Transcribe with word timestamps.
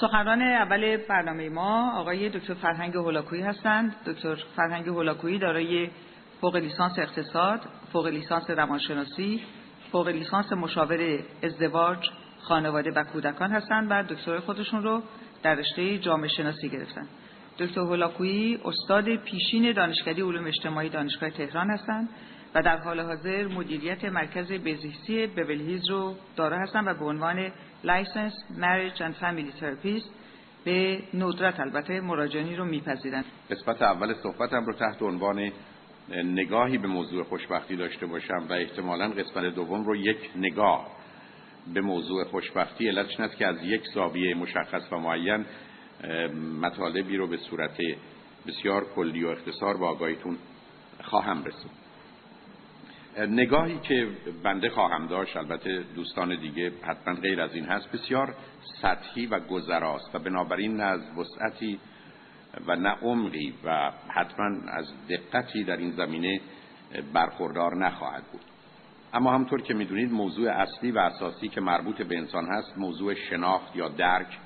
سخنران 0.00 0.42
اول 0.42 0.96
برنامه 0.96 1.48
ما 1.48 1.98
آقای 2.00 2.28
دکتر 2.28 2.54
فرهنگ 2.54 2.94
هولاکویی 2.94 3.42
هستند. 3.42 3.96
دکتر 4.06 4.34
فرهنگ 4.56 4.88
هولاکویی 4.88 5.38
دارای 5.38 5.90
فوق 6.40 6.56
لیسانس 6.56 6.98
اقتصاد 6.98 7.60
فوق 7.92 8.06
لیسانس 8.06 8.50
روانشناسی 8.50 9.42
فوق 9.92 10.08
لیسانس 10.08 10.52
مشاور 10.52 11.18
ازدواج 11.42 12.10
خانواده 12.40 12.90
و 12.90 13.04
کودکان 13.04 13.50
هستند 13.50 13.86
و 13.90 14.02
دکترای 14.02 14.40
خودشون 14.40 14.82
رو 14.82 15.02
در 15.42 15.54
رشته 15.54 15.98
جامعه 15.98 16.28
شناسی 16.28 16.68
گرفتن. 16.68 17.06
دکتر 17.58 17.80
هولاکویی 17.80 18.58
استاد 18.64 19.16
پیشین 19.16 19.72
دانشکده 19.72 20.24
علوم 20.24 20.46
اجتماعی 20.46 20.88
دانشگاه 20.88 21.30
تهران 21.30 21.70
هستند. 21.70 22.08
و 22.54 22.62
در 22.62 22.76
حال 22.76 23.00
حاضر 23.00 23.46
مدیریت 23.46 24.04
مرکز 24.04 24.52
بهزیستی 24.52 25.26
ببلهیز 25.26 25.90
رو 25.90 26.14
دارا 26.36 26.58
هستند 26.58 26.88
و 26.88 26.94
به 26.94 27.04
عنوان 27.04 27.52
licensed 27.84 28.32
marriage 28.58 29.02
and 29.02 29.14
family 29.14 29.52
therapist 29.52 30.10
به 30.64 31.02
ندرت 31.14 31.60
البته 31.60 32.00
مراجعانی 32.00 32.56
رو 32.56 32.64
میپذیرند 32.64 33.24
قسمت 33.50 33.82
اول 33.82 34.14
صحبتم 34.14 34.64
رو 34.64 34.72
تحت 34.72 35.02
عنوان 35.02 35.52
نگاهی 36.08 36.78
به 36.78 36.88
موضوع 36.88 37.24
خوشبختی 37.24 37.76
داشته 37.76 38.06
باشم 38.06 38.46
و 38.48 38.52
احتمالا 38.52 39.08
قسمت 39.08 39.54
دوم 39.54 39.84
رو 39.84 39.96
یک 39.96 40.30
نگاه 40.36 40.86
به 41.74 41.80
موضوع 41.80 42.24
خوشبختی. 42.24 42.88
علتش 42.88 43.20
است 43.20 43.36
که 43.36 43.46
از 43.46 43.56
یک 43.62 43.82
زاویه 43.94 44.34
مشخص 44.34 44.92
و 44.92 44.98
معین 44.98 45.44
مطالبی 46.60 47.16
رو 47.16 47.26
به 47.26 47.36
صورت 47.36 47.76
بسیار 48.46 48.84
کلی 48.94 49.24
و 49.24 49.28
اختصار 49.28 49.76
با 49.76 49.88
آگاهیتون 49.88 50.38
خواهم 51.04 51.44
رسید. 51.44 51.87
نگاهی 53.26 53.78
که 53.78 54.08
بنده 54.42 54.70
خواهم 54.70 55.06
داشت 55.06 55.36
البته 55.36 55.84
دوستان 55.96 56.40
دیگه 56.40 56.72
حتما 56.82 57.14
غیر 57.14 57.40
از 57.40 57.54
این 57.54 57.64
هست 57.64 57.92
بسیار 57.92 58.34
سطحی 58.82 59.26
و 59.26 59.40
گذراست 59.40 60.14
و 60.14 60.18
بنابراین 60.18 60.76
نه 60.76 60.84
از 60.84 61.00
وسعتی 61.18 61.80
و 62.66 62.76
نه 62.76 62.88
عمقی 63.02 63.54
و 63.64 63.92
حتما 64.08 64.46
از 64.68 64.86
دقتی 65.08 65.64
در 65.64 65.76
این 65.76 65.90
زمینه 65.90 66.40
برخوردار 67.12 67.76
نخواهد 67.76 68.24
بود. 68.32 68.40
اما 69.12 69.32
همطور 69.32 69.62
که 69.62 69.74
می‌دونید 69.74 70.12
موضوع 70.12 70.50
اصلی 70.50 70.90
و 70.90 70.98
اساسی 70.98 71.48
که 71.48 71.60
مربوط 71.60 72.02
به 72.02 72.18
انسان 72.18 72.46
هست 72.46 72.78
موضوع 72.78 73.14
شناخت 73.14 73.76
یا 73.76 73.88
درک 73.88 74.38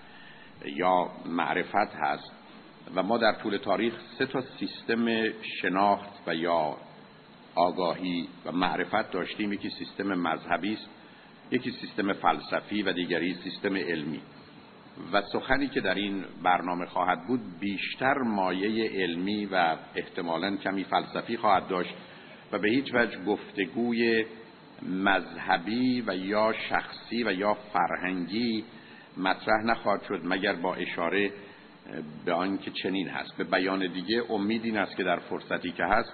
یا 0.64 1.10
معرفت 1.26 1.94
هست 1.94 2.32
و 2.94 3.02
ما 3.02 3.18
در 3.18 3.32
طول 3.32 3.56
تاریخ 3.56 3.94
سه 4.18 4.26
تا 4.26 4.40
سیستم 4.40 5.30
شناخت 5.42 6.10
و 6.26 6.34
یا 6.34 6.76
آگاهی 7.54 8.28
و 8.44 8.52
معرفت 8.52 9.10
داشتیم. 9.10 9.52
یکی 9.52 9.70
سیستم 9.70 10.14
مذهبی 10.14 10.72
است 10.72 10.88
یکی 11.50 11.70
سیستم 11.70 12.12
فلسفی 12.12 12.82
و 12.82 12.92
دیگری 12.92 13.34
سیستم 13.34 13.76
علمی. 13.76 14.20
و 15.12 15.22
سخنی 15.22 15.68
که 15.68 15.80
در 15.80 15.94
این 15.94 16.24
برنامه 16.42 16.86
خواهد 16.86 17.26
بود 17.26 17.40
بیشتر 17.60 18.18
مایه 18.18 18.90
علمی 18.90 19.46
و 19.46 19.76
احتمالا 19.94 20.56
کمی 20.56 20.84
فلسفی 20.84 21.36
خواهد 21.36 21.68
داشت 21.68 21.94
و 22.52 22.58
به 22.58 22.70
هیچ 22.70 22.94
وجه 22.94 23.24
گفتگوی 23.24 24.24
مذهبی 24.82 26.04
و 26.06 26.16
یا 26.16 26.52
شخصی 26.68 27.24
و 27.24 27.32
یا 27.32 27.54
فرهنگی 27.54 28.64
مطرح 29.16 29.64
نخواهد 29.64 30.02
شد 30.02 30.20
مگر 30.24 30.52
با 30.52 30.74
اشاره 30.74 31.32
به 32.24 32.32
آنکه 32.32 32.70
چنین 32.70 33.08
هست. 33.08 33.36
به 33.36 33.44
بیان 33.44 33.92
دیگه 33.92 34.22
امید 34.30 34.64
این 34.64 34.78
است 34.78 34.96
که 34.96 35.04
در 35.04 35.18
فرصتی 35.18 35.72
که 35.72 35.84
هست 35.84 36.12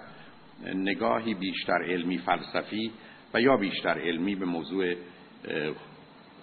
نگاهی 0.64 1.34
بیشتر 1.34 1.82
علمی 1.82 2.18
فلسفی 2.18 2.92
و 3.34 3.40
یا 3.40 3.56
بیشتر 3.56 3.98
علمی 3.98 4.34
به 4.34 4.44
موضوع 4.44 4.94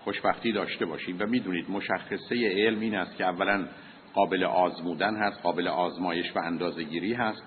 خوشبختی 0.04 0.52
داشته 0.52 0.86
باشیم. 0.86 1.18
و 1.20 1.26
می‌دونید 1.26 1.72
مشخصه 1.72 2.50
علم 2.50 2.80
این 2.80 2.96
است 2.96 3.18
که 3.18 3.26
اولا 3.26 3.68
قابل 4.14 4.44
آزمودن 4.44 5.16
هست 5.16 5.42
قابل 5.42 5.68
آزمایش 5.68 6.36
و 6.36 6.40
اندازهگیری 6.40 7.14
هست 7.14 7.44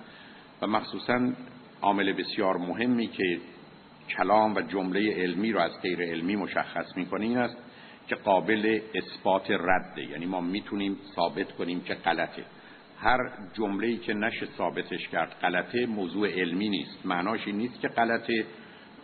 و 0.62 0.66
مخصوصا 0.66 1.32
عامل 1.82 2.12
بسیار 2.12 2.56
مهمی 2.56 3.06
که 3.06 3.40
کلام 4.16 4.54
و 4.54 4.60
جمله 4.60 5.14
علمی 5.14 5.52
رو 5.52 5.60
از 5.60 5.82
غیر 5.82 6.02
علمی 6.02 6.36
مشخص 6.36 6.96
می‌کنه 6.96 7.24
این 7.24 7.38
است 7.38 7.56
که 8.08 8.14
قابل 8.14 8.80
اثبات 8.94 9.50
رده. 9.50 10.10
یعنی 10.10 10.26
ما 10.26 10.40
می‌تونیم 10.40 10.96
ثابت 11.14 11.52
کنیم 11.52 11.80
که 11.80 11.94
غلطه. 11.94 12.44
هر 13.00 13.30
جمله‌ای 13.54 13.96
که 13.96 14.14
نشه 14.14 14.46
ثابتش 14.58 15.08
کرد. 15.08 15.36
غلطه 15.42 15.86
موضوع 15.86 16.40
علمی 16.40 16.68
نیست. 16.68 17.06
معناش 17.06 17.46
این 17.46 17.56
نیست 17.56 17.80
که 17.80 17.88
غلطه 17.88 18.44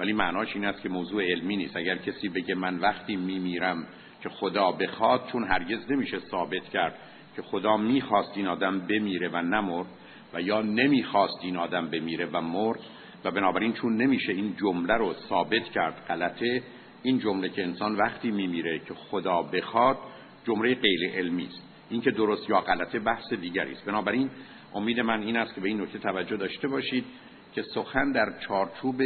ولی 0.00 0.12
معناش 0.12 0.54
این 0.54 0.64
است 0.64 0.82
که 0.82 0.88
موضوع 0.88 1.24
علمی 1.24 1.56
نیست. 1.56 1.76
اگر 1.76 1.96
کسی 1.96 2.28
بگه 2.28 2.54
من 2.54 2.78
وقتی 2.78 3.16
میمیرم 3.16 3.86
که 4.22 4.28
خدا 4.28 4.72
بخواد 4.72 5.28
چون 5.32 5.44
هرگز 5.44 5.90
نمیشه 5.90 6.18
ثابت 6.18 6.68
کرد 6.68 6.94
که 7.36 7.42
خدا 7.42 7.76
می‌خواست 7.76 8.36
این 8.36 8.46
آدم 8.46 8.80
بمیره 8.80 9.28
و 9.28 9.36
نمرد 9.36 9.86
و 10.34 10.40
یا 10.40 10.62
نمی‌خواست 10.62 11.38
این 11.42 11.56
آدم 11.56 11.90
بمیره 11.90 12.26
و 12.32 12.40
مرد 12.40 12.80
و 13.24 13.30
بنابراین 13.30 13.72
چون 13.72 13.96
نمیشه 13.96 14.32
این 14.32 14.56
جمله 14.56 14.94
رو 14.94 15.14
ثابت 15.28 15.64
کرد 15.64 16.06
غلطه 16.08 16.62
این 17.02 17.18
جمله 17.18 17.48
که 17.48 17.62
انسان 17.62 17.96
وقتی 17.96 18.30
میمیره 18.30 18.78
که 18.78 18.94
خدا 18.94 19.42
بخواد 19.42 19.98
جمله 20.46 20.74
غیر 20.74 21.10
علمی 21.14 21.46
است. 21.46 21.73
این 21.94 22.02
که 22.02 22.10
درست 22.10 22.50
یا 22.50 22.60
غلطه 22.60 22.98
بحث 22.98 23.32
دیگری 23.32 23.72
است. 23.72 23.84
بنابراین 23.84 24.30
امید 24.74 25.00
من 25.00 25.22
این 25.22 25.36
است 25.36 25.54
که 25.54 25.60
به 25.60 25.68
این 25.68 25.80
نکته 25.80 25.98
توجه 25.98 26.36
داشته 26.36 26.68
باشید 26.68 27.04
که 27.52 27.62
سخن 27.62 28.12
در 28.12 28.38
چارچوب 28.48 29.02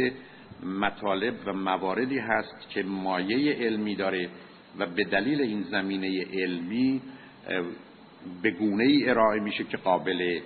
مطالب 0.63 1.33
و 1.45 1.53
مواردی 1.53 2.19
هست 2.19 2.69
که 2.69 2.83
مایه 2.83 3.53
علمی 3.53 3.95
داره 3.95 4.29
و 4.79 4.85
به 4.85 5.03
دلیل 5.03 5.41
این 5.41 5.63
زمینه 5.63 6.25
علمی 6.33 7.01
به 8.41 8.51
گونه 8.51 8.83
ای 8.83 9.09
ارائه 9.09 9.39
میشه 9.39 9.63
که 9.63 9.77
قابل 9.77 10.39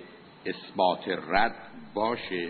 اثبات 0.46 1.08
رد 1.28 1.56
باشه. 1.94 2.48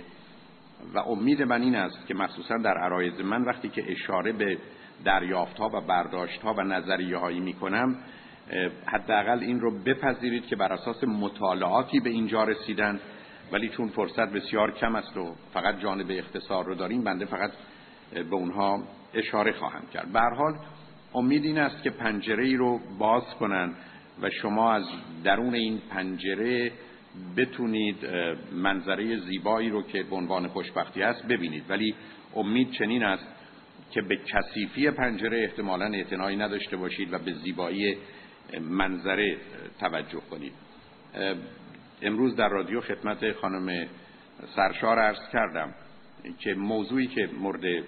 و 0.94 0.98
امید 0.98 1.42
من 1.42 1.62
این 1.62 1.74
است 1.74 2.06
که 2.06 2.14
مخصوصا 2.14 2.56
در 2.56 2.78
عرایز 2.78 3.20
من 3.20 3.42
وقتی 3.44 3.68
که 3.68 3.92
اشاره 3.92 4.32
به 4.32 4.58
دریافت 5.04 5.58
ها 5.58 5.68
و 5.68 5.80
برداشت 5.80 6.42
ها 6.42 6.54
و 6.54 6.60
نظریه 6.60 7.16
هایی 7.16 7.40
می 7.40 7.52
کنم 7.52 7.96
حداقل 8.86 9.38
این 9.38 9.60
رو 9.60 9.70
بپذیرید 9.70 10.46
که 10.46 10.56
بر 10.56 10.72
اساس 10.72 11.04
مطالعاتی 11.04 12.00
به 12.00 12.10
اینجا 12.10 12.44
رسیدن 12.44 13.00
ولی 13.52 13.68
چون 13.68 13.88
فرصت 13.88 14.32
بسیار 14.32 14.72
کم 14.72 14.94
است 14.94 15.16
و 15.16 15.34
فقط 15.52 15.80
جانب 15.80 16.06
اختصار 16.10 16.64
رو 16.64 16.74
داریم 16.74 17.04
بنده 17.04 17.24
فقط 17.24 17.50
به 18.12 18.34
اونها 18.36 18.82
اشاره 19.14 19.52
خواهم 19.52 19.86
کرد. 19.92 20.12
به 20.12 20.20
حال 20.20 20.54
امید 21.14 21.44
این 21.44 21.58
است 21.58 21.82
که 21.82 21.90
پنجره 21.90 22.44
ای 22.44 22.56
رو 22.56 22.80
باز 22.98 23.22
کنن 23.40 23.74
و 24.22 24.30
شما 24.30 24.72
از 24.72 24.84
درون 25.24 25.54
این 25.54 25.78
پنجره 25.90 26.72
بتونید 27.36 27.96
منظره 28.52 29.16
زیبایی 29.16 29.70
رو 29.70 29.82
که 29.82 30.02
به 30.02 30.16
عنوان 30.16 30.48
خوشبختی 30.48 31.02
است 31.02 31.26
ببینید. 31.26 31.64
ولی 31.68 31.94
امید 32.36 32.70
چنین 32.70 33.02
است 33.02 33.26
که 33.90 34.02
به 34.02 34.16
کثیفی 34.16 34.90
پنجره 34.90 35.42
احتمالا 35.42 35.86
اعتنایی 35.86 36.36
نداشته 36.36 36.76
باشید 36.76 37.12
و 37.12 37.18
به 37.18 37.32
زیبایی 37.32 37.96
منظره 38.60 39.36
توجه 39.80 40.20
کنید. 40.30 40.52
امروز 42.02 42.36
در 42.36 42.48
رادیو 42.48 42.80
خدمت 42.80 43.32
خانم 43.32 43.86
سرشار 44.56 44.98
عرض 44.98 45.28
کردم 45.32 45.74
که 46.38 46.54
موضوعی 46.54 47.06
که 47.06 47.28
مورد 47.40 47.84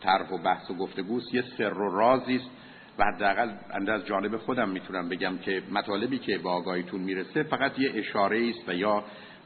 طرح 0.00 0.28
و 0.30 0.38
بحث 0.38 0.70
و 0.70 0.74
گفتگوست 0.74 1.34
یه 1.34 1.44
سر 1.58 1.72
و 1.72 1.96
رازی 1.98 2.36
است 2.36 2.50
و 2.98 3.04
حداقل 3.04 3.50
از 3.88 4.06
جانب 4.06 4.36
خودم 4.36 4.68
می‌تونم 4.68 5.08
بگم 5.08 5.38
که 5.38 5.62
مطالبی 5.70 6.18
که 6.18 6.38
با 6.38 6.52
آگاهیتون 6.52 7.00
می‌رسه 7.00 7.42
فقط 7.42 7.78
یه 7.78 7.92
اشاره 7.94 8.48
است 8.48 8.68
و 8.68 8.74
یا 8.74 9.04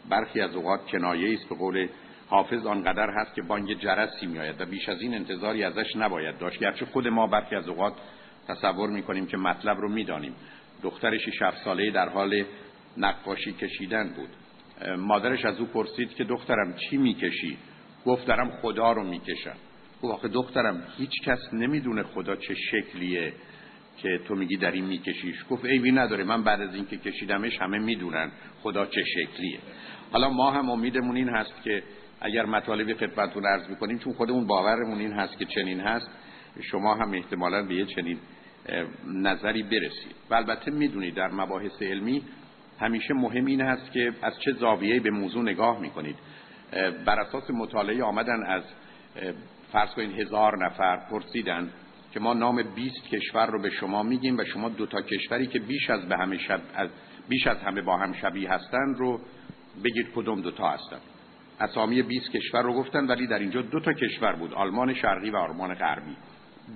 برخی 0.08 0.40
از 0.40 0.54
اوقات 0.54 0.86
کنایه 0.86 1.34
است. 1.34 1.48
به 1.48 1.54
قول 1.54 1.88
حافظ 2.28 2.66
آنقدر 2.66 3.10
هست 3.10 3.34
که 3.34 3.42
بانگ 3.42 3.78
جرسی 3.78 4.26
میآید 4.26 4.60
و 4.60 4.64
بیش 4.64 4.88
از 4.88 5.00
این 5.00 5.14
انتظاری 5.14 5.64
ازش 5.64 5.96
نباید 5.96 6.38
داشت. 6.38 6.58
گرچه 6.58 6.86
خود 6.86 7.08
ما 7.08 7.26
برخی 7.26 7.56
از 7.56 7.68
اوقات 7.68 7.94
تصور 8.48 8.90
می‌کنیم 8.90 9.26
که 9.26 9.36
مطلب 9.36 9.78
رو 9.78 9.88
می‌دانیم. 9.88 10.34
دخترشی 10.82 11.32
شف 11.32 11.54
ساله 11.64 11.90
در 11.90 12.08
حال 12.08 12.44
نقاشی 12.96 13.52
کشیدن 13.52 14.08
بود. 14.16 14.28
مادرش 14.98 15.44
از 15.44 15.60
او 15.60 15.66
پرسید 15.66 16.14
که 16.14 16.24
دخترم 16.24 16.74
چی 16.74 16.96
می‌کشی؟ 16.96 17.58
گفت 18.06 18.26
دارم 18.26 18.50
خدا 18.50 18.92
رو 18.92 19.04
می‌کشم. 19.04 19.56
گفت 20.02 20.14
آخه 20.14 20.28
دخترم 20.28 20.82
هیچ 20.98 21.22
کس 21.24 21.38
نمی‌دونه 21.52 22.02
خدا 22.02 22.36
چه 22.36 22.54
شکلیه 22.54 23.32
که 23.96 24.20
تو 24.28 24.34
میگی 24.34 24.56
در 24.56 24.70
این 24.70 24.84
میکشیش. 24.84 25.44
گفت 25.50 25.64
ایوی 25.64 25.92
نداره 25.92 26.24
من 26.24 26.44
بعد 26.44 26.60
از 26.60 26.74
اینکه 26.74 26.96
کشیدمش 26.96 27.60
همه 27.60 27.78
می‌دونن 27.78 28.30
خدا 28.62 28.86
چه 28.86 29.04
شکلیه. 29.04 29.58
حالا 30.12 30.30
ما 30.30 30.50
هم 30.50 30.70
امیدمون 30.70 31.16
این 31.16 31.28
هست 31.28 31.62
که 31.64 31.82
اگر 32.20 32.46
مطالبی 32.46 32.94
خدمتتون 32.94 33.46
عرض 33.46 33.68
می‌کنیم 33.68 33.98
چون 33.98 34.12
خودمون 34.12 34.46
باورمون 34.46 34.98
این 34.98 35.12
هست 35.12 35.38
که 35.38 35.44
چنین 35.44 35.80
هست 35.80 36.10
شما 36.62 36.94
هم 36.94 37.12
احتمالا 37.12 37.62
به 37.62 37.74
یه 37.74 37.84
چنین 37.84 38.18
نظری 39.06 39.62
برسید. 39.62 40.14
و 40.30 40.34
البته 40.34 40.70
می‌دونید 40.70 41.14
در 41.14 41.28
مباحث 41.28 41.82
علمی 41.82 42.22
همیشه 42.80 43.14
مهم 43.14 43.46
این 43.46 43.60
هست 43.60 43.92
که 43.92 44.12
از 44.22 44.40
چه 44.40 44.52
زاویه‌ای 44.52 45.00
به 45.00 45.10
موضوع 45.10 45.42
نگاه 45.42 45.80
می‌کنید. 45.80 46.16
بر 47.06 47.20
اساس 47.20 47.50
مطالعه 47.50 48.02
آمدن 48.02 48.42
از 48.46 48.62
فرض 49.72 49.90
کنید 49.90 50.20
هزار 50.20 50.66
نفر 50.66 50.96
پرسیدن 51.10 51.70
که 52.12 52.20
ما 52.20 52.34
نام 52.34 52.62
20 52.62 53.08
کشور 53.08 53.46
رو 53.46 53.62
به 53.62 53.70
شما 53.70 54.02
میگیم 54.02 54.38
و 54.38 54.44
شما 54.44 54.68
دو 54.68 54.86
تا 54.86 55.02
کشوری 55.02 55.46
که 55.46 55.58
بیش 55.58 55.90
از 55.90 56.08
به 56.08 56.16
همه 56.16 56.38
شب 56.38 56.60
از 56.74 56.90
بیش 57.28 57.46
از 57.46 57.58
همه 57.58 57.82
با 57.82 57.96
هم 57.96 58.12
شبیه 58.12 58.50
هستند 58.50 58.98
رو 58.98 59.20
بگید 59.84 60.12
کدوم 60.14 60.40
دو 60.40 60.50
تا 60.50 60.70
هستن. 60.70 60.98
اسامی 61.60 62.02
20 62.02 62.30
کشور 62.30 62.62
رو 62.62 62.72
گفتن 62.72 63.06
ولی 63.06 63.26
در 63.26 63.38
اینجا 63.38 63.62
دو 63.62 63.80
تا 63.80 63.92
کشور 63.92 64.32
بود 64.32 64.54
آلمان 64.54 64.94
شرقی 64.94 65.30
و 65.30 65.36
آلمان 65.36 65.74
غربی. 65.74 66.16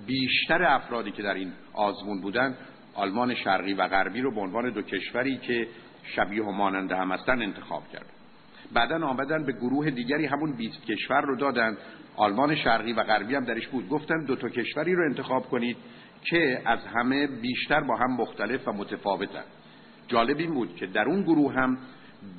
بیشتر 0.07 0.63
افرادی 0.63 1.11
که 1.11 1.23
در 1.23 1.33
این 1.33 1.51
آزمون 1.73 2.21
بودن 2.21 2.57
آلمان 2.93 3.35
شرقی 3.35 3.73
و 3.73 3.87
غربی 3.87 4.21
رو 4.21 4.31
به 4.35 4.41
عنوان 4.41 4.69
دو 4.69 4.81
کشوری 4.81 5.37
که 5.37 5.67
شبیه 6.03 6.43
و 6.43 6.51
ماننده 6.51 6.95
هم 6.95 7.11
هستن 7.11 7.41
انتخاب 7.41 7.89
کرد. 7.93 8.05
بعدا 8.73 9.07
آمدن 9.07 9.45
به 9.45 9.51
گروه 9.51 9.89
دیگری 9.89 10.25
همون 10.25 10.51
20 10.51 10.85
کشور 10.85 11.21
رو 11.21 11.35
دادن. 11.35 11.77
آلمان 12.15 12.55
شرقی 12.55 12.93
و 12.93 13.03
غربی 13.03 13.35
هم 13.35 13.45
درش 13.45 13.67
بود. 13.67 13.89
گفتن 13.89 14.25
دو 14.25 14.35
تا 14.35 14.49
کشوری 14.49 14.95
رو 14.95 15.05
انتخاب 15.05 15.49
کنید 15.49 15.77
که 16.23 16.61
از 16.65 16.79
همه 16.95 17.27
بیشتر 17.27 17.81
با 17.81 17.95
هم 17.95 18.11
مختلف 18.15 18.67
و 18.67 18.71
متفاوتن. 18.71 19.43
جالب 20.07 20.37
این 20.37 20.53
بود 20.53 20.75
که 20.75 20.87
در 20.87 21.05
اون 21.05 21.21
گروه 21.21 21.53
هم 21.53 21.77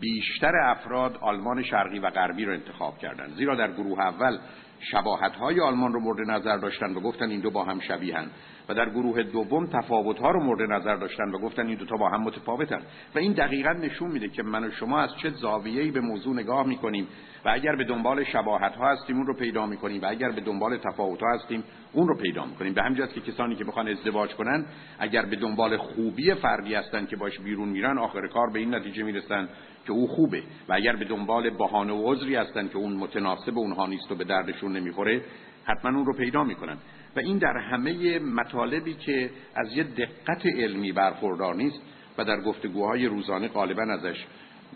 بیشتر 0.01 0.57
افراد 0.57 1.17
آلمان 1.17 1.63
شرقی 1.63 1.99
و 1.99 2.11
غربی 2.11 2.45
رو 2.45 2.53
انتخاب 2.53 2.99
کردند 2.99 3.35
زیرا 3.37 3.55
در 3.55 3.73
گروه 3.73 4.01
اول 4.01 4.39
شباهت 4.81 5.37
های 5.37 5.61
آلمان 5.61 5.93
رو 5.93 6.01
مورد 6.01 6.31
نظر 6.31 6.57
داشتن 6.57 6.95
و 6.95 7.01
گفتن 7.01 7.31
این 7.31 7.41
دو 7.41 7.51
با 7.51 7.65
هم 7.65 7.81
شبیهن. 7.81 8.31
و 8.69 8.75
در 8.75 8.91
گروه 8.91 9.23
دوم 9.23 9.67
تفاوت 9.67 10.19
ها 10.19 10.31
رو 10.31 10.43
مورد 10.43 10.73
نظر 10.73 10.97
داشتن 10.97 11.29
و 11.29 11.39
گفتن 11.39 11.67
این 11.67 11.77
دوتا 11.77 11.97
با 11.97 12.09
هم 12.09 12.23
متفاوتن. 12.23 12.83
و 13.15 13.19
این 13.19 13.33
دقیقا 13.33 13.73
نشون 13.73 14.11
میده 14.11 14.29
که 14.29 14.43
من 14.43 14.65
و 14.65 14.71
شما 14.71 15.01
از 15.01 15.11
چه 15.17 15.31
زاویه‌ای 15.31 15.91
به 15.91 16.01
موضوع 16.01 16.35
نگاه 16.35 16.67
می‌کنیم 16.67 17.07
و 17.45 17.49
اگر 17.49 17.77
به 17.77 17.85
دنبال 17.85 18.25
شباهت 18.25 18.77
ها 18.77 18.89
هستیم 18.89 19.17
اون 19.17 19.27
رو 19.27 19.35
پیدا 19.35 19.67
می‌کنیم. 19.67 20.03
و 20.03 20.07
اگر 20.09 20.31
به 20.31 20.41
دنبال 20.41 20.77
تفاوت 20.77 21.21
ها 21.21 21.35
هستیم 21.35 21.65
اون 21.93 22.09
رو 22.09 22.17
پیدا 22.17 22.45
می‌کنیم. 22.45 22.75
به 22.75 22.83
همین 22.83 23.07
که 23.07 23.21
کسانی 23.21 23.57
که 23.57 23.65
بخوان 23.65 23.89
ازدواج 23.89 24.35
کنن 24.35 24.67
اگر 24.99 25.23
به 25.27 25.37
دنبال 25.37 25.77
خوبی 25.77 26.35
فردی 26.35 26.75
هستن 26.75 27.07
که 27.07 27.17
باش 27.17 27.41
بیرون 27.41 27.69
میرن 27.69 27.99
آخر 27.99 28.29
کار 28.29 28.51
به 28.53 28.59
این 28.59 28.75
نتیجه 28.75 29.03
می‌رسن 29.03 29.49
که 29.87 29.93
او 29.93 30.07
خوبه 30.07 30.43
و 30.69 30.73
اگر 30.73 30.97
به 30.97 31.05
دنبال 31.05 31.51
بهانه 31.51 31.93
و 31.93 32.13
عذری 32.13 32.35
هستن 32.35 32.69
که 32.69 32.77
اون 32.77 32.93
متناسب 32.93 33.59
اونها 33.59 33.87
نیست 33.87 34.13
و 34.13 34.15
به 34.15 34.25
دردشون 34.25 34.77
نمی‌خوره 34.77 35.23
حتما 35.65 35.97
اون 35.99 36.07
رو 36.07 36.17
پیدا 36.17 36.45
می‌کنن. 36.45 36.77
و 37.17 37.21
این 37.21 37.39
در 37.39 37.57
همه 37.57 38.19
مطالبی 38.19 38.95
که 38.95 39.31
از 39.57 39.77
یه 39.77 39.85
دقت 39.85 40.47
علمی 40.47 40.93
برخوردار 40.93 41.55
نیست 41.55 41.81
و 42.19 42.25
در 42.25 42.41
گفتگوهای 42.41 43.07
روزانه 43.07 43.49
غالبا 43.49 43.83
ازش 43.83 44.27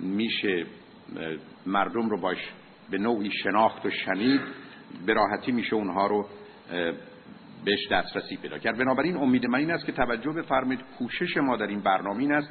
میشه 0.00 0.66
مردم 1.66 2.08
رو 2.08 2.20
باش 2.20 2.38
به 2.90 2.98
نوعی 2.98 3.30
شناخت 3.30 3.86
و 3.86 3.90
شنید 3.90 4.40
به 5.06 5.14
راحتی 5.14 5.52
میشه 5.52 5.74
اونها 5.74 6.06
رو 6.06 6.26
بهش 7.64 7.88
دسترسی 7.90 8.36
پیدا 8.36 8.58
کرد. 8.58 8.78
بنابراین 8.78 9.16
امید 9.16 9.46
من 9.46 9.58
این 9.58 9.70
است 9.70 9.86
که 9.86 9.92
توجه 9.92 10.32
بفرمایید 10.32 10.80
کوشش 10.98 11.36
ما 11.36 11.56
در 11.56 11.66
این 11.66 11.80
برنامه 11.80 12.20
این 12.20 12.32
است 12.32 12.50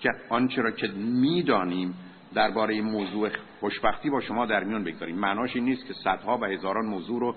که 0.00 0.10
آنچه 0.28 0.62
را 0.62 0.70
که 0.70 0.86
می‌دانیم 0.96 1.94
درباره 2.34 2.80
موضوع 2.80 3.30
خوشبختی 3.60 4.10
با 4.10 4.20
شما 4.20 4.46
در 4.46 4.64
میان 4.64 4.84
بگذاریم. 4.84 5.16
معناش 5.16 5.56
این 5.56 5.64
نیست 5.64 5.86
که 5.86 5.94
صدها 6.04 6.38
و 6.38 6.44
هزاران 6.44 6.86
موضوع 6.86 7.20
رو 7.20 7.36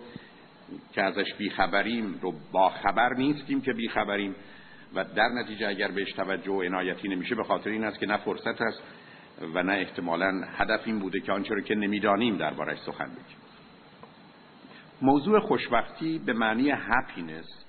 که 0.93 1.01
ازش 1.03 1.33
بیخبریم 1.33 2.19
رو 2.21 2.33
با 2.51 2.69
خبر 2.69 3.13
نیستیم 3.13 3.61
که 3.61 3.73
بیخبریم 3.73 4.35
و 4.95 5.03
در 5.03 5.27
نتیجه 5.27 5.67
اگر 5.67 5.91
بهش 5.91 6.11
توجه 6.11 6.51
و 6.51 6.61
عنایتی 6.61 7.07
نمیشه 7.07 7.35
به 7.35 7.43
خاطر 7.43 7.69
این 7.69 7.83
است 7.83 7.99
که 7.99 8.05
نه 8.05 8.17
فرصت 8.17 8.61
است 8.61 8.81
و 9.53 9.63
نه 9.63 9.73
احتمالا 9.73 10.41
هدف 10.57 10.81
این 10.85 10.99
بوده 10.99 11.19
که 11.19 11.31
آنچه 11.31 11.53
رو 11.53 11.61
که 11.61 11.75
نمی‌دانیم 11.75 12.37
دربارش 12.37 12.77
سخن 12.79 13.05
بگیم. 13.05 13.37
موضوع 15.01 15.39
خوشبختی 15.39 16.19
به 16.25 16.33
معنی 16.33 16.71
happiness 16.71 17.65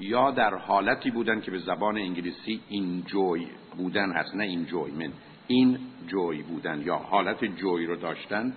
یا 0.00 0.30
در 0.30 0.54
حالتی 0.54 1.10
بودن 1.10 1.40
که 1.40 1.50
به 1.50 1.58
زبان 1.58 1.98
انگلیسی 1.98 2.60
in 2.68 3.02
joy 3.02 3.46
بودن 3.76 4.12
هست 4.12 4.34
نه 4.34 4.44
enjoyment 4.44 5.12
in 5.46 5.78
joy 6.06 6.42
بودن 6.42 6.82
یا 6.82 6.96
حالت 6.96 7.44
joy 7.44 7.86
رو 7.86 7.96
داشتن 7.96 8.52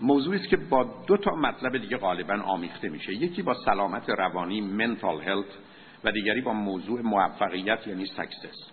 موضوعی 0.00 0.38
است 0.38 0.48
که 0.48 0.56
با 0.56 0.84
دو 1.06 1.16
تا 1.16 1.30
مطلب 1.34 1.78
دیگه 1.78 1.96
غالبا 1.96 2.34
آمیخته 2.34 2.88
میشه. 2.88 3.12
یکی 3.14 3.42
با 3.42 3.54
سلامت 3.54 4.10
روانی 4.10 4.60
mental 4.78 5.26
health 5.26 5.54
و 6.04 6.12
دیگری 6.12 6.40
با 6.40 6.52
موضوع 6.52 7.00
موفقیت 7.00 7.86
یعنی 7.86 8.06
سکسس 8.06 8.70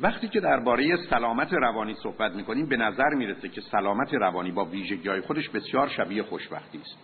وقتی 0.00 0.28
که 0.28 0.40
درباره 0.40 0.96
سلامت 0.96 1.52
روانی 1.52 1.94
صحبت 1.94 2.32
می‌کنیم 2.32 2.66
به 2.66 2.76
نظر 2.76 3.14
می‌رسه 3.14 3.48
که 3.48 3.60
سلامت 3.60 4.14
روانی 4.14 4.50
با 4.50 4.64
ویژگی 4.64 5.20
خودش 5.20 5.48
بسیار 5.48 5.88
شبیه 5.88 6.22
خوشبختی 6.22 6.78
است. 6.78 6.96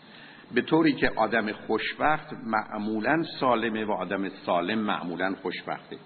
به 0.54 0.62
طوری 0.62 0.92
که 0.92 1.10
آدم 1.16 1.52
خوشبخت 1.52 2.32
معمولا 2.46 3.22
سالمه 3.40 3.84
و 3.84 3.92
آدم 3.92 4.28
سالم 4.28 4.78
معمولا 4.78 5.34
خوشبخته. 5.42 5.96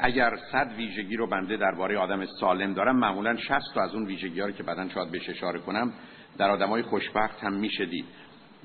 اگر 0.00 0.36
صد 0.52 0.72
ویژگی 0.76 1.16
رو 1.16 1.26
بنده 1.26 1.56
درباره 1.56 1.98
آدم 1.98 2.26
سالم 2.26 2.74
دارم 2.74 2.96
معمولا 2.96 3.36
60 3.36 3.58
تا 3.74 3.82
از 3.82 3.94
اون 3.94 4.06
ویژگی 4.06 4.40
رو 4.40 4.50
که 4.50 4.62
بعدا 4.62 4.88
شاید 4.88 5.10
بهش 5.10 5.28
اشاره 5.28 5.58
کنم 5.58 5.92
در 6.38 6.50
آدمای 6.50 6.82
خوشبخت 6.82 7.44
هم 7.44 7.52
میشه 7.52 7.86
دید. 7.86 8.04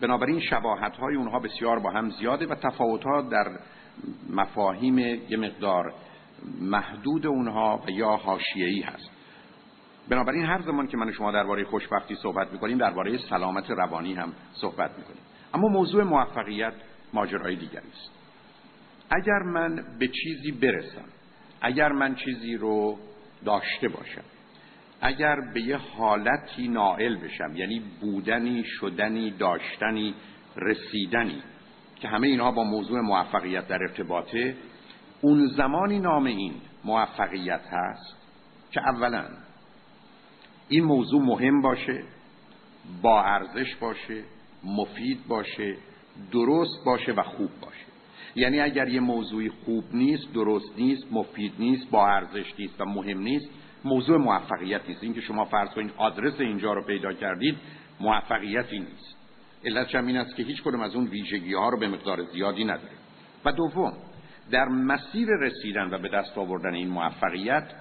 بنابراین 0.01 0.39
شباهت 0.39 0.97
های 0.97 1.15
اونها 1.15 1.39
بسیار 1.39 1.79
با 1.79 1.91
هم 1.91 2.09
زیاده 2.09 2.45
و 2.45 2.55
تفاوت 2.55 3.03
ها 3.03 3.21
در 3.21 3.59
مفاهیم 4.29 4.99
یه 4.99 5.37
مقدار 5.37 5.93
محدود 6.61 7.27
اونها 7.27 7.83
و 7.87 7.91
یا 7.91 8.09
حاشیه‌ای 8.09 8.81
هست. 8.81 9.14
بنابراین 10.09 10.45
هر 10.45 10.61
زمان 10.61 10.87
که 10.87 10.97
من 10.97 11.11
شما 11.11 11.31
درباره 11.31 11.63
خوشبختی 11.63 12.15
صحبت 12.15 12.53
می‌کنیم 12.53 12.77
درباره 12.77 13.17
سلامت 13.17 13.71
روانی 13.71 14.13
هم 14.13 14.33
صحبت 14.53 14.91
می‌کنیم. 14.97 15.21
اما 15.53 15.67
موضوع 15.67 16.03
موفقیت 16.03 16.73
ماجرای 17.13 17.55
دیگری 17.55 17.77
است. 17.77 18.11
اگر 19.09 19.39
من 19.39 19.83
به 19.99 20.07
چیزی 20.07 20.51
برسم 20.51 21.05
اگر 21.61 21.91
من 21.91 22.15
چیزی 22.15 22.57
رو 22.57 22.97
داشته 23.45 23.87
باشم 23.87 24.23
اگر 25.01 25.41
به 25.53 25.61
یه 25.61 25.77
حالتی 25.77 26.67
نائل 26.67 27.15
بشم 27.15 27.55
یعنی 27.55 27.81
بودنی 28.01 28.63
شدنی 28.63 29.31
داشتنی 29.31 30.13
رسیدنی 30.55 31.43
که 31.95 32.07
همه 32.07 32.27
اینها 32.27 32.51
با 32.51 32.63
موضوع 32.63 33.01
موفقیت 33.01 33.67
در 33.67 33.79
ارتباطه 33.81 34.55
اون 35.21 35.47
زمانی 35.47 35.99
نام 35.99 36.25
این 36.25 36.53
موفقیت 36.83 37.61
هست 37.71 38.15
که 38.71 38.81
اولا 38.81 39.23
این 40.69 40.83
موضوع 40.83 41.21
مهم 41.21 41.61
باشه 41.61 42.03
با 43.01 43.23
ارزش 43.23 43.75
باشه 43.75 44.23
مفید 44.63 45.27
باشه 45.27 45.75
درست 46.31 46.85
باشه 46.85 47.11
و 47.11 47.23
خوب 47.23 47.49
باشه. 47.61 47.85
یعنی 48.35 48.59
اگر 48.59 48.87
یه 48.87 48.99
موضوعی 48.99 49.49
خوب 49.49 49.83
نیست 49.93 50.33
درست 50.33 50.77
نیست 50.77 51.07
مفید 51.11 51.53
نیست 51.59 51.89
با 51.89 52.07
ارزش 52.07 52.53
نیست 52.59 52.81
و 52.81 52.85
مهم 52.85 53.19
نیست 53.19 53.49
موضوع 53.83 54.17
موفقیت 54.17 54.81
نیست 54.87 55.03
اینکه 55.03 55.21
شما 55.21 55.45
فرض 55.45 55.69
کنید 55.69 55.91
آدرس 55.97 56.39
اینجا 56.39 56.73
رو 56.73 56.85
پیدا 56.85 57.13
کردید 57.13 57.57
موفقیتی 57.99 58.79
نیست. 58.79 59.15
علتش 59.65 59.95
هم 59.95 60.05
این 60.07 60.17
است 60.17 60.35
که 60.35 60.43
هیچ 60.43 60.63
کدوم 60.63 60.81
از 60.81 60.95
اون 60.95 61.07
ویژگی 61.07 61.53
ها 61.53 61.69
رو 61.69 61.79
به 61.79 61.87
مقدار 61.87 62.23
زیادی 62.23 62.63
نداره. 62.63 62.95
و 63.45 63.51
دوم 63.51 63.93
در 64.51 64.65
مسیر 64.65 65.27
رسیدن 65.41 65.93
و 65.93 65.97
به 65.97 66.09
دست 66.09 66.37
آوردن 66.37 66.73
این 66.73 66.87
موفقیت 66.87 67.71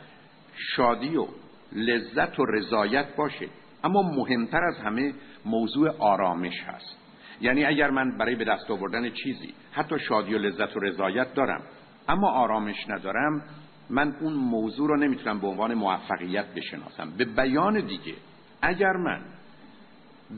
شادی 0.57 1.17
و 1.17 1.27
لذت 1.75 2.39
و 2.39 2.45
رضایت 2.45 3.17
باشه. 3.17 3.49
اما 3.85 4.03
مهمتر 4.03 4.65
از 4.65 4.79
همه 4.79 5.15
موضوع 5.45 5.91
آرامش 5.99 6.63
هست. 6.63 6.97
یعنی 7.41 7.65
اگر 7.65 7.91
من 7.91 8.19
برای 8.19 8.35
به 8.35 8.45
دست 8.45 8.71
آوردن 8.71 9.11
چیزی 9.11 9.55
حتی 9.73 9.99
شادی 9.99 10.35
و 10.35 10.39
لذت 10.39 10.77
و 10.77 10.81
رضایت 10.81 11.35
دارم 11.35 11.63
اما 12.09 12.31
آرامش 12.31 12.89
ندارم 12.89 13.43
من 13.91 14.17
اون 14.21 14.33
موضوع 14.33 14.89
رو 14.89 14.97
نمی‌تونم 14.97 15.41
به 15.41 15.47
عنوان 15.47 15.75
موفقیت 15.75 16.47
بشناسم. 16.55 17.11
به 17.19 17.25
بیان 17.25 17.81
دیگه 17.81 18.15
اگر 18.63 18.93
من 18.93 19.21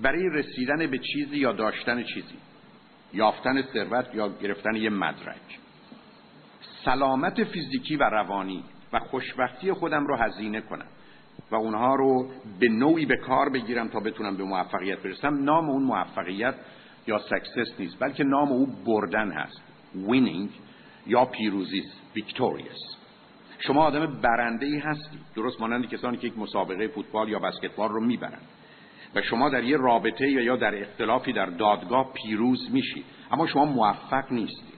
برای 0.02 0.28
رسیدن 0.32 0.86
به 0.86 0.98
چیزی 0.98 1.36
یا 1.36 1.52
داشتن 1.52 2.02
چیزی 2.02 2.36
یافتن 3.12 3.62
ثروت 3.62 4.14
یا 4.14 4.28
گرفتن 4.28 4.74
یه 4.74 4.90
مدرک 4.90 5.58
سلامت 6.84 7.44
فیزیکی 7.44 7.96
و 7.96 8.02
روانی 8.02 8.64
و 8.92 8.98
خوشبختی 8.98 9.72
خودم 9.72 10.06
رو 10.06 10.16
هزینه 10.16 10.60
کنم 10.60 10.86
و 11.50 11.54
اونها 11.54 11.94
رو 11.94 12.28
به 12.60 12.68
نوعی 12.68 13.06
به 13.06 13.16
کار 13.16 13.48
بگیرم 13.48 13.88
تا 13.88 14.00
بتونم 14.00 14.36
به 14.36 14.44
موفقیت 14.44 14.98
برسم 14.98 15.44
نام 15.44 15.70
اون 15.70 15.82
موفقیت 15.82 16.54
یا 17.06 17.18
سکسس 17.18 17.80
نیست 17.80 17.96
بلکه 18.00 18.24
نام 18.24 18.52
او 18.52 18.66
بردن 18.66 19.30
هست. 19.30 19.62
Winning 20.08 20.50
یا 21.06 21.24
پیروزی 21.24 21.82
victorious. 22.16 22.96
شما 23.58 23.84
آدم 23.84 24.06
برنده 24.06 24.66
ای 24.66 24.78
هستی. 24.78 25.18
درست 25.34 25.60
مانند 25.60 25.88
کسانی 25.88 26.16
که 26.16 26.26
یک 26.26 26.38
مسابقه 26.38 26.88
فوتبال 26.88 27.28
یا 27.28 27.38
بسکتبال 27.38 27.88
رو 27.88 28.00
می‌برن. 28.00 28.40
و 29.14 29.22
شما 29.22 29.48
در 29.48 29.64
یه 29.64 29.76
رابطه 29.76 30.30
یا 30.30 30.56
در 30.56 30.82
اختلافی 30.82 31.32
در 31.32 31.46
دادگاه 31.46 32.12
پیروز 32.12 32.70
میشید 32.72 33.04
اما 33.32 33.46
شما 33.46 33.64
موفق 33.64 34.32
نیستید 34.32 34.75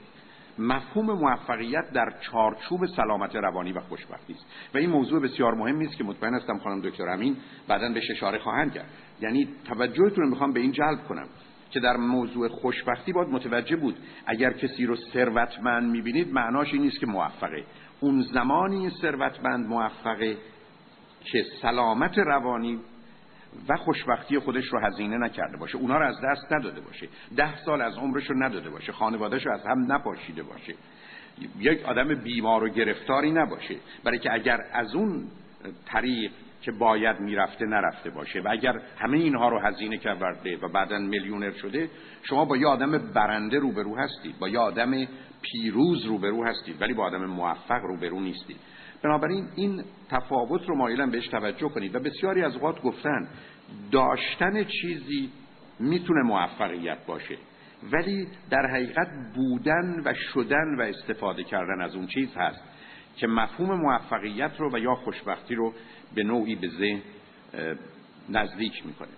مفهوم 0.58 1.06
موفقیت 1.06 1.92
در 1.92 2.12
چارچوب 2.20 2.86
سلامت 2.86 3.36
روانی 3.36 3.72
و 3.72 3.80
خوشبختی 3.80 4.32
است. 4.32 4.46
و 4.74 4.78
این 4.78 4.90
موضوع 4.90 5.20
بسیار 5.20 5.54
مهمی 5.54 5.86
است 5.86 5.96
که 5.96 6.04
مطمئن 6.04 6.34
هستم 6.34 6.58
خانم 6.58 6.80
دکتر 6.80 7.08
امین 7.08 7.36
بعدا 7.68 7.88
بهش 7.88 8.10
اشاره 8.10 8.38
خواهند 8.38 8.72
کرد. 8.72 8.90
یعنی 9.20 9.48
توجهتون 9.64 10.24
رو 10.24 10.30
می‌خوام 10.30 10.52
به 10.52 10.60
این 10.60 10.72
جلب 10.72 11.04
کنم 11.08 11.26
که 11.70 11.80
در 11.80 11.96
موضوع 11.96 12.48
خوشبختی 12.48 13.12
باید 13.12 13.28
متوجه 13.28 13.76
بود. 13.76 13.96
اگر 14.26 14.52
کسی 14.52 14.86
رو 14.86 14.96
ثروتمند 14.96 15.90
می‌بینید 15.90 16.32
معناش 16.32 16.72
این 16.72 16.82
نیست 16.82 17.00
که 17.00 17.06
موفقه. 17.06 17.64
اون 18.00 18.22
زمانی 18.22 18.90
ثروتمند 18.90 19.66
موفقه 19.66 20.36
که 21.24 21.44
سلامت 21.62 22.18
روانی 22.18 22.80
و 23.68 23.76
خوشبختی 23.76 24.38
خودش 24.38 24.64
رو 24.64 24.80
هزینه 24.80 25.18
نکرده 25.18 25.56
باشه. 25.56 25.78
اونا 25.78 25.98
رو 25.98 26.06
از 26.06 26.20
دست 26.24 26.52
نداده 26.52 26.80
باشه. 26.80 27.08
ده 27.36 27.56
سال 27.56 27.82
از 27.82 27.98
عمرش 27.98 28.30
رو 28.30 28.42
نداده 28.42 28.70
باشه. 28.70 28.92
خانوادهش 28.92 29.46
رو 29.46 29.52
از 29.52 29.66
هم 29.66 29.92
نپاشیده 29.92 30.42
باشه. 30.42 30.74
یک 31.58 31.84
آدم 31.84 32.14
بیمار 32.14 32.64
و 32.64 32.68
گرفتاری 32.68 33.32
نباشه. 33.32 33.76
برای 34.04 34.18
که 34.18 34.32
اگر 34.32 34.60
از 34.72 34.94
اون 34.94 35.24
طریق 35.86 36.30
که 36.62 36.72
باید 36.72 37.20
می‌رفته 37.20 37.66
نرفته 37.66 38.10
باشه. 38.10 38.40
و 38.40 38.48
اگر 38.50 38.80
همه 38.98 39.18
اینها 39.18 39.48
رو 39.48 39.58
هزینه 39.58 39.98
کرده 39.98 40.56
و 40.56 40.68
بعدا 40.68 40.98
میلیونر 40.98 41.52
شده 41.52 41.90
شما 42.22 42.44
با 42.44 42.56
یه 42.56 42.66
آدم 42.66 42.98
برنده 42.98 43.58
روبرو 43.58 43.96
هستید. 43.96 44.38
با 44.38 44.48
یه 44.48 44.58
آدم 44.58 45.06
پیروز 45.42 46.04
روبرو 46.04 46.44
هستید. 46.44 46.82
ولی 46.82 46.94
با 46.94 47.04
آدم 47.04 47.24
موفق 47.24 47.82
روبرو 47.82 48.20
نیستید. 48.20 48.56
بنابراین 49.02 49.48
این 49.54 49.84
تفاوت 50.10 50.68
رو 50.68 50.76
مایلم 50.76 51.10
بهش 51.10 51.28
توجه 51.28 51.68
کنید 51.68 51.94
و 51.94 52.00
بسیاری 52.00 52.42
از 52.42 52.54
اوقات 52.54 52.82
گفتن 52.82 53.28
داشتن 53.92 54.64
چیزی 54.64 55.30
می‌تونه 55.80 56.22
موفقیت 56.22 57.06
باشه 57.06 57.38
ولی 57.92 58.28
در 58.50 58.66
حقیقت 58.66 59.08
بودن 59.34 60.02
و 60.04 60.14
شدن 60.14 60.74
و 60.78 60.80
استفاده 60.80 61.44
کردن 61.44 61.80
از 61.80 61.94
اون 61.94 62.06
چیز 62.06 62.36
هست 62.36 62.60
که 63.16 63.26
مفهوم 63.26 63.80
موفقیت 63.80 64.50
رو 64.58 64.74
و 64.74 64.78
یا 64.78 64.94
خوشبختی 64.94 65.54
رو 65.54 65.74
به 66.14 66.22
نوعی 66.22 66.54
به 66.54 66.68
ذهن 66.68 67.00
نزدیک 68.28 68.86
می‌کنه. 68.86 69.08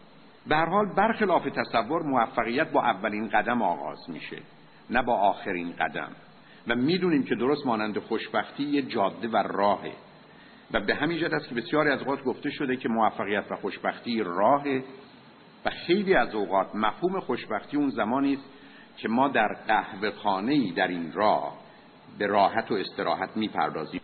به 0.47 0.57
هر 0.57 0.67
حال 0.67 0.87
برخلاف 0.95 1.45
تصور 1.45 2.03
موفقیت 2.03 2.73
با 2.73 2.83
اولین 2.83 3.29
قدم 3.29 3.63
آغاز 3.63 4.11
میشه 4.11 4.37
نه 4.91 5.03
با 5.03 5.15
آخرین 5.15 5.73
قدم. 5.73 6.11
و 6.69 6.75
می‌دونیم 6.75 7.23
که 7.23 7.35
درست 7.35 7.67
مانند 7.67 7.99
خوشبختی 7.99 8.63
یه 8.63 8.83
جاده 8.83 9.29
و 9.29 9.37
راهه. 9.37 9.93
و 10.73 10.81
به 10.81 10.95
همین 10.95 11.19
جهت 11.19 11.33
است 11.33 11.49
که 11.49 11.55
بسیاری 11.55 11.91
از 11.91 12.01
اوقات 12.01 12.25
گفته 12.25 12.51
شده 12.51 12.77
که 12.77 12.89
موفقیت 12.89 13.45
و 13.51 13.57
خوشبختی 13.57 14.23
راهه 14.23 14.85
و 15.65 15.71
خیلی 15.71 16.15
از 16.15 16.35
اوقات 16.35 16.75
مفهوم 16.75 17.21
خوشبختی 17.21 17.77
اون 17.77 17.91
زمانی 17.91 18.35
است 18.35 18.45
که 18.97 19.09
ما 19.09 19.29
در 19.29 19.49
قهوه 19.67 20.11
خانه 20.11 20.73
در 20.73 20.89
این 20.89 21.13
راه 21.13 21.59
به 22.19 22.27
راحت 22.27 22.71
و 22.71 22.75
استراحت 22.75 23.37
می‌پردازیم. 23.37 24.01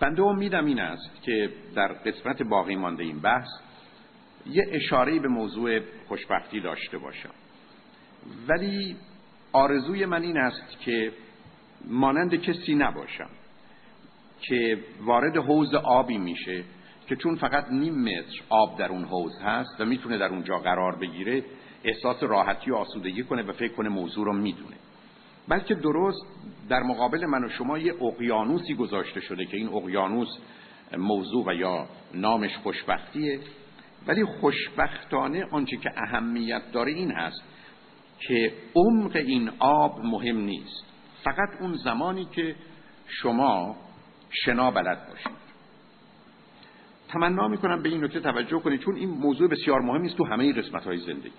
بنده 0.00 0.22
امیدم 0.22 0.66
این 0.66 0.80
است 0.80 1.22
که 1.22 1.50
در 1.74 1.88
قسمت 1.88 2.42
باقی 2.42 2.76
مانده 2.76 3.02
این 3.02 3.20
بحث 3.20 3.48
یه 4.46 4.64
اشاره 4.70 5.18
به 5.18 5.28
موضوع 5.28 5.80
خوشبختی 6.08 6.60
داشته 6.60 6.98
باشم. 6.98 7.30
ولی 8.48 8.96
آرزوی 9.52 10.06
من 10.06 10.22
این 10.22 10.38
است 10.38 10.80
که 10.80 11.12
مانند 11.88 12.34
کسی 12.34 12.74
نباشم 12.74 13.30
که 14.40 14.78
وارد 15.00 15.36
حوز 15.36 15.74
آبی 15.74 16.18
میشه 16.18 16.64
که 17.06 17.16
چون 17.16 17.36
فقط 17.36 17.70
نیم 17.70 17.94
متر 17.94 18.42
آب 18.48 18.78
در 18.78 18.88
اون 18.88 19.04
حوز 19.04 19.38
هست 19.38 19.80
و 19.80 19.84
می‌تونه 19.84 20.18
در 20.18 20.28
اونجا 20.28 20.58
قرار 20.58 20.96
بگیره 20.96 21.44
احساس 21.84 22.22
راحتی 22.22 22.70
و 22.70 22.74
آسودگی 22.74 23.22
کنه 23.22 23.42
و 23.42 23.52
فکر 23.52 23.72
کنه 23.72 23.88
موضوع 23.88 24.24
رو 24.24 24.32
می‌دونه. 24.32 24.76
بلکه 25.48 25.74
درست 25.74 26.26
در 26.68 26.82
مقابل 26.82 27.26
من 27.26 27.44
و 27.44 27.48
شما 27.48 27.78
یه 27.78 27.94
اقیانوسی 28.02 28.74
گذاشته 28.74 29.20
شده 29.20 29.44
که 29.44 29.56
این 29.56 29.68
اقیانوس 29.68 30.28
موضوع 30.98 31.44
و 31.46 31.54
یا 31.54 31.86
نامش 32.14 32.56
خوشبختیه 32.56 33.40
ولی 34.06 34.24
خوشبختانه 34.24 35.44
آنچه 35.50 35.76
که 35.76 35.90
اهمیت 35.96 36.62
داره 36.72 36.92
این 36.92 37.10
هست 37.10 37.42
که 38.28 38.52
عمق 38.74 39.16
این 39.16 39.50
آب 39.58 40.04
مهم 40.04 40.38
نیست. 40.38 40.84
فقط 41.24 41.48
اون 41.60 41.74
زمانی 41.74 42.24
که 42.24 42.54
شما 43.06 43.76
شنا 44.30 44.70
بلد 44.70 45.08
باشید. 45.08 45.42
تمنا 47.08 47.48
می‌کنم 47.48 47.82
به 47.82 47.88
این 47.88 48.04
نکته 48.04 48.20
توجه 48.20 48.58
کنید 48.58 48.80
چون 48.80 48.96
این 48.96 49.08
موضوع 49.08 49.48
بسیار 49.48 49.80
مهم 49.80 50.02
است 50.02 50.16
تو 50.16 50.24
همه 50.24 50.52
قسمت 50.52 50.84
های 50.84 50.98
زندگی. 50.98 51.32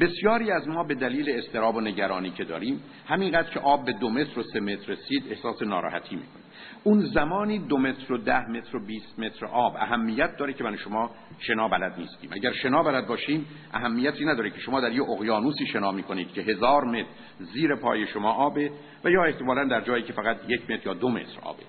بسیاری 0.00 0.50
از 0.50 0.68
ما 0.68 0.84
به 0.84 0.94
دلیل 0.94 1.30
استراب 1.30 1.76
و 1.76 1.80
نگرانی 1.80 2.30
که 2.30 2.44
داریم 2.44 2.82
همینقدر 3.08 3.50
که 3.50 3.60
آب 3.60 3.84
به 3.84 3.92
دو 3.92 4.10
متر 4.10 4.38
و 4.38 4.42
سه 4.42 4.60
متر 4.60 4.92
رسید 4.92 5.24
احساس 5.30 5.62
ناراحتی 5.62 6.16
می‌کنیم 6.16 6.44
اون 6.84 7.00
زمانی 7.00 7.58
دو 7.58 7.78
متر 7.78 8.12
و 8.12 8.18
ده 8.18 8.50
متر 8.50 8.76
و 8.76 8.86
بیست 8.86 9.18
متر 9.18 9.46
آب 9.46 9.76
اهمیت 9.76 10.36
داره 10.36 10.52
که 10.52 10.64
من 10.64 10.76
شما 10.76 11.10
شنا 11.38 11.68
بلد 11.68 11.98
نیستیم. 11.98 12.30
اگر 12.32 12.52
شنا 12.52 12.82
بلد 12.82 13.06
باشیم 13.06 13.46
اهمیتی 13.72 14.24
نداره 14.24 14.50
که 14.50 14.60
شما 14.60 14.80
در 14.80 14.92
یه 14.92 15.02
اقیانوسی 15.02 15.66
شنا 15.66 15.92
می‌کنید 15.92 16.32
که 16.32 16.40
هزار 16.40 16.84
متر 16.84 17.08
زیر 17.38 17.74
پای 17.74 18.06
شما 18.06 18.32
آبه 18.32 18.70
و 19.04 19.10
یا 19.10 19.24
احتمالا 19.24 19.64
در 19.64 19.80
جایی 19.80 20.02
که 20.02 20.12
فقط 20.12 20.36
یک 20.48 20.70
متر 20.70 20.86
یا 20.86 20.94
دو 20.94 21.08
متر 21.08 21.40
آبه. 21.42 21.62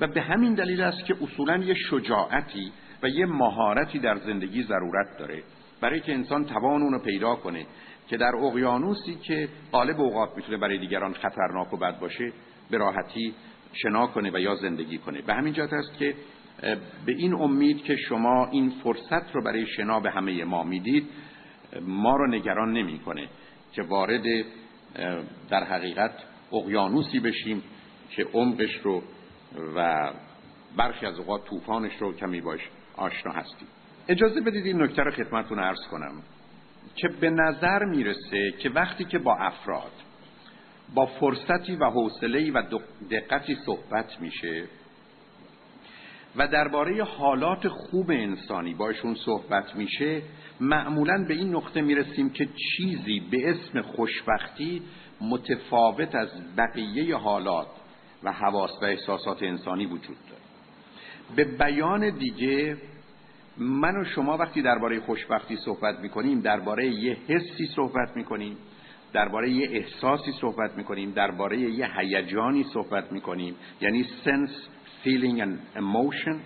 و 0.00 0.06
به 0.06 0.20
همین 0.20 0.54
دلیل 0.54 0.80
است 0.80 1.04
که 1.04 1.16
اصولا 1.22 1.56
یه 1.56 1.74
شجاعتی 1.74 2.72
و 3.02 3.08
یه 3.08 3.26
مهارتی 3.26 3.98
در 3.98 4.16
زندگی 4.16 4.62
ضرورت 4.62 5.18
داره 5.18 5.42
برای 5.80 6.00
که 6.00 6.14
انسان 6.14 6.44
توان 6.44 6.82
اونو 6.82 6.98
پیدا 6.98 7.36
کنه 7.36 7.66
که 8.08 8.16
در 8.16 8.36
اقیانوسی 8.36 9.14
که 9.14 9.48
غالب 9.72 10.00
اوقات 10.00 10.36
می‌تونه 10.36 10.58
برای 10.58 10.78
دیگران 10.78 11.12
خطرناک 11.12 11.72
و 11.72 11.76
بد 11.76 11.98
باشه 11.98 12.32
به 12.70 12.78
راحتی 12.78 13.34
شنا 13.72 14.06
کنه 14.06 14.30
و 14.34 14.38
یا 14.38 14.54
زندگی 14.54 14.98
کنه. 14.98 15.22
به 15.22 15.34
همین 15.34 15.52
جهت 15.52 15.72
است 15.72 15.98
که 15.98 16.14
به 17.06 17.12
این 17.12 17.34
امید 17.34 17.84
که 17.84 17.96
شما 17.96 18.46
این 18.46 18.72
فرصت 18.84 19.34
رو 19.34 19.42
برای 19.42 19.66
شنا 19.66 20.00
به 20.00 20.10
همه 20.10 20.44
ما 20.44 20.64
می‌دید 20.64 21.08
ما 21.80 22.16
رو 22.16 22.26
نگران 22.26 22.72
نمی‌کنه 22.72 23.28
که 23.72 23.82
وارد 23.82 24.24
در 25.50 25.64
حقیقت 25.64 26.12
اقیانوسی 26.52 27.20
بشیم 27.20 27.62
که 28.10 28.26
عمقش 28.34 28.76
رو 28.82 29.02
و 29.76 30.10
برخی 30.76 31.06
از 31.06 31.18
اوقات 31.18 31.44
طوفانش 31.44 31.92
رو 32.00 32.12
کمی 32.12 32.40
باش 32.40 32.60
آشنا 32.96 33.32
هستیم. 33.32 33.68
اجازه 34.08 34.40
بدید 34.40 34.66
این 34.66 34.82
نکته 34.82 35.02
رو 35.02 35.10
خدمتتون 35.10 35.58
عرض 35.58 35.86
کنم 35.90 36.22
که 36.96 37.08
به 37.08 37.30
نظر 37.30 37.84
می‌رسه 37.84 38.52
که 38.58 38.70
وقتی 38.70 39.04
که 39.04 39.18
با 39.18 39.36
افراد 39.36 39.92
با 40.94 41.06
فرصتی 41.06 41.76
و 41.76 41.84
حوصله‌ای 41.84 42.50
و 42.50 42.62
دقتی 43.10 43.56
صحبت 43.66 44.20
میشه 44.20 44.64
و 46.36 46.48
درباره 46.48 47.04
حالات 47.04 47.68
خوب 47.68 48.10
انسانی 48.10 48.74
باشون 48.74 49.14
صحبت 49.14 49.76
میشه 49.76 50.22
معمولا 50.60 51.24
به 51.28 51.34
این 51.34 51.56
نقطه 51.56 51.82
می‌رسیم 51.82 52.30
که 52.30 52.48
چیزی 52.76 53.20
به 53.30 53.50
اسم 53.50 53.82
خوشبختی 53.82 54.82
متفاوت 55.20 56.14
از 56.14 56.28
بقیه 56.56 57.16
حالات 57.16 57.66
و 58.22 58.32
حواس 58.32 58.70
و 58.82 58.84
احساسات 58.84 59.42
انسانی 59.42 59.86
وجود 59.86 60.16
داره. 60.28 60.42
به 61.36 61.44
بیان 61.44 62.10
دیگه 62.10 62.76
من 63.58 63.96
و 63.96 64.04
شما 64.04 64.36
وقتی 64.36 64.62
درباره 64.62 65.00
خوشبختی 65.00 65.56
صحبت 65.56 66.00
می‌کنیم 66.00 66.40
درباره 66.40 66.86
یه 66.86 67.16
حسی 67.28 67.66
صحبت 67.66 68.16
می‌کنیم 68.16 68.56
درباره 69.12 69.50
یه 69.50 69.68
احساسی 69.70 70.32
صحبت 70.40 70.76
می‌کنیم 70.76 71.10
درباره 71.10 71.58
یه 71.58 71.98
هیجانی 71.98 72.64
صحبت 72.64 73.12
می‌کنیم 73.12 73.54
یعنی 73.80 74.04
sense 74.04 74.52
feeling 75.04 75.40
and 75.40 75.78
emotion 75.78 76.36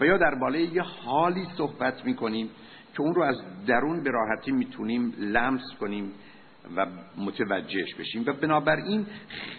و 0.00 0.06
یا 0.06 0.18
درباره 0.18 0.60
یه 0.60 0.82
حالی 0.82 1.46
صحبت 1.56 2.04
می‌کنیم 2.04 2.50
که 2.94 3.00
اون 3.00 3.14
رو 3.14 3.22
از 3.22 3.36
درون 3.66 4.02
به 4.02 4.10
راحتی 4.10 4.52
می‌تونیم 4.52 5.14
لمس 5.18 5.62
کنیم 5.80 6.12
و 6.76 6.86
متوجهش 7.16 7.94
بشیم. 7.94 8.24
و 8.26 8.32
بنابراین 8.32 9.06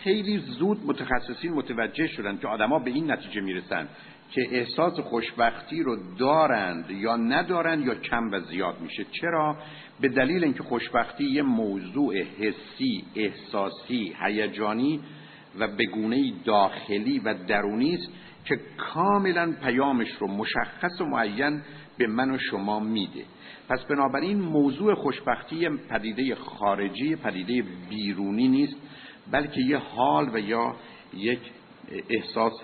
خیلی 0.04 0.38
زود 0.38 0.86
متخصصین 0.86 1.54
متوجه 1.54 2.08
شدن 2.08 2.38
که 2.38 2.48
آدما 2.48 2.80
به 2.80 2.92
این 2.92 3.12
نتیجه 3.12 3.42
می‌رسن. 3.42 3.88
که 4.32 4.42
احساس 4.52 5.00
خوشبختی 5.00 5.84
رو 5.84 5.98
دارند 6.18 6.92
یا 6.92 7.16
ندارند 7.16 7.86
یا 7.86 7.96
کم 7.96 8.32
و 8.32 8.40
زیاد 8.40 8.82
میشه. 8.82 9.06
چرا؟ 9.12 9.58
به 10.02 10.10
دلیل 10.10 10.44
اینکه 10.44 10.64
خوشبختی 10.64 11.24
یه 11.24 11.42
موضوع 11.42 12.22
حسی 12.22 13.04
احساسی 13.16 14.16
هیجانی 14.22 15.00
و 15.60 15.68
به 15.68 15.86
گونه 15.86 16.34
داخلی 16.46 17.20
و 17.20 17.34
درونی 17.48 17.96
است 17.96 18.10
که 18.46 18.60
کاملا 18.78 19.54
پیامش 19.64 20.12
رو 20.20 20.28
مشخص 20.28 21.02
و 21.02 21.06
معین 21.06 21.62
به 21.98 22.08
من 22.08 22.32
و 22.32 22.38
شما 22.38 22.80
میده. 22.80 23.24
پس 23.70 23.86
بنابراین 23.90 24.42
موضوع 24.42 24.94
خوشبختی 24.94 25.70
پدیده 25.70 26.36
خارجی 26.36 27.16
پدیده 27.16 27.64
بیرونی 27.90 28.48
نیست 28.48 28.76
بلکه 29.32 29.62
یه 29.62 29.78
حال 29.78 30.30
و 30.34 30.40
یا 30.40 30.76
یک 31.14 31.40
احساس 32.10 32.62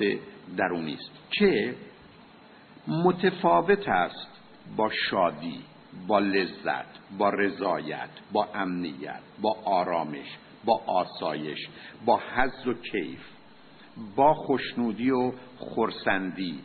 درونی 0.57 0.93
است. 0.93 1.11
که 1.31 1.75
متفاوت 2.87 3.89
است 3.89 4.27
با 4.77 4.89
شادی 5.09 5.59
با 6.07 6.19
لذت 6.19 7.17
با 7.17 7.29
رضایت 7.29 8.09
با 8.31 8.49
امنیت 8.55 9.19
با 9.41 9.57
آرامش 9.65 10.37
با 10.65 10.81
آسایش 10.87 11.67
با 12.05 12.21
حز 12.35 12.67
و 12.67 12.73
کیف 12.73 13.19
با 14.15 14.33
خوشنودی 14.33 15.11
و 15.11 15.31
خورسندی 15.57 16.59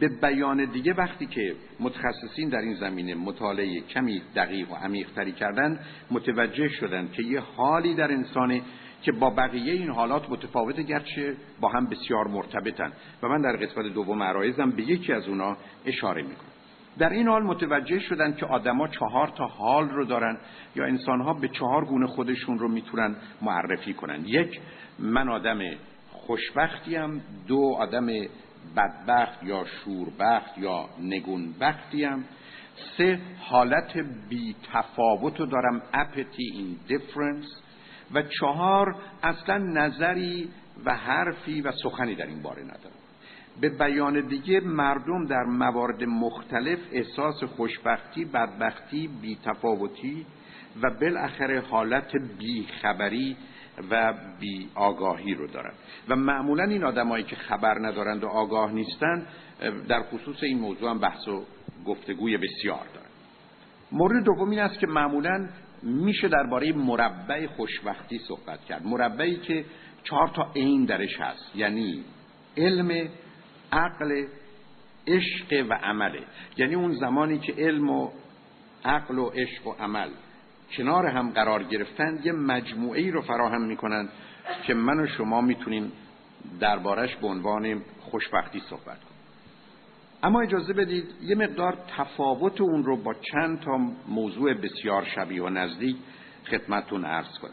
به 0.00 0.08
بیان 0.08 0.64
دیگه 0.64 0.94
وقتی 0.94 1.26
که 1.26 1.56
متخصصین 1.80 2.48
در 2.48 2.58
این 2.58 2.74
زمینه 2.74 3.14
مطالعه 3.14 3.80
کمی 3.80 4.22
دقیق 4.36 4.72
و 4.72 4.74
عمیقتری 4.74 5.32
کردن 5.32 5.80
متوجه 6.10 6.68
شدن 6.68 7.08
که 7.12 7.22
یه 7.22 7.40
حالی 7.40 7.94
در 7.94 8.12
انسانه 8.12 8.62
که 9.06 9.12
با 9.12 9.30
بقیه 9.30 9.72
این 9.72 9.90
حالات 9.90 10.30
متفاوته 10.30 10.82
گرچه 10.82 11.36
با 11.60 11.68
هم 11.68 11.86
بسیار 11.86 12.28
مرتبطن. 12.28 12.92
و 13.22 13.28
من 13.28 13.40
در 13.40 13.56
قسمت 13.56 13.86
دوم 13.86 14.22
عرایزم 14.22 14.70
به 14.70 14.82
یکی 14.82 15.12
از 15.12 15.28
اونا 15.28 15.56
اشاره 15.84 16.22
می‌کنم. 16.22 16.46
در 16.98 17.10
این 17.10 17.28
حال 17.28 17.42
متوجه 17.42 17.98
شدن 17.98 18.34
که 18.34 18.46
آدما 18.46 18.88
چهار 18.88 19.28
تا 19.28 19.46
حال 19.46 19.88
رو 19.88 20.04
دارن 20.04 20.38
یا 20.76 20.84
انسانها 20.84 21.34
به 21.34 21.48
چهار 21.48 21.84
گونه 21.84 22.06
خودشون 22.06 22.58
رو 22.58 22.68
می‌تونن 22.68 23.16
معرفی 23.42 23.94
کنن. 23.94 24.24
یک 24.24 24.60
من 24.98 25.28
آدم 25.28 25.58
خوشبختیم. 26.10 27.22
دو 27.48 27.76
آدم 27.78 28.06
بدبخت 28.76 29.44
یا 29.44 29.64
شوربخت 29.64 30.58
یا 30.58 30.88
نگونبختیم. 31.00 32.24
سه 32.96 33.18
حالت 33.40 33.98
بی 34.28 34.56
تفاوت 34.72 35.40
رو 35.40 35.46
دارم. 35.46 35.82
Apathy 35.92 36.54
indifference. 36.56 37.65
و 38.14 38.22
چهار 38.22 38.96
اصلا 39.22 39.58
نظری 39.58 40.48
و 40.84 40.94
حرفی 40.94 41.60
و 41.60 41.72
سخنی 41.72 42.14
در 42.14 42.26
این 42.26 42.42
باره 42.42 42.62
ندارم. 42.62 42.96
به 43.60 43.68
بیان 43.68 44.20
دیگه 44.20 44.60
مردم 44.60 45.26
در 45.26 45.44
موارد 45.44 46.04
مختلف 46.04 46.78
احساس 46.92 47.44
خوشبختی، 47.44 48.24
بدبختی، 48.24 49.10
بیتفاوتی 49.22 50.26
و 50.82 50.90
بالاخره 51.00 51.60
حالت 51.60 52.12
بیخبری 52.38 53.36
و 53.90 54.14
بی 54.40 54.68
آگاهی 54.74 55.34
رو 55.34 55.46
دارن. 55.46 55.72
و 56.08 56.16
معمولا 56.16 56.64
این 56.64 56.84
آدمایی 56.84 57.24
که 57.24 57.36
خبر 57.36 57.78
ندارند 57.78 58.24
و 58.24 58.28
آگاه 58.28 58.72
نیستند 58.72 59.26
در 59.88 60.02
خصوص 60.02 60.42
این 60.42 60.58
موضوع 60.58 60.90
هم 60.90 60.98
بحث 60.98 61.28
و 61.28 61.44
گفتگوی 61.86 62.36
بسیار 62.36 62.86
دارن. 62.94 63.06
مورد 63.92 64.24
دوم 64.24 64.50
این 64.50 64.60
است 64.60 64.78
که 64.78 64.86
معمولا 64.86 65.48
میشه 65.86 66.28
درباره 66.28 66.72
مربع 66.72 67.46
خوشبختی 67.46 68.18
صحبت 68.18 68.64
کرد. 68.64 68.86
مربعی 68.86 69.36
که 69.36 69.64
چهار 70.04 70.28
تا 70.28 70.52
عین 70.56 70.84
درش 70.84 71.20
هست. 71.20 71.56
یعنی 71.56 72.04
علم 72.56 73.08
عقل 73.72 74.26
عشق 75.06 75.66
و 75.68 75.74
عمله 75.74 76.22
یعنی 76.56 76.74
اون 76.74 76.92
زمانی 76.92 77.38
که 77.38 77.54
علم 77.58 77.90
و 77.90 78.10
عقل 78.84 79.18
و 79.18 79.28
عشق 79.28 79.66
و 79.66 79.72
عمل 79.72 80.08
کنار 80.76 81.06
هم 81.06 81.30
قرار 81.30 81.62
گرفتن 81.62 82.18
یه 82.24 82.32
مجموعه 82.32 83.00
ای 83.00 83.10
رو 83.10 83.22
فراهم 83.22 83.62
می‌کنن 83.62 84.08
که 84.66 84.74
من 84.74 85.00
و 85.00 85.06
شما 85.06 85.40
می‌تونیم 85.40 85.92
دربارش 86.60 87.16
به 87.16 87.26
عنوان 87.26 87.82
خوشبختی 88.00 88.62
صحبت 88.70 88.98
اما 90.22 90.40
اجازه 90.40 90.72
بدید 90.72 91.04
یه 91.22 91.34
مقدار 91.34 91.78
تفاوت 91.96 92.60
اون 92.60 92.84
رو 92.84 92.96
با 92.96 93.14
چند 93.14 93.60
تا 93.60 93.78
موضوع 94.08 94.54
بسیار 94.54 95.04
شبیه 95.04 95.42
و 95.42 95.48
نزدیک 95.48 95.96
خدمتتون 96.50 97.04
عرض 97.04 97.38
کنم. 97.38 97.50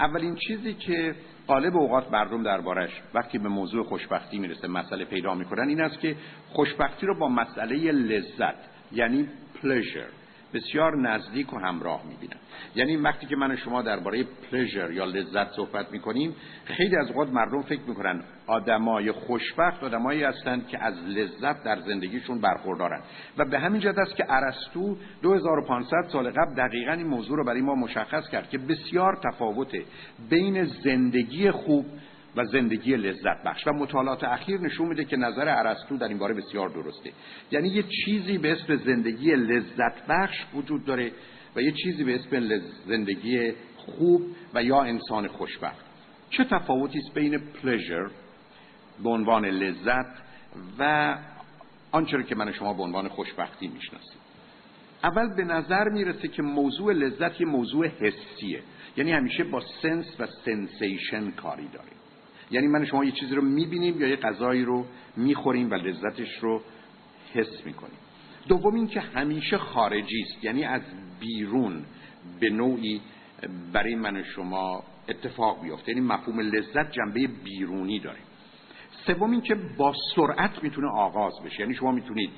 اولین 0.00 0.36
چیزی 0.46 0.74
که 0.74 1.14
قالب 1.46 1.76
اوقات 1.76 2.12
مردم 2.12 2.42
دربارش 2.42 2.90
وقتی 3.14 3.38
به 3.38 3.48
موضوع 3.48 3.84
خوشبختی 3.84 4.38
می‌رسه 4.38 4.68
مسئله 4.68 5.04
پیدا 5.04 5.34
می‌کنن 5.34 5.68
این 5.68 5.80
است 5.80 6.00
که 6.00 6.16
خوشبختی 6.48 7.06
رو 7.06 7.18
با 7.18 7.28
مسئله 7.28 7.92
لذت 7.92 8.56
یعنی 8.92 9.28
pleasure 9.62 10.25
بسیار 10.54 10.96
نزدیک 10.96 11.52
و 11.52 11.58
همراه 11.58 12.02
می‌بینن 12.08 12.36
یعنی 12.74 12.96
وقتی 12.96 13.26
که 13.26 13.36
من 13.36 13.50
و 13.50 13.56
شما 13.56 13.82
درباره 13.82 14.24
پلژر 14.50 14.90
یا 14.90 15.04
لذت 15.04 15.52
صحبت 15.52 15.92
می‌کنیم 15.92 16.34
خیلی 16.64 16.96
از 16.96 17.08
اوقات 17.08 17.28
مردم 17.28 17.62
فکر 17.62 17.80
می‌کنن 17.86 18.22
آدمای 18.46 19.12
خوشبخت 19.12 19.84
آدمایی 19.84 20.22
هستند 20.22 20.68
که 20.68 20.84
از 20.84 20.94
لذت 21.08 21.64
در 21.64 21.80
زندگیشون 21.80 22.40
برخوردارن. 22.40 23.00
و 23.38 23.44
به 23.44 23.58
همین 23.58 23.80
جهت 23.80 23.98
است 23.98 24.16
که 24.16 24.24
ارسطو 24.28 24.96
2500 25.22 26.08
سال 26.12 26.30
قبل 26.30 26.54
دقیقا 26.54 26.92
این 26.92 27.06
موضوع 27.06 27.36
رو 27.36 27.44
برای 27.44 27.60
ما 27.60 27.74
مشخص 27.74 28.28
کرد 28.28 28.50
که 28.50 28.58
بسیار 28.58 29.18
تفاوته 29.24 29.84
بین 30.30 30.64
زندگی 30.64 31.50
خوب 31.50 31.86
و 32.36 32.44
زندگی 32.44 32.96
لذت 32.96 33.42
بخش. 33.44 33.66
و 33.66 33.72
مطالعات 33.72 34.24
اخیر 34.24 34.60
نشون 34.60 34.88
میده 34.88 35.04
که 35.04 35.16
نظر 35.16 35.48
ارسطو 35.48 35.96
در 35.96 36.08
این 36.08 36.18
باره 36.18 36.34
بسیار 36.34 36.68
درسته. 36.68 37.12
یعنی 37.50 37.68
یه 37.68 37.84
چیزی 38.04 38.38
به 38.38 38.52
اسم 38.52 38.76
زندگی 38.76 39.34
لذت 39.34 40.06
بخش 40.08 40.36
وجود 40.54 40.84
داره 40.84 41.12
و 41.56 41.62
یه 41.62 41.72
چیزی 41.72 42.04
به 42.04 42.14
اسم 42.14 42.60
زندگی 42.86 43.52
خوب 43.76 44.22
و 44.54 44.62
یا 44.62 44.82
انسان 44.82 45.28
خوشبخت. 45.28 45.86
چه 46.30 46.44
تفاوتی 46.44 46.98
است 46.98 47.14
بین 47.14 47.38
پلژر 47.38 48.06
به 49.02 49.10
عنوان 49.10 49.44
لذت 49.44 50.06
و 50.78 51.14
آنچه 51.92 52.22
که 52.22 52.34
من 52.34 52.52
شما 52.52 52.74
به 52.74 52.82
عنوان 52.82 53.08
خوشبختی 53.08 53.68
می‌شناسیم؟ 53.68 54.20
اول 55.04 55.36
به 55.36 55.44
نظر 55.44 55.88
می‌رسه 55.88 56.28
که 56.28 56.42
موضوع 56.42 56.92
لذت 56.92 57.40
یه 57.40 57.46
موضوع 57.46 57.86
حسیه. 57.86 58.62
یعنی 58.96 59.12
همیشه 59.12 59.44
با 59.44 59.62
sense 59.82 60.20
و 60.20 60.26
sensation 60.26 61.30
کاری 61.30 61.68
داره. 61.68 61.88
یعنی 62.50 62.66
من 62.66 62.84
شما 62.84 63.04
یه 63.04 63.12
چیزی 63.12 63.34
رو 63.34 63.42
می‌بینیم 63.42 64.00
یا 64.00 64.08
یه 64.08 64.16
غذایی 64.16 64.62
رو 64.62 64.86
می‌خوریم 65.16 65.70
و 65.70 65.74
لذتش 65.74 66.38
رو 66.40 66.62
حس 67.34 67.66
می‌کنیم. 67.66 67.98
دوم 68.48 68.74
این 68.74 68.86
که 68.86 69.00
همیشه 69.00 69.58
خارجی 69.58 70.22
است. 70.22 70.44
یعنی 70.44 70.64
از 70.64 70.82
بیرون 71.20 71.84
به 72.40 72.50
نوعی 72.50 73.00
برای 73.72 73.94
من 73.94 74.22
شما 74.22 74.82
اتفاق 75.08 75.62
بیفته. 75.62 75.92
یعنی 75.92 76.00
مفهوم 76.00 76.40
لذت 76.40 76.92
جنبه 76.92 77.28
بیرونی 77.44 78.00
داره. 78.00 78.18
سوم 79.06 79.30
این 79.30 79.40
که 79.40 79.54
با 79.54 79.94
سرعت 80.16 80.62
می‌تونه 80.62 80.88
آغاز 80.88 81.32
بشه. 81.44 81.60
یعنی 81.60 81.74
شما 81.74 81.92
می‌تونید 81.92 82.30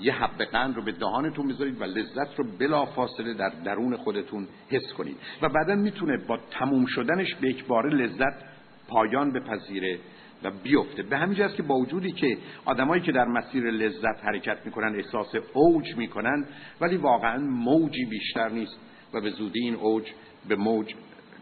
یه 0.00 0.12
حب 0.12 0.44
قند 0.44 0.76
رو 0.76 0.82
به 0.82 0.92
دهانتون 0.92 1.48
بذارید 1.48 1.80
و 1.80 1.84
لذت 1.84 2.38
رو 2.38 2.44
بلا 2.58 2.84
فاصله 2.84 3.34
در 3.34 3.48
درون 3.48 3.96
خودتون 3.96 4.48
حس 4.70 4.92
کنید. 4.92 5.16
و 5.42 5.48
بعدا 5.48 5.74
می‌تونه 5.74 6.16
با 6.28 6.38
تموم 6.50 6.86
شدنش 6.86 7.34
به 7.34 7.48
یک 7.48 7.64
بار 7.64 7.94
لذت 7.94 8.44
پایان 8.88 9.32
بپذیره 9.32 9.98
و 10.42 10.50
بیفته. 10.50 11.02
به 11.02 11.18
همین 11.18 11.42
است 11.42 11.56
که 11.56 11.62
با 11.62 11.74
وجودی 11.74 12.12
که 12.12 12.38
آدمایی 12.64 13.02
که 13.02 13.12
در 13.12 13.24
مسیر 13.24 13.70
لذت 13.70 14.24
حرکت 14.24 14.58
می‌کنن 14.64 14.94
احساس 14.96 15.34
اوج 15.52 15.96
می‌کنن 15.96 16.44
ولی 16.80 16.96
واقعا 16.96 17.38
موجی 17.38 18.04
بیشتر 18.04 18.48
نیست 18.48 18.78
و 19.14 19.20
به 19.20 19.30
زودی 19.30 19.60
این 19.60 19.74
اوج 19.74 20.12
به 20.48 20.56
موج 20.56 20.94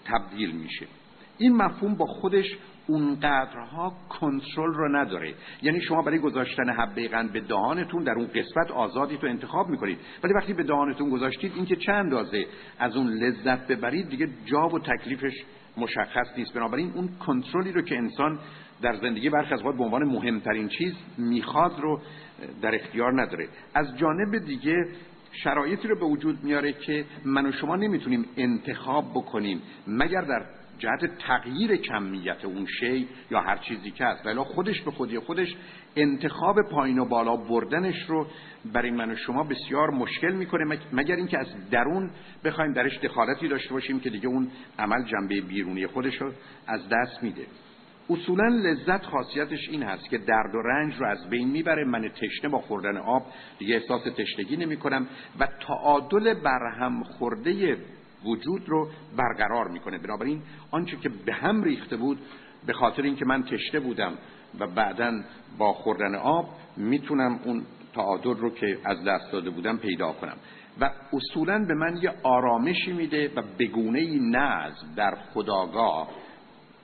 تبدیل 0.04 0.50
میشه. 0.50 0.86
این 1.38 1.56
مفهوم 1.56 1.94
با 1.94 2.06
خودش 2.06 2.56
اونقدرها 2.86 3.92
کنترل 4.08 4.74
رو 4.74 4.96
نداره. 4.96 5.34
یعنی 5.62 5.80
شما 5.80 6.02
برای 6.02 6.18
گذاشتن 6.18 6.70
حبه 6.70 7.08
قند 7.08 7.32
به 7.32 7.40
دهانتون 7.40 8.04
در 8.04 8.12
اون 8.12 8.26
قسمت 8.26 8.70
آزادی 8.70 9.16
تو 9.16 9.26
انتخاب 9.26 9.68
می‌کنید. 9.68 9.98
ولی 10.24 10.34
وقتی 10.34 10.52
به 10.52 10.62
دهانتون 10.62 11.10
گذاشتید 11.10 11.52
اینکه 11.56 11.76
چند 11.76 11.94
اندازه 11.94 12.46
از 12.78 12.96
اون 12.96 13.06
لذت 13.06 13.66
ببرید 13.66 14.08
دیگه 14.08 14.28
جا 14.44 14.68
و 14.68 14.78
تکلیفش 14.78 15.44
مشخص 15.76 16.26
نیست. 16.36 16.54
بنابراین 16.54 16.92
اون 16.94 17.08
کنترلی 17.26 17.72
رو 17.72 17.82
که 17.82 17.96
انسان 17.96 18.38
در 18.82 18.96
زندگی 18.96 19.30
برخی 19.30 19.54
از 19.54 19.62
به 19.62 19.84
عنوان 19.84 20.04
مهمترین 20.04 20.68
چیز 20.68 20.94
می‌خواد 21.18 21.80
رو 21.80 22.00
در 22.62 22.74
اختیار 22.74 23.22
نداره. 23.22 23.48
از 23.74 23.98
جانب 23.98 24.38
دیگه 24.38 24.88
شرایطی 25.32 25.88
رو 25.88 25.98
به 25.98 26.06
وجود 26.06 26.44
میاره 26.44 26.72
که 26.72 27.04
من 27.24 27.46
و 27.46 27.52
شما 27.52 27.76
نمی‌تونیم 27.76 28.24
انتخاب 28.36 29.10
بکنیم. 29.10 29.62
مگر 29.86 30.20
در 30.20 30.46
جهت 30.78 31.18
تغییر 31.18 31.76
کمیت 31.76 32.44
اون 32.44 32.66
شی 32.80 33.08
یا 33.30 33.40
هر 33.40 33.56
چیزی 33.56 33.90
که 33.90 34.04
هست. 34.04 34.26
ولی 34.26 34.38
خودش 34.38 34.82
به 34.82 34.90
خودی 34.90 35.18
خودش 35.18 35.54
انتخاب 35.96 36.56
پایین 36.70 36.98
و 36.98 37.04
بالا 37.04 37.36
بردنش 37.36 38.04
رو 38.08 38.26
برای 38.72 38.90
من 38.90 39.10
و 39.10 39.16
شما 39.16 39.42
بسیار 39.42 39.90
مشکل 39.90 40.32
می‌کنه. 40.32 40.78
مگر 40.92 41.16
اینکه 41.16 41.38
از 41.38 41.70
درون 41.70 42.10
بخوایم 42.44 42.72
درش 42.72 42.98
دخالتی 42.98 43.48
داشته 43.48 43.74
باشیم 43.74 44.00
که 44.00 44.10
دیگه 44.10 44.26
اون 44.26 44.50
عمل 44.78 45.04
جنبه 45.04 45.40
بیرونی 45.40 45.86
خودش 45.86 46.20
رو 46.20 46.32
از 46.66 46.88
دست 46.88 47.22
میده. 47.22 47.46
اصولا 48.10 48.48
لذت 48.48 49.04
خاصیتش 49.04 49.68
این 49.68 49.82
هست 49.82 50.10
که 50.10 50.18
درد 50.18 50.54
و 50.54 50.62
رنج 50.62 50.94
رو 50.94 51.06
از 51.06 51.30
بین 51.30 51.48
می‌بره. 51.48 51.84
من 51.84 52.08
تشنه 52.08 52.50
با 52.50 52.58
خوردن 52.58 52.96
آب 52.96 53.26
دیگه 53.58 53.74
احساس 53.74 54.02
تشنگی 54.02 54.56
نمی 54.56 54.76
کنم 54.76 55.06
و 55.38 55.48
تعادل 55.66 56.34
برهم 56.34 57.02
خورده 57.02 57.76
وجود 58.24 58.68
رو 58.68 58.88
برقرار 59.16 59.68
می‌کنه. 59.68 59.98
بنابراین 59.98 60.42
آنچه 60.70 60.96
که 60.96 61.08
به 61.08 61.32
هم 61.32 61.62
ریخته 61.62 61.96
بود 61.96 62.18
به 62.66 62.72
خاطر 62.72 63.02
اینکه 63.02 63.24
من 63.24 63.42
تشنه 63.42 63.80
بودم 63.80 64.12
و 64.60 64.66
بعدا 64.66 65.22
با 65.58 65.72
خوردن 65.72 66.14
آب 66.14 66.48
می‌تونم 66.76 67.40
اون 67.44 67.62
تعادل 67.94 68.36
رو 68.36 68.50
که 68.50 68.78
از 68.84 69.04
دست 69.04 69.32
داده 69.32 69.50
بودم 69.50 69.76
پیدا 69.76 70.12
کنم. 70.12 70.36
و 70.80 70.90
اصولا 71.12 71.64
به 71.64 71.74
من 71.74 71.96
یه 72.02 72.12
آرامشی 72.22 72.92
میده 72.92 73.30
و 73.36 73.42
بگونه 73.58 74.18
نظم 74.20 74.94
در 74.96 75.14
خداگاه 75.34 76.08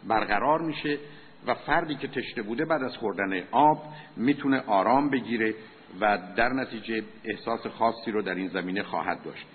برقرار 0.08 0.60
میشه 0.60 0.98
و 1.46 1.54
فردی 1.54 1.94
که 1.94 2.08
تشنه 2.08 2.42
بوده 2.42 2.64
بعد 2.64 2.82
از 2.82 2.96
خوردن 2.96 3.42
آب 3.50 3.84
می‌تونه 4.16 4.60
آرام 4.60 5.10
بگیره 5.10 5.54
و 6.00 6.18
در 6.36 6.48
نتیجه 6.48 7.02
احساس 7.24 7.66
خاصی 7.66 8.10
رو 8.10 8.22
در 8.22 8.34
این 8.34 8.48
زمینه 8.48 8.82
خواهد 8.82 9.22
داشت. 9.24 9.46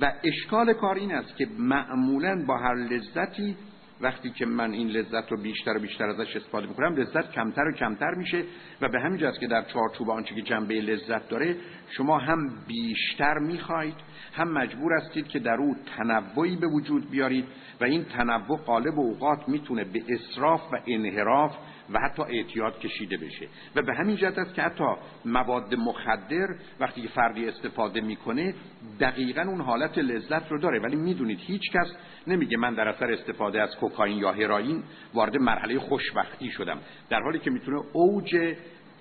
و 0.00 0.12
اشکال 0.24 0.72
کار 0.72 0.94
این 0.94 1.12
است 1.12 1.36
که 1.36 1.48
معمولا 1.58 2.44
با 2.46 2.58
هر 2.58 2.74
لذتی 2.74 3.56
وقتی 4.00 4.30
که 4.30 4.46
من 4.46 4.72
این 4.72 4.88
لذت 4.88 5.32
رو 5.32 5.42
بیشتر 5.42 5.76
و 5.76 5.80
بیشتر 5.80 6.08
ازش 6.08 6.36
استفاده 6.36 6.66
می‌کنم 6.66 6.96
لذت 6.96 7.32
کمتر 7.32 7.62
و 7.62 7.72
کمتر 7.72 8.14
میشه 8.14 8.44
و 8.80 8.88
به 8.88 9.00
همین 9.00 9.24
است 9.24 9.40
که 9.40 9.46
در 9.46 9.62
چارچوب 9.62 10.10
آنچه 10.10 10.34
که 10.34 10.42
جنبه 10.42 10.80
لذت 10.80 11.28
داره 11.28 11.56
شما 11.90 12.18
هم 12.18 12.50
بیشتر 12.66 13.38
می‌خواهید 13.38 13.94
هم 14.32 14.52
مجبور 14.52 14.92
هستید 14.92 15.28
که 15.28 15.38
در 15.38 15.56
او 15.56 15.76
تنوعی 15.96 16.56
به 16.56 16.66
وجود 16.66 17.10
بیارید 17.10 17.44
و 17.80 17.84
این 17.84 18.04
تنوع 18.04 18.58
قالب 18.58 18.98
اوقات 18.98 19.48
می‌تونه 19.48 19.84
به 19.84 20.02
اصراف 20.08 20.72
و 20.72 20.76
انحراف 20.86 21.56
و 21.92 21.98
حتی 22.00 22.22
اعتیاد 22.22 22.78
کشیده 22.78 23.16
بشه. 23.16 23.48
و 23.76 23.82
به 23.82 23.94
همین 23.94 24.16
جهت 24.16 24.38
است 24.38 24.54
که 24.54 24.62
حتی 24.62 24.84
مواد 25.24 25.74
مخدر 25.74 26.46
وقتی 26.80 27.02
که 27.02 27.08
فردی 27.08 27.48
استفاده 27.48 28.00
می‌کنه 28.00 28.54
دقیقا 29.00 29.42
اون 29.42 29.60
حالت 29.60 29.98
لذت 29.98 30.52
رو 30.52 30.60
داره. 30.60 30.80
ولی 30.80 30.96
می‌دونید 30.96 31.38
هیچ 31.40 31.62
کس 31.72 31.86
نمیگه 32.26 32.56
من 32.56 32.74
در 32.74 32.88
اثر 32.88 33.12
استفاده 33.12 33.62
از 33.62 33.76
کوکائین 33.76 34.18
یا 34.18 34.32
هراین 34.32 34.82
وارد 35.14 35.36
مرحله 35.36 35.78
خوشبختی 35.78 36.50
شدم. 36.50 36.78
در 37.10 37.20
حالی 37.20 37.38
که 37.38 37.50
می‌تونه 37.50 37.82
اوج 37.92 38.54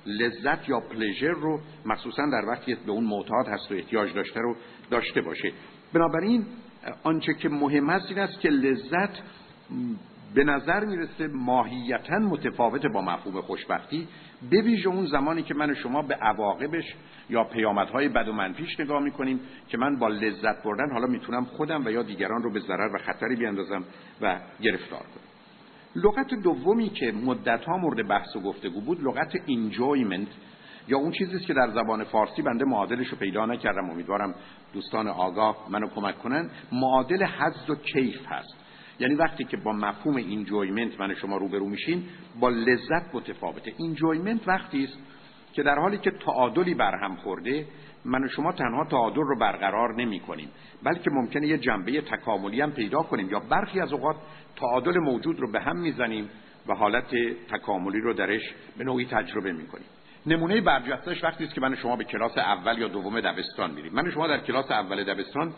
لذت 0.06 0.69
یا 0.69 0.80
پلژر 0.80 1.32
رو 1.32 1.60
مخصوصا 1.86 2.26
در 2.26 2.45
وقتی 2.47 2.76
به 2.76 2.91
اون 2.91 3.04
معتاد 3.04 3.47
هست 3.47 3.71
و 3.71 3.76
احتیاج 3.76 4.13
داشته 4.13 4.39
رو 4.39 4.56
داشته 4.91 5.21
باشه. 5.21 5.52
بنابراین 5.93 6.45
آنچه 7.04 7.34
که 7.34 7.50
مهم 7.50 7.89
است 7.89 8.06
این 8.10 8.19
است 8.19 8.39
که 8.39 8.50
لذت 8.50 9.21
به 10.33 10.43
نظر 10.43 10.85
می‌رسه 10.85 11.27
ماهیتا 11.27 12.19
متفاوت 12.19 12.85
با 12.85 13.01
مفهوم 13.01 13.41
خوشبختی 13.41 14.07
به 14.49 14.61
ویژه 14.61 14.89
اون 14.89 15.05
زمانی 15.05 15.43
که 15.43 15.53
من 15.53 15.71
و 15.71 15.73
شما 15.73 16.01
به 16.01 16.15
عواقبش 16.15 16.95
یا 17.29 17.43
پیامدهای 17.43 18.09
بد 18.09 18.27
و 18.27 18.33
منفیش 18.33 18.79
نگاه 18.79 19.03
می‌کنیم 19.03 19.39
که 19.67 19.77
من 19.77 19.99
با 19.99 20.07
لذت 20.07 20.63
بردن 20.63 20.91
حالا 20.91 21.07
می‌تونم 21.07 21.45
خودم 21.45 21.85
و 21.85 21.89
یا 21.89 22.03
دیگران 22.03 22.43
رو 22.43 22.51
به 22.51 22.59
ضرر 22.59 22.95
و 22.95 22.97
خطری 22.97 23.35
بیاندازم 23.35 23.83
و 24.21 24.39
گرفتار 24.61 24.99
کنم. 24.99 25.27
لغت 25.95 26.33
دومی 26.43 26.89
که 26.89 27.11
مدت 27.11 27.65
ها 27.65 27.77
مورد 27.77 28.07
بحث 28.07 28.35
و 28.35 28.39
گفتگو 28.39 28.81
بود 28.81 29.03
لغت 29.03 29.31
enjoyment 29.37 30.29
یا 30.87 30.97
اون 30.97 31.11
چیزی 31.11 31.39
که 31.39 31.53
در 31.53 31.69
زبان 31.69 32.03
فارسی 32.03 32.41
بنده 32.41 32.65
معادلش 32.65 33.07
رو 33.07 33.17
پیدا 33.17 33.45
نکردم. 33.45 33.89
امیدوارم 33.89 34.35
دوستان 34.73 35.07
آگاه 35.07 35.67
منو 35.69 35.87
کمک 35.87 36.17
کنن. 36.17 36.49
معادل 36.71 37.23
حظ 37.23 37.69
و 37.69 37.75
کیف 37.75 38.25
هست. 38.27 38.66
یعنی 38.99 39.15
وقتی 39.15 39.43
که 39.43 39.57
با 39.57 39.71
مفهوم 39.71 40.15
اینجویمنت 40.15 40.99
من 40.99 41.15
شما 41.15 41.38
روبرو 41.38 41.69
میشین 41.69 42.03
با 42.39 42.49
لذت 42.49 43.15
متفاوته. 43.15 43.73
اینجویمنت 43.77 44.47
وقتی 44.47 44.83
است 44.83 44.97
که 45.53 45.63
در 45.63 45.79
حالی 45.79 45.97
که 45.97 46.12
تعادلی 46.12 46.73
برهم 46.73 47.15
خورده 47.15 47.65
من 48.05 48.23
و 48.23 48.27
شما 48.27 48.51
تنها 48.51 48.86
تعادل 48.86 49.21
رو 49.21 49.39
برقرار 49.39 49.95
نمی 49.95 50.19
کنیم 50.19 50.49
بلکه 50.83 51.10
ممکنه 51.12 51.47
یه 51.47 51.57
جنبه 51.57 52.01
تکاملی 52.01 52.62
هم 52.62 52.71
پیدا 52.71 53.01
کنیم 53.03 53.29
یا 53.29 53.39
برخی 53.39 53.79
از 53.79 53.93
اوقات 53.93 54.15
تعادل 54.55 54.99
موجود 54.99 55.39
رو 55.39 55.51
به 55.51 55.60
هم 55.60 55.77
می‌زنیم 55.77 56.29
و 56.67 56.73
حالت 56.73 57.15
تکاملی 57.49 58.01
رو 58.01 58.13
درش 58.13 58.41
به 58.77 58.83
نوعی 58.83 59.05
تجربه 59.05 59.51
می‌کنیم. 59.51 59.86
نمونه 60.25 60.62
برجستهش 60.62 61.23
وقتی 61.23 61.43
است 61.43 61.53
که 61.53 61.62
من 61.62 61.75
شما 61.75 61.95
به 61.95 62.03
کلاس 62.03 62.38
اول 62.38 62.77
یا 62.77 62.88
دوم 62.88 63.19
دبستان 63.19 63.71
میریم. 63.71 63.93
من 63.93 64.12
شما 64.12 64.27
در 64.27 64.39
کلاس 64.39 64.71
اول 64.71 65.03
دبستان 65.03 65.53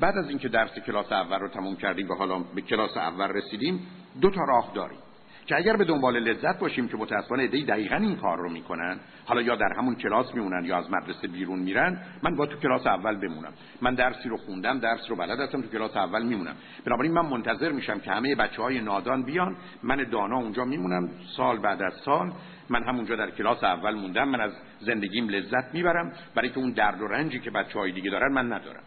بعد 0.00 0.18
از 0.18 0.28
اینکه 0.28 0.48
درس 0.48 0.78
کلاس 0.78 1.12
اول 1.12 1.38
رو 1.38 1.48
تموم 1.48 1.76
کردیم 1.76 2.10
و 2.10 2.14
حالا 2.14 2.38
به 2.38 2.60
کلاس 2.60 2.96
اول 2.96 3.28
رسیدیم 3.28 3.86
دو 4.20 4.30
تا 4.30 4.44
راه 4.44 4.72
داریم 4.74 4.98
که 5.46 5.56
اگر 5.56 5.76
به 5.76 5.84
دنبال 5.84 6.18
لذت 6.18 6.58
باشیم 6.58 6.88
که 6.88 6.96
متاسفانه 6.96 7.42
ایده 7.42 7.60
دقیقا 7.60 7.96
این 7.96 8.16
کار 8.16 8.38
رو 8.38 8.50
می‌کنن 8.50 9.00
حالا 9.24 9.42
یا 9.42 9.56
در 9.56 9.72
همون 9.78 9.94
کلاس 9.94 10.34
میمونن 10.34 10.64
یا 10.64 10.78
از 10.78 10.90
مدرسه 10.90 11.28
بیرون 11.28 11.58
میرن 11.58 12.02
من 12.22 12.36
با 12.36 12.46
تو 12.46 12.56
کلاس 12.56 12.86
اول 12.86 13.16
بمونم. 13.16 13.52
من 13.82 13.94
درسی 13.94 14.28
رو 14.28 14.36
خوندم 14.36 14.78
درس 14.78 15.10
رو 15.10 15.16
بلد 15.16 15.40
هستم 15.40 15.62
تو 15.62 15.68
کلاس 15.68 15.96
اول 15.96 16.22
میمونم. 16.22 16.54
بنابراین 16.84 17.12
من 17.12 17.26
منتظر 17.26 17.72
میشم 17.72 17.98
که 17.98 18.10
همه 18.10 18.34
بچه 18.34 18.62
های 18.62 18.80
نادان 18.80 19.22
بیان 19.22 19.56
من 19.82 20.04
دانا 20.10 20.36
اونجا 20.36 20.64
میمونم 20.64 21.08
سال 21.36 21.58
بعد 21.58 21.82
از 21.82 21.94
سال. 22.04 22.32
من 22.68 22.82
همونجا 22.82 23.16
در 23.16 23.30
کلاس 23.30 23.64
اول 23.64 23.94
موندم 23.94 24.28
من 24.28 24.40
از 24.40 24.52
زندگیم 24.80 25.28
لذت 25.28 25.74
می‌برم. 25.74 26.12
برای 26.34 26.50
که 26.50 26.58
اون 26.58 26.70
درد 26.70 27.02
و 27.02 27.06
رنجی 27.06 27.40
که 27.40 27.50
بچه 27.50 27.78
های 27.78 27.92
دیگه 27.92 28.10
دارن 28.10 28.32
من 28.32 28.52
ندارم. 28.52 28.82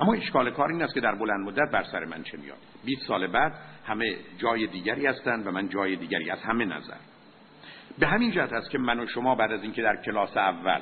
اما 0.00 0.14
اشکال 0.14 0.50
کار 0.50 0.68
این 0.72 0.82
است 0.82 0.94
که 0.94 1.00
در 1.00 1.14
بلند 1.14 1.40
مدت 1.40 1.70
بر 1.72 1.84
سر 1.84 2.04
من 2.04 2.22
چه 2.22 2.36
میاد؟ 2.36 2.58
20 2.84 3.06
سال 3.06 3.26
بعد 3.26 3.52
همه 3.86 4.16
جای 4.38 4.66
دیگری 4.66 5.06
هستند 5.06 5.46
و 5.46 5.50
من 5.50 5.68
جای 5.68 5.96
دیگری 5.96 6.30
از 6.30 6.38
همه 6.42 6.64
نظر. 6.64 6.96
به 7.98 8.06
همین 8.06 8.30
جهت 8.30 8.52
است 8.52 8.70
که 8.70 8.78
من 8.78 9.00
و 9.00 9.06
شما 9.06 9.34
بعد 9.34 9.52
از 9.52 9.62
اینکه 9.62 9.82
در 9.82 9.96
کلاس 9.96 10.36
اول 10.36 10.80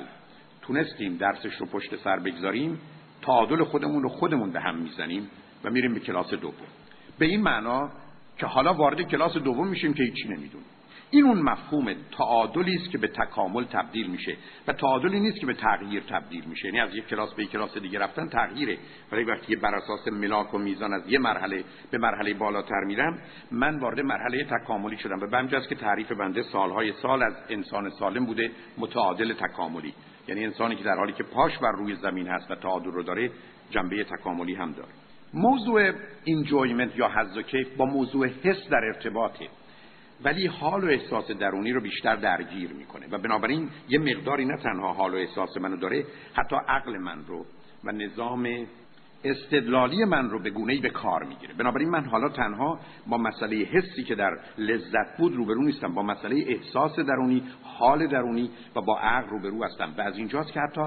تونستیم 0.61 1.17
درسش 1.17 1.55
رو 1.55 1.65
پشت 1.65 1.95
سر 1.95 2.19
بگذاریم 2.19 2.79
تعادل 3.21 3.63
خودمون 3.63 4.03
رو 4.03 4.09
خودمون 4.09 4.51
به 4.51 4.59
هم 4.59 4.75
می‌زنیم 4.75 5.29
و 5.63 5.69
میریم 5.69 5.93
به 5.93 5.99
کلاس 5.99 6.33
دوم. 6.33 6.67
به 7.19 7.25
این 7.25 7.41
معنا 7.41 7.91
که 8.37 8.45
حالا 8.45 8.73
وارد 8.73 9.01
کلاس 9.01 9.33
دوم 9.33 9.67
میشیم 9.67 9.93
که 9.93 10.03
هیچی 10.03 10.27
نمی‌دونیم. 10.27 10.67
این 11.11 11.25
اون 11.25 11.41
مفهوم 11.41 11.95
تعادلی 12.17 12.75
است 12.75 12.91
که 12.91 12.97
به 12.97 13.07
تکامل 13.07 13.63
تبدیل 13.63 14.07
میشه 14.07 14.37
و 14.67 14.73
تعادلی 14.73 15.19
نیست 15.19 15.39
که 15.39 15.45
به 15.45 15.53
تغییر 15.53 16.03
تبدیل 16.03 16.45
میشه. 16.45 16.65
یعنی 16.65 16.79
از 16.79 16.95
یک 16.95 17.07
کلاس 17.07 17.33
به 17.33 17.43
یک 17.43 17.51
کلاس 17.51 17.77
دیگه 17.77 17.99
رفتن 17.99 18.29
تغییره. 18.29 18.77
ولی 19.11 19.23
وقتی 19.23 19.55
بر 19.55 19.75
اساس 19.75 20.07
ملاک 20.07 20.53
و 20.53 20.57
میزان 20.57 20.93
از 20.93 21.11
یه 21.11 21.19
مرحله 21.19 21.63
به 21.91 21.97
مرحله 21.97 22.33
بالاتر 22.33 22.83
میرم 22.87 23.19
من 23.51 23.79
وارد 23.79 23.99
مرحله 23.99 24.43
تکاملی 24.43 24.97
شدم 24.97 25.19
و 25.19 25.27
بمجاز 25.27 25.67
که 25.67 25.75
تعریف 25.75 26.11
بنده 26.11 26.43
سالهای 26.43 26.93
سال 27.01 27.23
از 27.23 27.33
انسان 27.49 27.89
سالم 27.89 28.25
بوده 28.25 28.51
متعادل 28.77 29.33
تکاملی. 29.33 29.93
یعنی 30.27 30.45
انسانی 30.45 30.75
که 30.75 30.83
در 30.83 30.95
حالی 30.95 31.13
که 31.13 31.23
پاش 31.23 31.57
بر 31.57 31.71
روی 31.71 31.95
زمین 31.95 32.27
هست 32.27 32.51
و 32.51 32.55
تعادل 32.55 32.91
رو 32.91 33.03
داره 33.03 33.31
جنبه 33.69 34.03
تکاملی 34.03 34.55
هم 34.55 34.71
داره. 34.71 34.89
موضوع 35.33 35.91
انجویمنت 36.27 36.97
یا 36.97 37.09
حظ 37.09 37.37
و 37.37 37.41
کیف 37.41 37.75
با 37.77 37.85
موضوع 37.85 38.27
حس 38.27 38.69
در 38.69 38.81
ارتباطه. 38.85 39.47
ولی 40.23 40.47
حال 40.47 40.83
و 40.83 40.87
احساس 40.87 41.31
درونی 41.31 41.71
رو 41.71 41.81
بیشتر 41.81 42.15
درگیر 42.15 42.73
می‌کنه. 42.73 43.07
و 43.11 43.17
بنابراین 43.17 43.69
یه 43.89 43.99
مقداری 43.99 44.45
نه 44.45 44.57
تنها 44.57 44.93
حال 44.93 45.13
و 45.13 45.17
احساس 45.17 45.57
منو 45.57 45.77
داره 45.77 46.05
حتی 46.33 46.55
عقل 46.67 46.97
من 46.97 47.25
رو 47.25 47.45
و 47.83 47.91
نظام 47.91 48.67
استدلالی 49.23 50.05
من 50.05 50.29
رو 50.29 50.39
به 50.39 50.49
گونه‌ای 50.49 50.79
به 50.79 50.89
کار 50.89 51.23
می‌گیره. 51.23 51.53
بنابراین 51.53 51.89
من 51.89 52.05
حالا 52.05 52.29
تنها 52.29 52.79
با 53.07 53.17
مسئله 53.17 53.55
حسی 53.55 54.03
که 54.03 54.15
در 54.15 54.37
لذت 54.57 55.17
بود 55.17 55.35
روبرو 55.35 55.63
نیستم 55.63 55.93
با 55.93 56.03
مسئله 56.03 56.45
احساس 56.47 56.99
درونی 56.99 57.43
حال 57.63 58.07
درونی 58.07 58.49
و 58.75 58.81
با 58.81 58.99
عقل 58.99 59.29
روبرو 59.29 59.63
هستم. 59.63 59.93
و 59.97 60.01
از 60.01 60.17
اینجاست 60.17 60.53
که 60.53 60.59
حتی 60.59 60.81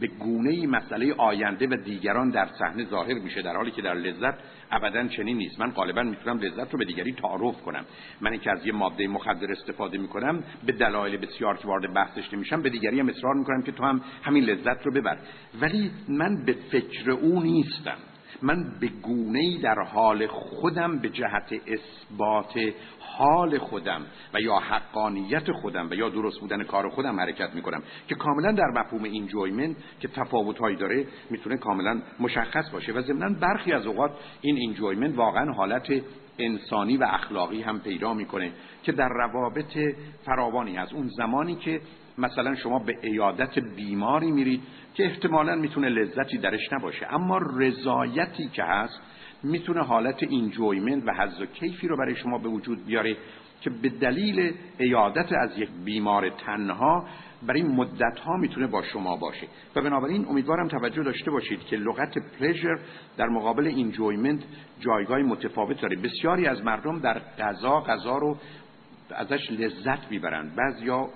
به 0.00 0.06
گونه 0.06 0.66
مسئله 0.66 1.14
آینده 1.14 1.66
و 1.66 1.76
دیگران 1.76 2.30
در 2.30 2.48
صحنه 2.58 2.84
ظاهر 2.84 3.14
میشه 3.14 3.42
در 3.42 3.56
حالی 3.56 3.70
که 3.70 3.82
در 3.82 3.94
لذت 3.94 4.34
ابدا 4.74 5.08
چنین 5.08 5.36
نیست. 5.36 5.60
من 5.60 5.70
غالبا 5.70 6.02
می‌تونم 6.02 6.38
لذت 6.38 6.72
رو 6.72 6.78
به 6.78 6.84
دیگری 6.84 7.12
تعارف 7.12 7.62
کنم. 7.62 7.84
من 8.20 8.38
که 8.38 8.50
از 8.50 8.66
یه 8.66 8.72
ماده 8.72 9.08
مخدر 9.08 9.52
استفاده 9.52 9.98
می‌کنم 9.98 10.44
به 10.66 10.72
دلایل 10.72 11.16
بسیار 11.16 11.56
که 11.56 11.68
وارد 11.68 11.94
بحثش 11.94 12.32
نمیشم 12.32 12.62
به 12.62 12.70
دیگری 12.70 13.00
هم 13.00 13.08
اصرار 13.08 13.34
می‌کنم 13.34 13.62
که 13.62 13.72
تو 13.72 13.84
هم 13.84 14.00
همین 14.22 14.44
لذت 14.44 14.86
رو 14.86 14.92
ببر. 14.92 15.18
ولی 15.60 15.90
من 16.08 16.44
به 16.44 16.52
فکر 16.70 17.10
او 17.10 17.42
نیستم. 17.42 17.96
من 18.42 18.78
به 18.80 18.86
گونه 18.86 19.60
در 19.62 19.82
حال 19.82 20.26
خودم 20.26 20.98
به 20.98 21.08
جهت 21.08 21.52
اثبات 21.66 22.74
حال 22.98 23.58
خودم 23.58 24.02
و 24.34 24.40
یا 24.40 24.56
حقانیت 24.56 25.52
خودم 25.52 25.90
و 25.90 25.94
یا 25.94 26.08
درست 26.08 26.40
بودن 26.40 26.64
کار 26.64 26.88
خودم 26.88 27.20
حرکت 27.20 27.54
می‌کنم 27.54 27.82
که 28.08 28.14
کاملا 28.14 28.52
در 28.52 28.80
مفهوم 28.80 29.02
اینجویمنت 29.02 29.76
که 30.00 30.08
تفاوت 30.08 30.58
هایی 30.58 30.76
داره 30.76 31.06
می‌تونه 31.30 31.56
کاملا 31.56 32.02
مشخص 32.20 32.70
باشه 32.70 32.92
و 32.92 33.00
ضمنا 33.00 33.38
برخی 33.40 33.72
از 33.72 33.86
اوقات 33.86 34.10
این 34.40 34.56
اینجویمنت 34.56 35.16
واقعا 35.16 35.52
حالت 35.52 35.92
انسانی 36.38 36.96
و 36.96 37.04
اخلاقی 37.04 37.62
هم 37.62 37.80
پیدا 37.80 38.14
می‌کنه 38.14 38.52
که 38.82 38.92
در 38.92 39.08
روابط 39.08 39.78
فراوانی 40.24 40.78
از 40.78 40.92
اون 40.92 41.08
زمانی 41.08 41.54
که 41.54 41.80
مثلا 42.18 42.54
شما 42.54 42.78
به 42.78 42.98
ایادت 43.02 43.58
بیماری 43.58 44.30
میرید 44.30 44.62
که 44.94 45.04
احتمالا 45.04 45.54
می‌تونه 45.54 45.88
لذتی 45.88 46.38
درش 46.38 46.72
نباشه. 46.72 47.14
اما 47.14 47.38
رضایتی 47.38 48.48
که 48.48 48.64
هست 48.64 49.00
می‌تونه 49.42 49.82
حالت 49.82 50.22
اینجویمنت 50.22 51.02
و 51.06 51.12
حظ 51.12 51.40
و 51.40 51.46
کیفی 51.46 51.88
رو 51.88 51.96
برای 51.96 52.16
شما 52.16 52.38
به 52.38 52.48
وجود 52.48 52.86
بیاره 52.86 53.16
که 53.60 53.70
به 53.70 53.88
دلیل 53.88 54.54
ایادت 54.78 55.32
از 55.32 55.58
یک 55.58 55.68
بیمار 55.84 56.28
تنها 56.28 57.04
برای 57.46 57.62
مدت 57.62 58.18
ها 58.18 58.36
می‌تونه 58.36 58.66
با 58.66 58.82
شما 58.82 59.16
باشه. 59.16 59.46
و 59.76 59.82
بنابراین 59.82 60.26
امیدوارم 60.28 60.68
توجه 60.68 61.02
داشته 61.02 61.30
باشید 61.30 61.60
که 61.60 61.76
لغت 61.76 62.18
pleasure 62.18 62.78
در 63.16 63.26
مقابل 63.26 63.66
enjoyment 63.66 64.40
جایگاه 64.80 65.18
متفاوت 65.18 65.80
داره. 65.80 65.96
بسیاری 65.96 66.46
از 66.46 66.64
مردم 66.64 66.98
در 66.98 67.18
غذا 67.38 67.80
غذا 67.80 68.18
رو 68.18 68.36
ازش 69.10 69.50
لذت 69.50 70.10
می‌برند. 70.10 70.56
بعضیا 70.56 71.08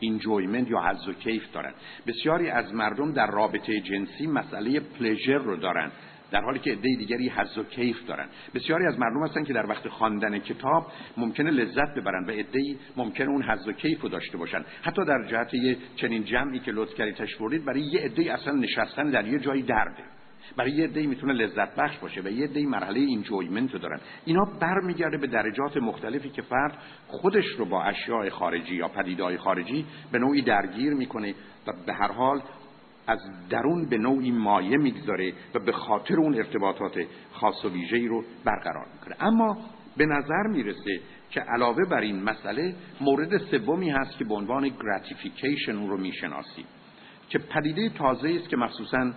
enjoyment 0.00 0.70
یا 0.70 0.80
حظ 0.80 1.08
و 1.08 1.12
کیف 1.12 1.52
دارن. 1.52 1.72
بسیاری 2.06 2.50
از 2.50 2.74
مردم 2.74 3.12
در 3.12 3.26
رابطه 3.26 3.80
جنسی 3.80 4.26
مسئله 4.26 4.80
pleasure 4.80 5.38
رو 5.38 5.56
دارن. 5.56 5.90
در 6.30 6.40
حالی 6.40 6.58
که 6.58 6.72
عده 6.72 6.96
دیگری 6.98 7.28
حظ 7.28 7.58
و 7.58 7.64
کیف 7.64 8.06
دارن. 8.06 8.26
بسیاری 8.54 8.86
از 8.86 8.98
مردم 8.98 9.24
هستن 9.24 9.44
که 9.44 9.52
در 9.52 9.66
وقت 9.66 9.88
خواندن 9.88 10.38
کتاب 10.38 10.92
ممکنه 11.16 11.50
لذت 11.50 11.94
ببرن 11.94 12.24
و 12.24 12.30
عده 12.30 12.76
ممکنه 12.96 13.28
اون 13.28 13.42
حظ 13.42 13.68
و 13.68 13.72
کیف 13.72 14.00
رو 14.00 14.08
داشته 14.08 14.38
باشن. 14.38 14.64
حتی 14.82 15.04
در 15.04 15.26
جهت 15.26 15.76
چنین 15.96 16.24
جمعی 16.24 16.58
که 16.58 16.72
لطف 16.72 16.94
کردید 16.94 17.64
برای 17.64 17.80
یه 17.80 18.00
عده 18.00 18.32
اصلا 18.32 18.52
نشستن 18.52 19.10
در 19.10 19.26
یه 19.26 19.38
جایی 19.38 19.62
درده. 19.62 20.17
برای 20.56 20.70
یه 20.70 20.86
عده‌ای 20.86 21.06
می‌تونه 21.06 21.32
لذت 21.32 21.76
بخش 21.76 21.98
باشه 21.98 22.20
و 22.20 22.28
یه 22.28 22.46
عده‌ای 22.46 22.66
مرحله 22.66 23.00
enjoyment 23.00 23.72
رو 23.72 23.78
دارن. 23.78 24.00
اینا 24.24 24.44
برمیگرده 24.60 25.18
به 25.18 25.26
درجات 25.26 25.76
مختلفی 25.76 26.30
که 26.30 26.42
فرد 26.42 26.78
خودش 27.08 27.46
رو 27.46 27.64
با 27.64 27.82
اشیاء 27.82 28.30
خارجی 28.30 28.74
یا 28.74 28.88
پدیدهای 28.88 29.36
خارجی 29.36 29.86
به 30.12 30.18
نوعی 30.18 30.42
درگیر 30.42 30.94
می‌کنه 30.94 31.34
و 31.66 31.72
به 31.86 31.92
هر 31.92 32.12
حال 32.12 32.42
از 33.06 33.18
درون 33.50 33.88
به 33.88 33.98
نوعی 33.98 34.30
مایه 34.30 34.76
می‌گذاره 34.76 35.32
و 35.54 35.58
به 35.58 35.72
خاطر 35.72 36.14
اون 36.14 36.34
ارتباطات 36.34 37.04
خاص 37.32 37.64
و 37.64 37.68
ویژه‌ای 37.68 38.06
رو 38.06 38.24
برقرار 38.44 38.86
می‌کنه. 38.94 39.16
اما 39.20 39.58
به 39.96 40.06
نظر 40.06 40.46
می‌رسه 40.46 41.00
که 41.30 41.40
علاوه 41.40 41.84
بر 41.84 42.00
این 42.00 42.22
مسئله 42.22 42.74
مورد 43.00 43.38
سومی 43.38 43.90
هست 43.90 44.18
که 44.18 44.24
به 44.24 44.34
عنوان 44.34 44.68
gratification 44.68 45.76
اون 45.76 45.90
رو 45.90 45.96
می‌شناسیم 45.96 46.64
که 47.28 47.38
پدیده 47.38 47.88
تازه 47.88 48.36
است 48.40 48.48
که 48.48 48.56
مخصوصا 48.56 49.12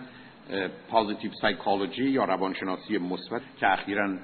positive 0.90 1.30
psychology 1.40 2.04
یا 2.04 2.24
روانشناسی 2.24 2.98
مثبت 2.98 3.42
که 3.60 3.72
اخیرا 3.72 4.18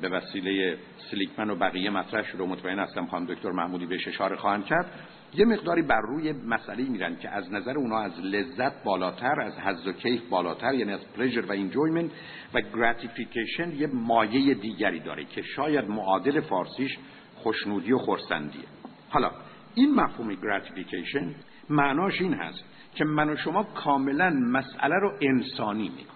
به 0.00 0.08
وسیله 0.08 0.78
سلیگمن 1.10 1.50
و 1.50 1.56
بقیه 1.56 1.90
مطرح 1.90 2.22
شده 2.22 2.42
و 2.42 2.46
مطمئن 2.46 2.78
هستم 2.78 3.06
خانم 3.06 3.26
دکتر 3.26 3.50
محمودی 3.50 3.86
بهش 3.86 4.08
اشاره 4.08 4.36
خواهند 4.36 4.64
کرد 4.64 4.90
یه 5.34 5.44
مقداری 5.44 5.82
بر 5.82 6.00
روی 6.00 6.32
مسئله 6.32 6.84
میرن 6.84 7.16
که 7.16 7.30
از 7.30 7.52
نظر 7.52 7.78
اونا 7.78 7.98
از 7.98 8.20
لذت 8.20 8.84
بالاتر 8.84 9.40
از 9.40 9.58
حظ 9.58 9.86
و 9.86 9.92
کیف 9.92 10.22
بالاتر 10.28 10.74
یعنی 10.74 10.92
از 10.92 11.12
pleasure 11.12 11.40
و 11.40 11.52
enjoyment 11.52 12.10
و 12.54 12.60
gratification 12.60 13.72
یه 13.72 13.86
مایه 13.86 14.54
دیگری 14.54 15.00
داره 15.00 15.24
که 15.24 15.42
شاید 15.42 15.88
معادل 15.88 16.40
فارسیش 16.40 16.98
خوشنودی 17.36 17.92
و 17.92 17.98
خورسندیه 17.98 18.64
حالا 19.08 19.30
این 19.74 19.94
مفهوم 19.94 20.34
gratification 20.34 21.34
معناش 21.68 22.20
این 22.20 22.34
هست 22.34 22.64
که 22.94 23.04
من 23.04 23.30
و 23.30 23.36
شما 23.36 23.62
کاملا 23.62 24.30
مسئله 24.30 24.94
رو 24.94 25.12
انسانی 25.20 25.88
می‌کنیم. 25.88 26.13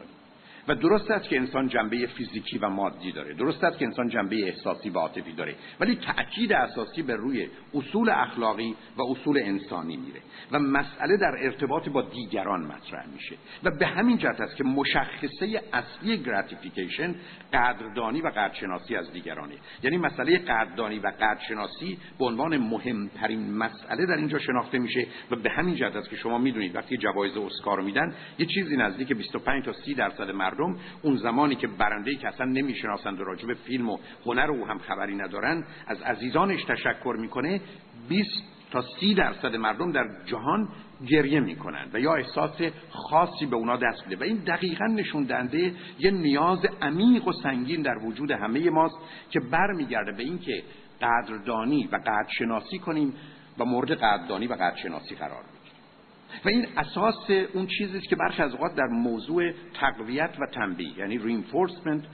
و 0.69 0.75
درست 0.75 1.11
است 1.11 1.29
که 1.29 1.37
انسان 1.37 1.69
جنبه 1.69 2.07
فیزیکی 2.07 2.59
و 2.59 2.69
مادی 2.69 3.13
داره. 3.13 3.35
درست 3.35 3.65
است 3.65 3.79
که 3.79 3.85
انسان 3.85 4.09
جنبه 4.09 4.37
احساسی 4.37 4.91
و 4.91 4.99
عاطفی 4.99 5.33
داره. 5.33 5.55
ولی 5.81 5.97
تأکید 5.97 6.53
اساسی 6.53 7.03
بر 7.03 7.17
روی 7.17 7.49
اصول 7.75 8.09
اخلاقی 8.09 8.75
و 8.97 9.03
اصول 9.03 9.39
انسانی 9.39 9.97
میره 9.97 10.21
و 10.53 10.59
مسئله 10.59 11.17
در 11.17 11.35
ارتباط 11.39 11.89
با 11.89 12.03
دیگران 12.03 12.61
مطرح 12.61 13.07
میشه 13.15 13.37
و 13.65 13.71
به 13.71 13.87
همین 13.87 14.19
جهت 14.19 14.41
است 14.41 14.57
که 14.57 14.65
مشخصه 14.65 15.63
اصلی 15.73 16.17
gratification 16.17 17.15
قدردانی 17.53 18.21
و 18.21 18.29
قدرشناسی 18.29 18.97
از 18.97 19.13
دیگرانه. 19.13 19.55
یعنی 19.83 19.97
مسئله 19.97 20.39
قدردانی 20.39 20.99
و 20.99 21.13
قدرشناسی 21.21 21.99
به 22.19 22.25
عنوان 22.25 22.57
مهمترین 22.57 23.57
مسئله 23.57 24.07
در 24.07 24.17
اینجا 24.17 24.39
شناخته 24.39 24.79
میشه 24.79 25.07
و 25.31 25.37
به 25.37 25.51
همین 25.51 25.75
جهت 25.75 25.97
است 25.97 26.11
که 26.11 26.17
شما 26.17 26.39
می‌دونید 26.39 26.77
وقتی 26.77 26.97
جوایز 26.97 27.37
اسکار 27.37 27.81
میدن 27.81 28.15
یه 28.39 28.47
چیزی 28.47 28.77
نزدیک 28.77 29.13
25 29.13 29.65
تا 29.65 29.73
30 29.73 29.95
درصد 29.95 30.31
مردم 30.31 30.58
اون 31.03 31.17
زمانی 31.17 31.55
که 31.55 31.67
برنده 31.67 32.15
که 32.15 32.29
اصلا 32.29 32.47
نمی‌شناسند 32.47 33.21
و 33.21 33.25
راجع 33.25 33.47
به 33.47 33.55
فیلم 33.55 33.91
و 33.91 33.99
هنر 34.27 34.51
او 34.51 34.67
هم 34.67 34.79
خبری 34.79 35.17
ندارن 35.17 35.65
از 35.87 36.03
عزیزانش 36.03 36.65
تشکر 36.65 37.17
می‌کنه 37.21 37.61
20 38.09 38.31
تا 38.71 38.83
سی 39.01 39.15
درصد 39.15 39.57
مردم 39.57 39.93
در 39.93 40.05
جهان 40.27 40.69
گریه 41.07 41.41
می‌کنن 41.41 41.87
و 41.93 42.01
یا 42.01 42.15
احساس 42.15 42.61
خاصی 42.91 43.47
به 43.47 43.57
اونا 43.57 43.77
دست 43.77 44.07
میده. 44.07 44.17
و 44.17 44.23
این 44.23 44.37
دقیقا 44.37 44.87
نشون 44.87 45.23
دهنده 45.23 45.75
یه 45.99 46.11
نیاز 46.11 46.59
عمیق 46.83 47.29
و 47.29 47.33
سنگین 47.33 47.83
در 47.83 47.99
وجود 47.99 48.31
همه 48.31 48.71
ماست 48.71 48.97
که 49.31 49.41
برمیگرده 49.41 50.13
به 50.13 50.23
اینکه 50.23 50.63
قدردانی 51.03 51.89
و 51.93 51.97
قدرشناسی 51.97 52.79
کنیم 52.79 53.15
و 53.59 53.65
مورد 53.65 53.93
قدردانی 53.93 54.47
و 54.47 54.55
قدرشناسی 54.55 55.15
قرار 55.15 55.45
و 56.45 56.49
این 56.49 56.67
اساس 56.77 57.31
اون 57.53 57.67
چیزی 57.67 58.01
که 58.01 58.17
برخی 58.17 58.43
از 58.43 58.53
اوقات 58.53 58.75
در 58.75 58.87
موضوع 58.87 59.53
تقویت 59.75 60.31
و 60.41 60.47
تنبیه 60.47 60.99
یعنی 60.99 61.19
reinforcement 61.19 62.05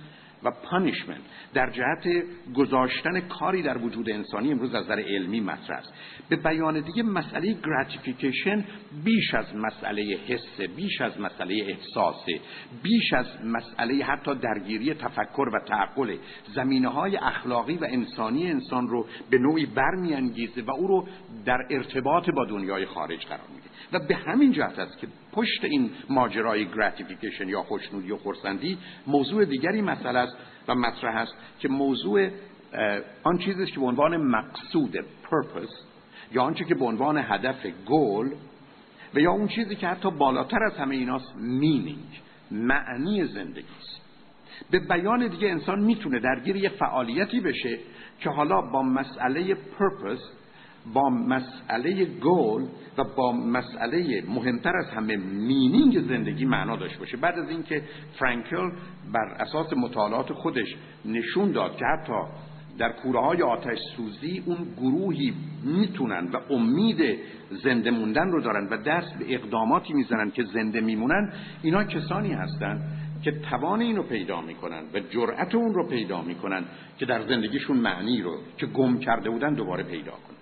و 0.44 0.50
punishment 0.50 1.20
در 1.54 1.70
جهت 1.70 2.24
گذاشتن 2.54 3.20
کاری 3.20 3.62
در 3.62 3.78
وجود 3.78 4.10
انسانی 4.10 4.52
امروز 4.52 4.74
از 4.74 4.84
نظر 4.84 5.00
علمی 5.00 5.40
مطرح 5.40 5.78
است. 5.78 5.92
به 6.28 6.36
بیان 6.36 6.80
دیگه 6.80 7.02
مسئله 7.02 7.52
gratification 7.52 8.64
بیش 9.04 9.34
از 9.34 9.56
مسئله 9.56 10.02
حس 10.02 10.60
بیش 10.76 11.00
از 11.00 11.20
مسئله 11.20 11.54
احساس 11.54 12.26
بیش 12.82 13.12
از 13.12 13.26
مسئله 13.44 14.04
حتی 14.04 14.34
درگیری 14.34 14.94
تفکر 14.94 15.48
و 15.54 15.60
تعقل. 15.68 16.16
زمینه 16.54 16.88
های 16.88 17.16
اخلاقی 17.16 17.76
و 17.76 17.84
انسانی 17.90 18.50
انسان 18.50 18.88
رو 18.88 19.06
به 19.30 19.38
نوعی 19.38 19.66
برمیانگیزه 19.66 20.62
و 20.62 20.70
او 20.70 20.86
رو 20.86 21.08
در 21.44 21.58
ارتباط 21.70 22.30
با 22.30 22.44
دنیای 22.44 22.86
خارج 22.86 23.26
قرار 23.26 23.48
میده. 23.54 23.73
و 23.92 23.98
به 23.98 24.16
همین 24.16 24.52
جهت 24.52 24.78
است 24.78 24.98
که 24.98 25.06
پشت 25.32 25.64
این 25.64 25.90
ماجرای 26.08 26.66
گراتیفیکیشن 26.66 27.48
یا 27.48 27.62
خوشنودی 27.62 28.10
و 28.10 28.16
خورسندی 28.16 28.78
موضوع 29.06 29.44
دیگری 29.44 29.82
مسئله 29.82 30.18
است 30.18 30.36
و 30.68 30.74
مطرح 30.74 31.16
است 31.16 31.34
که 31.58 31.68
موضوع 31.68 32.30
آن 33.22 33.38
چیزی 33.38 33.66
که 33.66 33.80
به 33.80 33.86
عنوان 33.86 34.16
مقصود 34.16 34.96
پرپس 35.30 35.68
یا 36.32 36.42
آنچه 36.42 36.64
که 36.64 36.74
به 36.74 36.84
عنوان 36.84 37.18
هدف 37.18 37.66
گل 37.86 38.30
و 39.14 39.20
یا 39.20 39.32
اون 39.32 39.48
چیزی 39.48 39.76
که 39.76 39.86
حتی 39.86 40.10
بالاتر 40.10 40.62
از 40.62 40.72
همه 40.72 40.94
ایناست 40.94 41.36
مینینگ 41.36 42.20
معنی 42.50 43.24
زندگی 43.24 43.66
است. 43.80 44.00
به 44.70 44.78
بیان 44.78 45.26
دیگه 45.26 45.48
انسان 45.48 45.80
می‌تونه 45.80 46.18
درگیر 46.18 46.56
یه 46.56 46.68
فعالیتی 46.68 47.40
بشه 47.40 47.78
که 48.20 48.30
حالا 48.30 48.60
با 48.60 48.82
مسئله 48.82 49.54
پرپس 49.54 50.18
با 50.92 51.10
مسئله 51.10 52.04
گل 52.04 52.62
و 52.98 53.04
با 53.16 53.32
مسئله 53.32 54.24
مهمتر 54.28 54.76
از 54.76 54.90
همه 54.90 55.16
مینینگ 55.16 56.08
زندگی 56.08 56.44
معنا 56.44 56.76
داشته 56.76 56.98
باشه. 56.98 57.16
بعد 57.16 57.38
از 57.38 57.50
اینکه 57.50 57.82
فرانکل 58.18 58.70
بر 59.12 59.24
اساس 59.38 59.72
مطالعات 59.72 60.32
خودش 60.32 60.76
نشون 61.04 61.52
داد 61.52 61.76
که 61.76 61.84
حتی 61.84 62.12
در 62.78 62.92
کوره 62.92 63.20
های 63.20 63.42
آتش 63.42 63.78
سوزی 63.96 64.42
اون 64.46 64.58
گروهی 64.76 65.34
می‌تونن 65.64 66.28
و 66.32 66.52
امید 66.52 67.18
زنده 67.64 67.90
موندن 67.90 68.28
رو 68.28 68.40
دارن 68.40 68.68
و 68.70 68.76
دست 68.76 69.18
به 69.18 69.34
اقداماتی 69.34 69.92
می‌زنن 69.92 70.30
که 70.30 70.44
زنده 70.44 70.80
میمونن 70.80 71.32
اینا 71.62 71.84
کسانی 71.84 72.32
هستند 72.32 72.82
که 73.22 73.30
توان 73.50 73.80
اینو 73.80 74.02
پیدا 74.02 74.40
می‌کنن 74.40 74.82
و 74.94 75.00
جرأت 75.00 75.54
اون 75.54 75.74
رو 75.74 75.88
پیدا 75.88 76.22
می‌کنن 76.22 76.64
که 76.98 77.06
در 77.06 77.22
زندگیشون 77.22 77.76
معنی 77.76 78.22
رو 78.22 78.38
که 78.56 78.66
گم 78.66 78.98
کرده 78.98 79.30
بودن 79.30 79.54
دوباره 79.54 79.82
پیدا 79.82 80.12
کنن. 80.12 80.33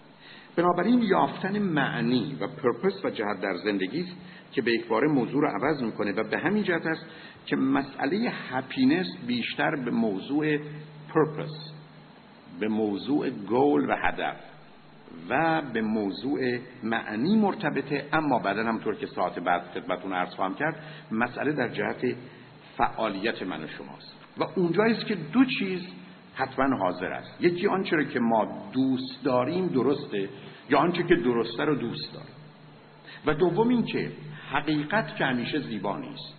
بنابراین 0.56 1.02
یافتن 1.02 1.58
معنی 1.58 2.36
و 2.40 2.46
پرپس 2.46 3.04
و 3.04 3.10
جهت 3.10 3.40
در 3.40 3.56
زندگی 3.64 4.00
است 4.00 4.16
که 4.52 4.62
به 4.62 4.84
باره 4.88 5.08
موضوع 5.08 5.42
رو 5.42 5.48
عوض 5.48 5.82
می‌کنه 5.82 6.12
و 6.12 6.22
به 6.22 6.38
همین 6.38 6.62
جهت 6.62 6.86
است 6.86 7.06
که 7.46 7.56
مسئله 7.56 8.32
هپینس 8.50 9.06
بیشتر 9.26 9.76
به 9.76 9.90
موضوع 9.90 10.58
پرپس 11.14 11.72
به 12.60 12.68
موضوع 12.68 13.30
گول 13.30 13.90
و 13.90 13.96
هدف 13.96 14.36
و 15.28 15.62
به 15.72 15.82
موضوع 15.82 16.58
معنی 16.82 17.36
مرتبطه. 17.36 18.08
اما 18.12 18.38
بعدا 18.38 18.64
همطور 18.64 18.94
که 18.96 19.06
ساعت 19.06 19.38
بعد 19.38 19.62
خدمتون 19.74 20.12
عرض 20.12 20.34
خواهم 20.34 20.54
کرد 20.54 20.82
مسئله 21.10 21.52
در 21.52 21.68
جهت 21.68 22.16
فعالیت 22.76 23.42
من 23.42 23.64
و 23.64 23.66
شماست. 23.66 24.14
و 24.38 24.44
اونجاییست 24.56 25.06
که 25.06 25.14
دو 25.14 25.44
چیز 25.44 25.80
حتما 26.34 26.76
حاضر 26.76 27.12
است. 27.12 27.36
یکی 27.40 27.66
آنچه 27.66 28.04
که 28.04 28.20
ما 28.20 28.70
دوست 28.72 29.24
داریم 29.24 29.66
درسته 29.66 30.28
یا 30.70 30.78
آنچه 30.78 31.02
که 31.02 31.16
درسته 31.16 31.64
رو 31.64 31.74
دوست 31.74 32.14
داریم. 32.14 32.34
و 33.26 33.34
دوم 33.34 33.68
این 33.68 33.84
که 33.84 34.12
حقیقت 34.52 35.16
که 35.16 35.24
همیشه 35.24 35.58
زیبا 35.58 35.98
نیست 35.98 36.34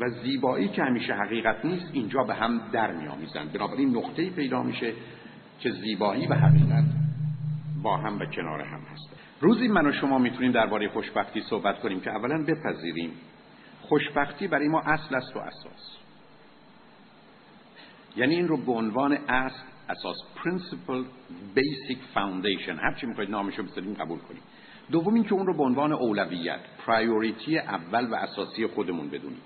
و 0.00 0.10
زیبایی 0.22 0.68
که 0.68 0.82
همیشه 0.82 1.14
حقیقت 1.14 1.64
نیست 1.64 1.90
اینجا 1.92 2.22
به 2.22 2.34
هم 2.34 2.60
در 2.72 2.92
میآمیزند 2.92 3.52
بنابراین 3.52 3.96
نقطه 3.96 4.30
پیدا 4.30 4.62
میشه 4.62 4.92
که 5.60 5.70
زیبایی 5.70 6.26
و 6.26 6.34
حقیقت 6.34 6.84
با 7.82 7.96
هم 7.96 8.18
و 8.18 8.24
کنار 8.24 8.60
هم 8.60 8.80
هست. 8.92 9.08
روزی 9.40 9.68
من 9.68 9.86
و 9.86 9.92
شما 9.92 10.18
می‌تونیم 10.18 10.52
درباره 10.52 10.88
خوشبختی 10.88 11.40
صحبت 11.40 11.80
کنیم 11.80 12.00
که 12.00 12.10
اولا 12.10 12.44
بپذیریم. 12.44 13.10
خوشبختی 13.82 14.48
برای 14.48 14.68
ما 14.68 14.80
اصل 14.80 15.14
است 15.14 15.36
و 15.36 15.38
اساس. 15.38 15.97
یعنی 18.18 18.34
این 18.34 18.48
رو 18.48 18.56
به 18.56 18.72
عنوان 18.72 19.12
اصل 19.12 19.62
اساس 19.88 20.16
principle 20.36 21.04
basic 21.56 21.98
foundation. 22.16 22.78
هر 22.82 22.94
چی 23.00 23.06
می‌خواید 23.06 23.30
نامشو 23.30 23.62
بذاریم 23.62 23.94
قبول 23.94 24.18
کنیم. 24.18 24.42
دوم 24.90 25.14
این 25.14 25.24
که 25.24 25.32
اون 25.32 25.46
رو 25.46 25.56
به 25.56 25.62
عنوان 25.62 25.92
اولویت 25.92 26.60
پرایوریتی 26.86 27.58
اول 27.58 28.06
و 28.10 28.14
اساسی 28.14 28.66
خودمون 28.66 29.08
بدونیم. 29.08 29.40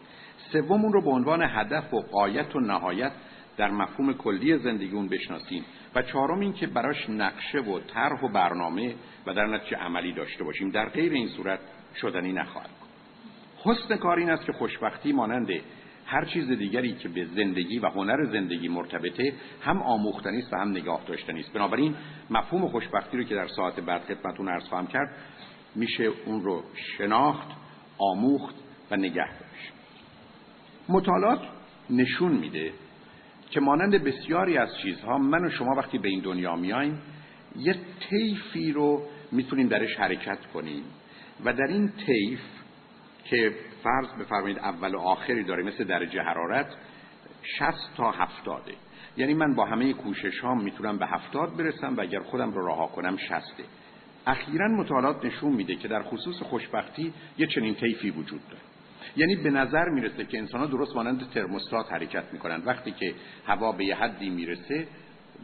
سوم 0.53 0.83
اون 0.85 0.93
رو 0.93 1.03
به 1.03 1.11
عنوان 1.11 1.43
هدف 1.43 1.95
و 1.95 2.01
قایت 2.01 2.57
و 2.57 2.61
نهایت 2.61 3.13
در 3.57 3.71
مفهوم 3.71 4.13
کلی 4.13 4.59
زندگی 4.59 4.97
اون 4.97 5.09
بشناسیم. 5.09 5.65
و 5.95 6.03
چهارم 6.03 6.41
این 6.41 6.53
که 6.53 6.67
براش 6.67 7.11
نقشه 7.11 7.59
و 7.59 7.81
طرح 7.81 8.25
و 8.25 8.29
برنامه 8.29 8.95
و 9.27 9.35
در 9.35 9.47
نتیجه 9.47 9.77
عملی 9.77 10.13
داشته 10.13 10.45
باشیم. 10.45 10.71
در 10.71 10.89
غیر 10.89 11.13
این 11.13 11.29
صورت 11.29 11.61
شدنی 12.01 12.33
نخواهد 12.33 12.71
حسن 13.65 13.97
کار 13.97 14.19
این 14.19 14.31
است 14.31 14.45
که 14.45 14.53
خوشبختی 14.53 15.13
مانند 15.13 15.49
هر 16.07 16.25
چیز 16.25 16.49
دیگری 16.49 16.93
که 16.93 17.09
به 17.09 17.25
زندگی 17.25 17.79
و 17.79 17.87
هنر 17.87 18.25
زندگی 18.25 18.69
مرتبطه 18.69 19.33
هم 19.61 19.83
آموختنی 19.83 20.39
است 20.39 20.53
و 20.53 20.57
هم 20.57 20.71
نگاه 20.71 21.01
داشتنی 21.07 21.41
است 21.41 21.53
بنابراین 21.53 21.95
مفهوم 22.31 22.69
خوشبختی 22.69 23.17
رو 23.17 23.25
که 23.25 23.35
در 23.35 23.47
ساعت 23.47 23.81
بعد 23.81 24.03
خدمتتون 24.03 24.49
عرض 24.49 24.65
خواهم 24.65 24.87
کرد 24.87 25.17
میشه 25.75 26.11
اون 26.27 26.43
رو 26.43 26.63
شناخت 26.99 27.49
آموخت 27.99 28.55
و 28.91 28.97
نگه 28.97 29.29
داشت. 29.39 29.73
مطالعات 30.89 31.41
نشون 31.91 32.33
میده 32.33 32.73
که 33.51 33.61
مانند 33.61 34.05
بسیاری 34.05 34.59
از 34.59 34.69
چیزها 34.83 35.19
من 35.19 35.45
و 35.45 35.51
شما 35.51 35.75
وقتی 35.77 35.99
به 35.99 36.09
این 36.09 36.21
دنیا 36.21 36.57
میایم 36.57 36.99
یه 37.57 37.77
طیفی 38.11 38.73
رو 38.73 39.03
می‌تونیم 39.33 39.69
درش 39.69 39.97
حرکت 39.97 40.47
کنیم. 40.55 40.85
و 41.45 41.53
در 41.53 41.67
این 41.67 41.93
طیف 42.07 42.41
که 43.25 43.55
فرض 43.85 44.13
بفرمایید 44.21 44.59
اول 44.59 44.95
و 44.95 44.99
آخری 44.99 45.45
داره 45.45 45.63
مثل 45.63 45.85
درجه 45.85 46.23
حرارت 46.23 46.67
60 47.59 47.75
تا 47.97 48.11
70 48.11 48.63
یعنی 49.17 49.35
من 49.35 49.55
با 49.55 49.65
همه 49.65 49.93
کوشش 49.93 50.41
ها 50.41 50.55
می‌تونم 50.55 50.99
به 50.99 51.07
70 51.07 51.57
برسم 51.57 51.97
و 51.97 52.01
اگر 52.01 52.21
خودم 52.21 52.53
رو 52.53 52.67
رها 52.67 52.87
کنم 52.87 53.17
60 53.17 53.43
اخیرا 54.27 54.69
مطالعات 54.69 55.25
نشون 55.25 55.53
میده 55.53 55.77
که 55.77 55.89
در 55.89 56.03
خصوص 56.03 56.37
خوشبختی 56.43 57.13
یه 57.39 57.47
چنین 57.47 57.75
طیفی 57.75 58.11
وجود 58.11 58.41
داره. 58.49 58.63
یعنی 59.17 59.37
به 59.37 59.51
نظر 59.51 59.89
می‌رسه 59.89 60.25
که 60.25 60.39
انسان 60.39 60.61
ها 60.61 60.67
درست 60.67 60.97
مانند 60.97 61.31
ترموستات 61.31 61.93
حرکت 61.93 62.25
می‌کنن 62.33 62.63
وقتی 62.65 62.91
که 62.91 63.15
هوا 63.47 63.73
به 63.73 63.85
یه 63.85 63.95
حدی 63.95 64.31
می‌رسه 64.31 64.87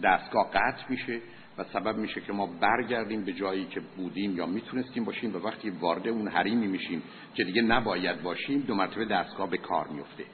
دستگاه 0.03 0.51
قطع 0.51 0.85
میشه. 0.89 1.21
و 1.59 1.65
سبب 1.73 1.97
میشه 1.97 2.21
که 2.21 2.33
ما 2.33 2.47
برگردیم 2.47 3.25
به 3.25 3.33
جایی 3.33 3.65
که 3.65 3.81
بودیم 3.97 4.37
یا 4.37 4.47
می‌تونستیم 4.47 5.05
باشیم 5.05 5.35
و 5.35 5.39
وقتی 5.39 5.71
وارد 5.71 6.09
اون 6.09 6.29
حریمی 6.29 6.67
میشیم 6.67 7.03
که 7.35 7.45
دیگه 7.45 7.63
نباید 7.63 8.23
باشیم 8.23 8.61
دو 8.61 8.75
مرتبه 8.75 9.05
دستگاه 9.05 9.51
به 9.51 9.57
کار 9.59 9.89
میفته. 9.89 10.25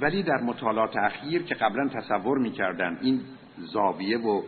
ولی 0.00 0.22
در 0.22 0.40
مطالعات 0.40 0.96
اخیر 0.96 1.42
که 1.42 1.54
قبلا 1.54 1.88
تصور 1.88 2.38
می‌کردن 2.38 2.98
این 3.02 3.20
زاویه 3.58 4.18
و 4.18 4.42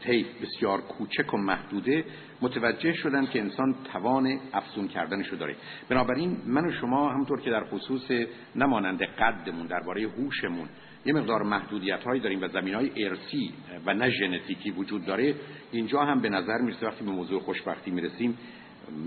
طیف 0.00 0.26
بسیار 0.42 0.80
کوچک 0.80 1.34
و 1.34 1.36
محدوده 1.36 2.04
متوجه 2.40 2.92
شدن 2.92 3.26
که 3.26 3.40
انسان 3.40 3.74
توان 3.92 4.38
افزون 4.52 4.88
کردنشو 4.88 5.36
داره. 5.36 5.56
بنابراین 5.88 6.36
من 6.46 6.66
و 6.66 6.72
شما 6.72 7.10
همونطور 7.10 7.40
که 7.40 7.50
در 7.50 7.64
خصوص 7.64 8.10
نمانند 8.56 9.02
قدمون 9.02 9.66
درباره 9.66 10.02
هوشمون 10.02 10.68
یه 11.04 11.12
مقدار 11.12 11.42
محدودیت 11.42 12.04
هایی 12.04 12.20
داریم 12.20 12.42
و 12.42 12.48
زمین 12.48 12.74
های 12.74 13.04
ارسی 13.04 13.52
و 13.86 13.94
نه 13.94 14.10
ژنتیکی 14.10 14.70
وجود 14.70 15.06
داره. 15.06 15.34
اینجا 15.72 16.00
هم 16.00 16.20
به 16.20 16.28
نظر 16.28 16.58
می‌رسه 16.58 16.86
وقتی 16.86 17.04
به 17.04 17.10
موضوع 17.10 17.40
خوشبختی 17.40 17.90
می‌رسیم 17.90 18.38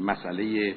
مسئله 0.06 0.75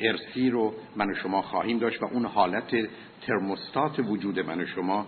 ارسی 0.00 0.50
رو 0.50 0.74
من 0.96 1.10
و 1.10 1.14
شما 1.14 1.42
خواهیم 1.42 1.78
داشت 1.78 2.02
و 2.02 2.06
اون 2.06 2.24
حالت 2.24 2.88
ترموستات 3.26 3.98
وجود 3.98 4.40
من 4.40 4.60
و 4.60 4.66
شما 4.66 5.06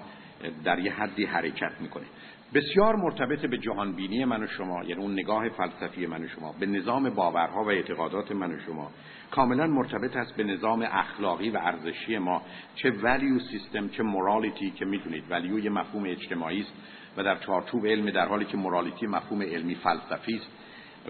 در 0.65 0.79
یه 0.79 0.93
حدی 0.93 1.25
حرکت 1.25 1.73
می‌کنه. 1.81 2.07
بسیار 2.55 2.97
مرتبط 2.97 3.47
به 3.47 3.59
جهانبینی 3.59 4.25
من 4.25 4.43
و 4.43 4.47
شما 4.47 4.85
یعنی 4.85 5.03
اون 5.03 5.13
نگاه 5.13 5.49
فلسفی 5.49 6.07
من 6.07 6.25
و 6.25 6.29
شما 6.29 6.55
به 6.61 6.67
نظام 6.67 7.11
باورها 7.11 7.65
و 7.65 7.71
اعتقادات 7.71 8.33
من 8.33 8.53
و 8.53 8.59
شما 8.67 8.91
کاملا 9.31 9.67
مرتبط 9.67 10.17
است 10.17 10.37
به 10.37 10.45
نظام 10.45 10.83
اخلاقی 10.83 11.51
و 11.51 11.59
ارزشی 11.63 12.19
ما 12.19 12.43
چه 12.75 12.91
ولیو 12.91 13.39
سیستم 13.39 13.89
چه 13.89 14.03
مورالیتی 14.03 14.71
که 14.71 14.85
می‌دونید 14.85 15.25
ولیو 15.31 15.59
یه 15.59 15.71
مفهوم 15.71 16.05
اجتماعی 16.07 16.61
است 16.61 16.73
و 17.17 17.23
در 17.23 17.37
چارچوب 17.37 17.87
علم 17.87 18.11
در 18.11 18.29
حالی 18.29 18.45
که 18.45 18.57
مورالیتی 18.57 19.07
مفهوم 19.07 19.43
علمی 19.43 19.75
فلسفی 19.75 20.35
است 20.35 20.51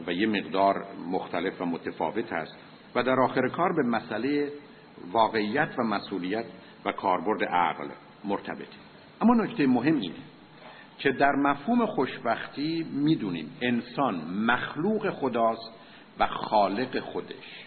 و 0.06 0.12
یه 0.12 0.26
مقدار 0.26 0.84
مختلف 1.10 1.60
و 1.60 1.64
متفاوت 1.64 2.32
است. 2.32 2.56
و 2.94 3.02
در 3.02 3.20
آخر 3.20 3.48
کار 3.48 3.72
به 3.72 3.82
مسئله 3.82 4.52
واقعیت 5.12 5.68
و 5.78 5.82
مسئولیت 5.82 6.44
و 6.84 6.92
کاربرد 6.92 7.44
عقل 7.44 7.88
مرتبطه 8.24 8.76
اما 9.20 9.34
نکته 9.34 9.66
مهم 9.66 9.96
اینه 10.00 10.29
که 11.00 11.12
در 11.12 11.32
مفهوم 11.32 11.86
خوشبختی 11.86 12.86
می‌دونیم 12.92 13.50
انسان 13.60 14.14
مخلوق 14.24 15.10
خداست 15.10 15.70
و 16.18 16.26
خالق 16.26 17.00
خودش. 17.00 17.66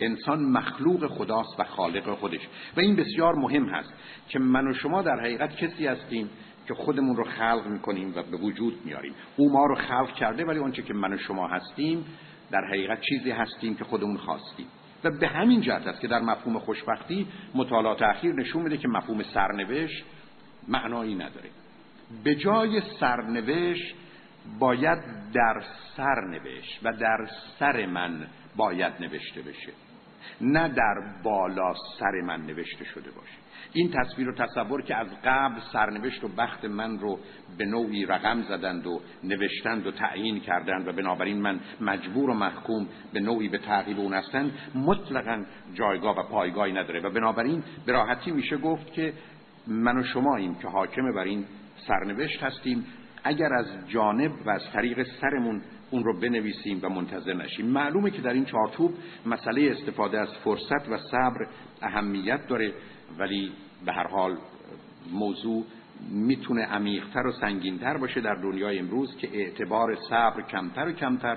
انسان 0.00 0.42
مخلوق 0.42 1.06
خداست 1.06 1.60
و 1.60 1.64
خالق 1.64 2.14
خودش. 2.14 2.40
و 2.76 2.80
این 2.80 2.96
بسیار 2.96 3.34
مهم 3.34 3.64
هست 3.64 3.92
که 4.28 4.38
من 4.38 4.68
و 4.68 4.74
شما 4.74 5.02
در 5.02 5.20
حقیقت 5.20 5.56
کسی 5.56 5.86
هستیم 5.86 6.30
که 6.68 6.74
خودمون 6.74 7.16
رو 7.16 7.24
خلق 7.24 7.66
می‌کنیم 7.66 8.12
و 8.16 8.22
به 8.22 8.36
وجود 8.36 8.74
میاریم 8.84 9.14
او 9.36 9.52
ما 9.52 9.66
رو 9.66 9.74
خلق 9.74 10.14
کرده 10.14 10.44
ولی 10.44 10.58
آنچه 10.58 10.82
که 10.82 10.94
من 10.94 11.12
و 11.12 11.18
شما 11.18 11.48
هستیم 11.48 12.04
در 12.50 12.64
حقیقت 12.68 13.00
چیزی 13.00 13.30
هستیم 13.30 13.74
که 13.74 13.84
خودمون 13.84 14.16
خواستیم. 14.16 14.66
و 15.04 15.10
به 15.10 15.28
همین 15.28 15.60
جهت 15.60 15.86
است 15.86 16.00
که 16.00 16.08
در 16.08 16.20
مفهوم 16.20 16.58
خوشبختی 16.58 17.26
مطالعات 17.54 18.02
اخیر 18.02 18.34
نشون 18.34 18.62
میده 18.62 18.76
که 18.76 18.88
مفهوم 18.88 19.22
سرنوشت 19.22 20.04
معنایی 20.68 21.14
نداره. 21.14 21.59
به 22.24 22.34
جای 22.34 22.82
سرنوشت 23.00 23.94
باید 24.58 24.98
در 25.34 25.62
سر 25.96 26.24
نوشت 26.30 26.80
و 26.82 26.92
در 26.92 27.28
سر 27.58 27.86
من 27.86 28.26
باید 28.56 28.92
نوشته 29.00 29.42
بشه. 29.42 29.72
نه 30.40 30.68
در 30.68 30.94
بالا 31.22 31.74
سر 31.98 32.20
من 32.26 32.40
نوشته 32.46 32.84
شده 32.84 33.10
باشه. 33.10 33.38
این 33.72 33.90
تصویر 33.90 34.28
و 34.28 34.34
تصور 34.34 34.82
که 34.82 34.96
از 34.96 35.06
قبل 35.24 35.60
سرنوشت 35.72 36.24
و 36.24 36.28
بخت 36.28 36.64
من 36.64 36.98
رو 36.98 37.18
به 37.58 37.64
نوعی 37.64 38.06
رقم 38.06 38.42
زدند 38.42 38.86
و 38.86 39.00
نوشتند 39.24 39.86
و 39.86 39.90
تعیین 39.90 40.40
کردند 40.40 40.88
و 40.88 40.92
بنابراین 40.92 41.40
من 41.40 41.60
مجبور 41.80 42.30
و 42.30 42.34
محکوم 42.34 42.88
به 43.12 43.20
نوعی 43.20 43.48
به 43.48 43.58
تعقیب 43.58 44.00
اون 44.00 44.14
هستند 44.14 44.52
مطلقا 44.74 45.44
جایگاه 45.74 46.18
و 46.18 46.22
پایگاهی 46.22 46.72
نداره. 46.72 47.00
و 47.00 47.10
بنابراین 47.10 47.62
به 47.86 47.92
راحتی 47.92 48.30
میشه 48.30 48.56
گفت 48.56 48.92
که 48.92 49.12
من 49.66 49.98
و 49.98 50.04
شماییم 50.04 50.54
که 50.54 50.68
حاکم 50.68 51.12
بر 51.12 51.24
این 51.24 51.44
سرنوشت 51.86 52.42
هستیم. 52.42 52.86
اگر 53.24 53.52
از 53.54 53.66
جانب 53.88 54.32
و 54.46 54.50
از 54.50 54.62
طریق 54.72 55.06
سرمون 55.20 55.62
اون 55.90 56.04
رو 56.04 56.20
بنویسیم 56.20 56.80
و 56.82 56.88
منتظر 56.88 57.34
نشیم. 57.34 57.66
معلومه 57.66 58.10
که 58.10 58.22
در 58.22 58.32
این 58.32 58.44
چارچوب 58.44 58.94
مسئله 59.26 59.70
استفاده 59.70 60.18
از 60.18 60.28
فرصت 60.44 60.88
و 60.88 60.98
صبر 60.98 61.46
اهمیت 61.82 62.46
داره 62.46 62.72
ولی 63.18 63.52
به 63.84 63.92
هر 63.92 64.06
حال 64.06 64.36
موضوع 65.12 65.64
می‌تونه 66.10 66.62
عمیقتر 66.62 67.26
و 67.26 67.32
سنگینتر 67.32 67.96
باشه 67.96 68.20
در 68.20 68.34
دنیای 68.34 68.78
امروز 68.78 69.16
که 69.16 69.28
اعتبار 69.32 69.96
صبر 70.10 70.42
کمتر 70.42 70.88
و 70.88 70.92
کمتر 70.92 71.36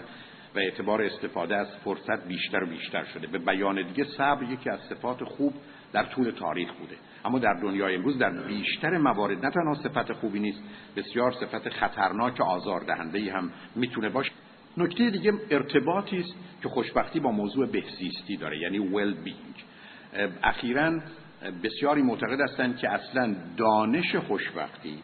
و 0.55 0.59
اعتبار 0.59 1.01
استفاده 1.01 1.55
از 1.55 1.67
فرصت 1.83 2.27
بیشتر 2.27 2.63
و 2.63 2.67
بیشتر 2.67 3.03
شده. 3.03 3.27
به 3.27 3.37
بیان 3.37 3.87
دیگه 3.87 4.03
صبر 4.03 4.43
یکی 4.43 4.69
از 4.69 4.79
صفات 4.79 5.23
خوب 5.23 5.53
در 5.93 6.03
طول 6.03 6.31
تاریخ 6.31 6.73
بوده. 6.73 6.95
اما 7.25 7.39
در 7.39 7.53
دنیای 7.53 7.95
امروز 7.95 8.17
در 8.17 8.29
بیشتر 8.29 8.97
موارد 8.97 9.45
نه 9.45 9.51
تنها 9.51 9.73
صفت 9.73 10.13
خوبی 10.13 10.39
نیست 10.39 10.63
بسیار 10.95 11.31
صفت 11.31 11.69
خطرناک 11.69 12.41
آزاردهنده 12.41 13.33
هم 13.33 13.51
می‌تونه 13.75 14.09
باشه. 14.09 14.31
نکته 14.77 15.09
دیگه 15.09 15.33
ارتباطی 15.51 16.17
است 16.17 16.35
که 16.63 16.69
خوشبختی 16.69 17.19
با 17.19 17.31
موضوع 17.31 17.67
بهزیستی 17.67 18.37
داره 18.37 18.57
یعنی 18.57 18.79
ویل 18.79 19.13
بینگ 19.13 19.63
اخیرا 20.43 20.99
بسیاری 21.63 22.01
معتقد 22.01 22.41
هستند 22.41 22.77
که 22.77 22.89
اصلا 22.89 23.35
دانش 23.57 24.15
خوشبختی 24.15 24.97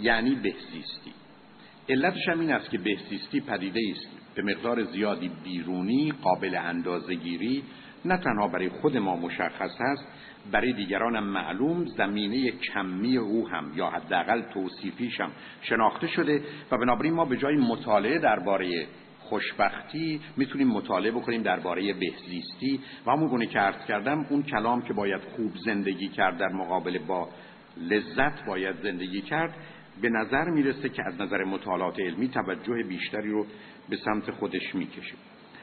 یعنی 0.00 0.34
بهزیستی. 0.34 1.12
علتش 1.88 2.28
هم 2.28 2.40
این 2.40 2.52
است 2.52 2.70
که 2.70 2.78
بهزیستی 2.78 3.40
پدیده 3.40 3.80
است 3.90 4.08
به 4.34 4.42
مقدار 4.42 4.84
زیادی 4.84 5.30
بیرونی 5.44 6.12
قابل 6.22 6.54
اندازگیری 6.54 7.62
نه 8.04 8.16
تنها 8.16 8.48
برای 8.48 8.68
خود 8.68 8.96
ما 8.96 9.16
مشخص 9.16 9.80
هست 9.80 10.06
برای 10.52 10.72
دیگران 10.72 11.16
هم 11.16 11.24
معلوم 11.24 11.84
زمینه 11.84 12.50
کمی 12.50 13.16
او 13.16 13.48
هم 13.48 13.72
یا 13.76 13.90
حداقل 13.90 14.42
توصیفیش 14.42 15.20
هم 15.20 15.30
شناخته 15.60 16.06
شده 16.06 16.42
و 16.70 16.78
بنابراین 16.78 17.14
ما 17.14 17.24
به 17.24 17.36
جای 17.36 17.56
مطالعه 17.56 18.18
درباره 18.18 18.86
خوشبختی 19.18 20.20
می‌تونیم 20.36 20.68
مطالعه 20.68 21.10
بکنیم 21.10 21.42
درباره 21.42 21.92
بهزیستی 21.92 22.80
و 23.06 23.10
همون 23.10 23.28
گونه 23.28 23.46
که 23.46 23.58
عرض 23.58 23.86
کردم 23.86 24.26
اون 24.30 24.42
کلام 24.42 24.82
که 24.82 24.92
باید 24.92 25.20
خوب 25.36 25.52
زندگی 25.56 26.08
کرد 26.08 26.38
در 26.38 26.48
مقابل 26.48 26.98
با 26.98 27.28
لذت 27.76 28.44
باید 28.46 28.76
زندگی 28.82 29.20
کرد 29.20 29.54
به 30.02 30.08
نظر 30.08 30.50
می‌رسه 30.50 30.88
که 30.88 31.02
از 31.06 31.20
نظر 31.20 31.44
مطالعات 31.44 32.00
علمی 32.00 32.28
توجه 32.28 32.82
بیشتری 32.88 33.30
رو 33.30 33.46
به 33.88 33.96
سمت 33.96 34.30
خودش 34.30 34.74
می‌کشه 34.74 35.14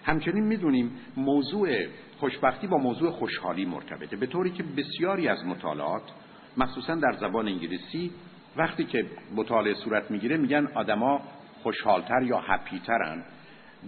همچنین 0.04 0.44
می‌دونیم 0.44 0.92
موضوع 1.18 1.86
خوشبختی 2.20 2.68
با 2.68 2.78
موضوع 2.78 3.12
خوشحالی 3.12 3.66
مرتبطه. 3.66 4.16
به 4.16 4.26
طوری 4.26 4.52
که 4.52 4.64
بسیاری 4.64 5.28
از 5.28 5.46
مطالعات 5.46 6.04
مخصوصا 6.58 6.96
در 6.96 7.14
زبان 7.20 7.48
انگلیسی 7.48 8.12
وقتی 8.58 8.84
که 8.84 9.06
مطالعه 9.36 9.74
صورت 9.74 10.12
می‌گیره 10.12 10.38
میگن 10.38 10.68
آدما 10.76 11.22
خوشحالتر 11.64 12.24
یا 12.24 12.40
هپیترن 12.40 13.24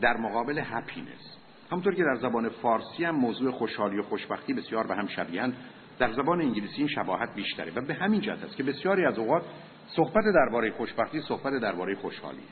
در 0.02 0.18
مقابل 0.18 0.62
هپینس 0.66 1.38
همونطور 1.72 1.96
که 1.96 2.04
در 2.04 2.16
زبان 2.16 2.50
فارسی 2.50 3.04
هم 3.04 3.16
موضوع 3.16 3.52
خوشحالی 3.52 3.98
و 3.98 4.04
خوشبختی 4.04 4.54
بسیار 4.54 4.88
به 4.88 4.96
هم 4.96 5.08
شبیهن 5.08 5.54
در 6.00 6.14
زبان 6.14 6.42
انگلیسی 6.42 6.76
این 6.78 6.88
شباهت 6.88 7.36
بیشتره 7.36 7.72
و 7.76 7.82
به 7.82 7.94
همین 7.94 8.22
جهت 8.22 8.44
است 8.44 8.56
که 8.56 8.64
بسیاری 8.64 9.06
از 9.06 9.18
اوقات 9.18 9.44
صحبت 9.88 10.24
درباره 10.36 10.72
خوشبختی 10.72 11.22
صحبت 11.22 11.54
درباره 11.54 11.96
خوشحالیه. 11.96 12.44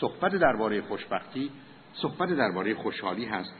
صحبت 0.00 0.36
درباره 0.36 0.82
خوشبختی 0.82 1.50
صحبت 1.94 2.28
درباره 2.28 2.74
خوشحالی 2.74 3.24
هست 3.24 3.54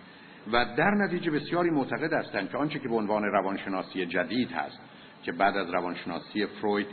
و 0.53 0.64
در 0.76 0.91
نتیجه 0.91 1.30
بسیاری 1.30 1.70
معتقد 1.70 2.12
هستند 2.12 2.51
که 2.51 2.59
آنچه 2.59 2.78
که 2.78 2.89
به 2.89 2.95
عنوان 2.95 3.22
روانشناسی 3.22 4.07
جدید 4.07 4.53
هست 4.53 4.78
که 5.22 5.33
بعد 5.33 5.57
از 5.57 5.70
روانشناسی 5.70 6.47
فروید 6.47 6.87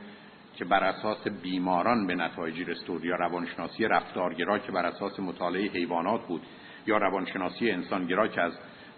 که 0.56 0.66
بر 0.66 0.84
اساس 0.84 1.28
بیماران 1.28 2.08
به 2.08 2.16
نتایجی 2.16 2.64
رسید 2.64 3.06
یا 3.06 3.16
روانشناسی 3.16 3.86
رفتارگرا 3.86 4.60
که 4.60 4.72
بر 4.72 4.86
اساس 4.86 5.20
مطالعه 5.20 5.68
حیوانات 5.68 6.28
بود 6.28 6.42
یا 6.88 6.98
روانشناسی 6.98 7.72
انسانگرا 7.72 8.28
که 8.28 8.42
از 8.42 8.54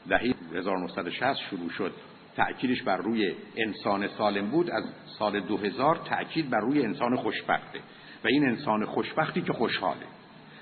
دهه 0.10 0.34
1960 0.54 1.34
شروع 1.50 1.70
شد 1.70 1.94
تأکیدش 2.36 2.84
بر 2.84 2.98
روی 2.98 3.36
انسان 3.56 4.08
سالم 4.08 4.48
بود 4.48 4.72
از 4.72 4.84
سال 5.20 5.40
2000 5.40 5.96
تأکید 5.96 6.50
بر 6.50 6.60
روی 6.60 6.86
انسان 6.86 7.16
خوشبخته. 7.16 7.80
و 8.24 8.28
این 8.28 8.46
انسان 8.46 8.86
خوشبختی 8.86 9.42
که 9.42 9.54
خوشحاله. 9.54 10.06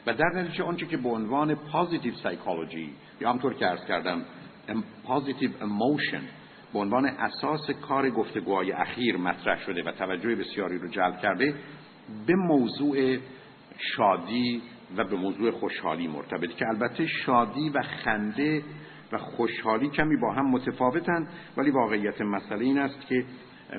و 0.07 0.13
در 0.13 0.29
نتیجه 0.35 0.63
آنچه 0.63 0.85
که 0.85 0.97
به 0.97 1.09
عنوان 1.09 1.55
positive 1.55 2.13
psychology 2.13 2.93
یا 3.21 3.29
همین‌طور 3.29 3.53
که 3.53 3.65
عرض 3.65 3.85
کردم 3.85 4.25
positive 5.03 5.51
emotion 5.61 6.21
به 6.73 6.79
عنوان 6.79 7.05
اساس 7.05 7.69
کار 7.71 8.09
گفتگوهای 8.09 8.71
اخیر 8.71 9.17
مطرح 9.17 9.59
شده 9.59 9.83
و 9.83 9.91
توجه 9.91 10.35
بسیاری 10.35 10.77
رو 10.77 10.87
جلب 10.87 11.17
کرده 11.17 11.55
به 12.27 12.35
موضوع 12.35 13.17
شادی 13.77 14.61
و 14.97 15.03
به 15.03 15.15
موضوع 15.15 15.51
خوشحالی 15.51 16.07
مرتبط 16.07 16.49
که 16.49 16.67
البته 16.67 17.07
شادی 17.07 17.69
و 17.69 17.81
خنده 17.81 18.63
و 19.11 19.17
خوشحالی 19.17 19.89
کمی 19.89 20.17
با 20.21 20.33
هم 20.33 20.51
متفاوتن 20.51 21.27
ولی 21.57 21.71
واقعیت 21.71 22.21
مسئله 22.21 22.65
این 22.65 22.79
است 22.79 23.07
که 23.07 23.25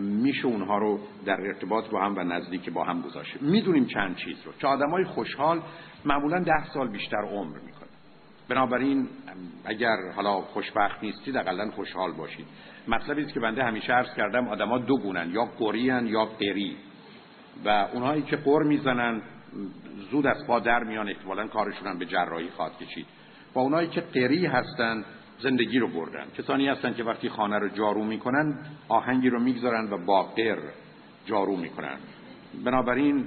میشه 0.01 0.47
اونها 0.47 0.79
رو 0.79 1.01
در 1.25 1.41
ارتباط 1.41 1.91
با 1.91 2.01
هم 2.01 2.15
و 2.17 2.25
نزدیک 2.25 2.71
با 2.71 2.85
هم 2.85 3.03
گذاشت. 3.03 3.43
می‌دونیم 3.43 3.85
چند 3.85 4.17
چیز 4.17 4.37
رو. 4.45 4.53
که 4.53 4.67
آدمای 4.67 5.05
خوشحال 5.05 5.63
معمولا 6.05 6.39
ده 6.39 6.67
سال 6.75 6.89
بیشتر 6.89 7.23
عمر 7.23 7.59
می‌کنن 7.59 7.89
بنابراین 8.49 9.09
اگر 9.65 9.97
حالا 10.17 10.41
خوشبخت 10.41 11.03
نیستید 11.03 11.37
اقلا 11.37 11.71
خوشحال 11.71 12.13
باشید. 12.13 12.47
مطلبی 12.89 13.23
است 13.23 13.35
که 13.35 13.41
بنده 13.41 13.65
همیشه 13.65 13.93
عرض 13.93 14.15
کردم 14.15 14.49
آدما 14.49 14.79
دو 14.79 14.99
گونن 14.99 15.31
یا 15.31 15.45
قرین 15.45 16.07
یا 16.07 16.25
قری. 16.25 16.77
و 17.65 17.69
اونهایی 17.93 18.23
که 18.23 18.37
قر 18.37 18.63
می‌زنن 18.63 19.23
زود 20.11 20.27
از 20.27 20.47
پا 20.47 20.61
در 20.61 20.85
میان 20.85 21.09
احتمالا 21.09 21.47
کارشون 21.47 21.99
به 21.99 22.07
جراحی 22.07 22.49
خواهد 22.49 22.79
کشید. 22.79 23.07
و 23.55 23.59
اونایی 23.59 23.89
که 23.89 24.01
قری 24.01 24.47
هستن 24.47 25.05
زندگی 25.41 25.79
رو 25.79 25.89
بردن. 25.89 26.25
کسانی 26.39 26.69
هستن 26.69 26.95
که 26.95 27.05
وقتی 27.05 27.29
خانه 27.29 27.59
رو 27.59 27.69
جارو 27.69 28.05
می‌کنن 28.05 28.59
آهنگی 28.89 29.29
رو 29.29 29.41
می‌گذارن 29.41 29.93
و 29.93 30.05
با 30.07 30.23
قر 30.23 30.59
جارو 31.27 31.57
می‌کنن. 31.57 31.97
بنابراین 32.65 33.25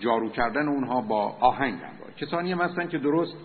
جارو 0.00 0.30
کردن 0.30 0.68
اونها 0.68 1.00
با 1.00 1.36
آهنگ 1.40 1.74
هم 1.74 1.94
کسانی 2.16 2.52
هم 2.52 2.60
هستن 2.60 2.88
که 2.88 2.98
درست 2.98 3.36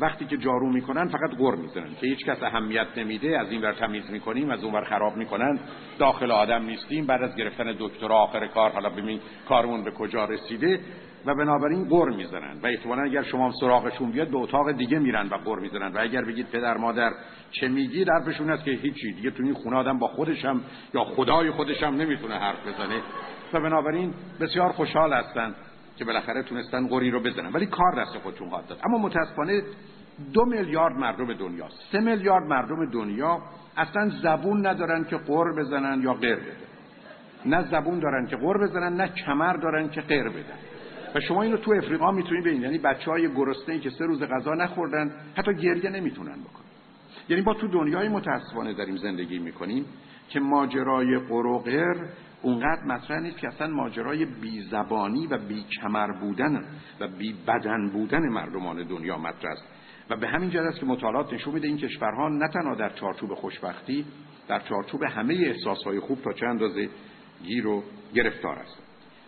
وقتی 0.00 0.24
که 0.24 0.36
جارو 0.36 0.72
می‌کنن 0.72 1.08
فقط 1.08 1.30
غر 1.38 1.54
می‌زنن 1.54 1.94
که 2.00 2.06
هیچ 2.06 2.24
کس 2.24 2.42
اهمیت 2.42 2.86
نمیده 2.96 3.38
از 3.38 3.50
این 3.50 3.62
ور 3.62 3.72
تمیز 3.72 4.10
می‌کنیم 4.10 4.50
از 4.50 4.64
اون 4.64 4.74
ور 4.74 4.84
خراب 4.84 5.16
می‌کنن 5.16 5.58
داخل 5.98 6.30
آدم 6.30 6.62
نیستیم 6.64 7.06
بعد 7.06 7.22
از 7.22 7.36
گرفتن 7.36 7.74
دکترا 7.78 8.16
آخر 8.16 8.46
کار 8.46 8.70
حالا 8.70 8.90
ببین 8.90 9.20
کارمون 9.48 9.84
به 9.84 9.90
کجا 9.90 10.24
رسیده 10.24 10.80
و 11.26 11.34
بنابراین 11.34 11.88
غر 11.88 12.08
می‌زنن 12.08 12.60
و 12.62 12.66
احتمالا 12.66 13.02
اگر 13.02 13.22
شما 13.22 13.52
سراغشون 13.60 14.10
بیاد 14.10 14.28
به 14.28 14.38
اتاق 14.38 14.72
دیگه 14.72 14.98
میرن 14.98 15.26
و 15.26 15.38
غر 15.38 15.58
می‌زنن 15.58 15.92
و 15.92 15.98
اگر 16.00 16.22
بگید 16.24 16.46
پدر 16.46 16.76
مادر 16.76 17.10
چه 17.50 17.68
میگی 17.68 18.04
حرفشون 18.04 18.50
است 18.50 18.64
که 18.64 18.70
هیچی. 18.70 19.12
دیگه 19.12 19.30
تو 19.30 19.42
این 19.42 19.54
خونه 19.54 19.76
آدم 19.76 19.98
با 19.98 20.08
خودشم 20.08 20.60
یا 20.94 21.04
خدای 21.04 21.50
خودشم 21.50 21.86
نمی‌تونه 21.86 22.34
حرف 22.34 22.66
بزنه. 22.66 23.02
و 23.52 23.60
بنابراین 23.60 24.14
بسیار 24.40 24.72
خوشحال 24.72 25.12
هستند 25.12 25.54
که 26.00 26.06
بالاخره 26.06 26.42
تونستن 26.42 26.86
قری 26.86 27.10
رو 27.10 27.20
بزنن 27.20 27.52
ولی 27.52 27.66
کار 27.66 27.94
دست 28.04 28.18
خودشون 28.18 28.48
خواهد 28.48 28.66
داد. 28.66 28.78
اما 28.84 28.98
متاسفانه 28.98 29.62
دو 30.32 30.44
میلیارد 30.44 30.96
مردم 30.96 31.34
دنیا 31.34 31.68
سه 31.92 32.00
میلیارد 32.00 32.44
مردم 32.44 32.90
دنیا 32.90 33.38
اصلا 33.76 34.08
زبون 34.22 34.66
ندارن 34.66 35.04
که 35.04 35.16
قر 35.16 35.52
بزنن 35.58 36.02
یا 36.02 36.14
غیر 36.14 36.36
بدن 36.36 36.56
نه 37.46 37.70
زبون 37.70 37.98
دارن 37.98 38.26
که 38.26 38.36
قر 38.36 38.58
بزنن 38.58 38.96
نه 38.96 39.08
کمر 39.08 39.52
دارن 39.52 39.88
که 39.88 40.00
غیر 40.00 40.28
بدن 40.28 40.58
و 41.14 41.20
شما 41.20 41.42
اینو 41.42 41.56
تو 41.56 41.72
افریقا 41.72 42.10
می‌تونید 42.10 42.44
ببینید. 42.44 42.62
یعنی 42.62 42.78
بچه 42.78 43.10
های 43.10 43.28
که 43.80 43.90
سه 43.90 44.04
روز 44.04 44.22
غذا 44.22 44.54
نخوردن 44.54 45.10
حتی 45.36 45.54
گریه 45.54 45.90
نمی‌تونن 45.90 46.40
بکنن. 46.40 46.66
یعنی 47.28 47.42
ما 47.42 47.54
تو 47.54 47.68
دنیای 47.68 48.08
متاسفانه 48.08 48.72
داریم 48.72 48.96
زندگی 48.96 49.38
می‌کنیم 49.38 49.84
که 50.28 50.40
ماجرای 50.40 51.18
قر 51.18 51.46
و 51.46 51.58
اونقدر 52.42 52.84
مطرح 52.84 53.20
نیست 53.20 53.38
که 53.38 53.48
اصلا 53.48 53.66
ماجرای 53.66 54.24
بی 54.24 54.62
زبانی 54.62 55.26
و 55.26 55.38
بی 55.38 55.64
کمر 55.80 56.12
بودن 56.12 56.64
و 57.00 57.08
بی 57.08 57.32
بدن 57.46 57.90
بودن 57.90 58.28
مردمان 58.28 58.82
دنیا 58.82 59.18
مطرح 59.18 59.52
است. 59.52 59.64
و 60.10 60.16
به 60.16 60.28
همین 60.28 60.50
جهت 60.50 60.62
است 60.62 60.80
که 60.80 60.86
مطالعات 60.86 61.32
نشون 61.32 61.54
میده 61.54 61.66
این 61.66 61.76
کشورها 61.76 62.28
نه 62.28 62.48
تنها 62.48 62.74
در 62.74 62.90
چارچوب 62.90 63.34
خوشبختی 63.34 64.04
در 64.48 64.60
چارچوب 64.60 65.02
همه 65.02 65.34
احساسهای 65.34 66.00
خوب 66.00 66.22
تا 66.22 66.32
چند 66.32 66.48
اندازه 66.48 66.88
گیر 67.44 67.66
و 67.66 67.82
گرفتار 68.14 68.58
است. 68.58 68.82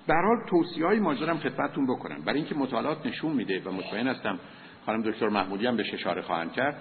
به 0.06 0.14
هر 0.14 0.22
حال 0.22 0.36
توصیه‌های 0.50 1.00
ماجرام 1.00 1.38
خدمتتون 1.38 1.86
بکنم. 1.86 2.22
برای 2.24 2.38
اینکه 2.38 2.54
مطالعات 2.54 3.06
نشون 3.06 3.32
میده 3.32 3.62
و 3.64 3.72
مطمئن 3.72 4.08
هستم 4.08 4.38
خانم 4.86 5.02
دکتر 5.02 5.28
محمودی 5.28 5.66
هم 5.66 5.76
به 5.76 5.84
اشاره 5.94 6.22
خواهند 6.22 6.52
کرد 6.52 6.76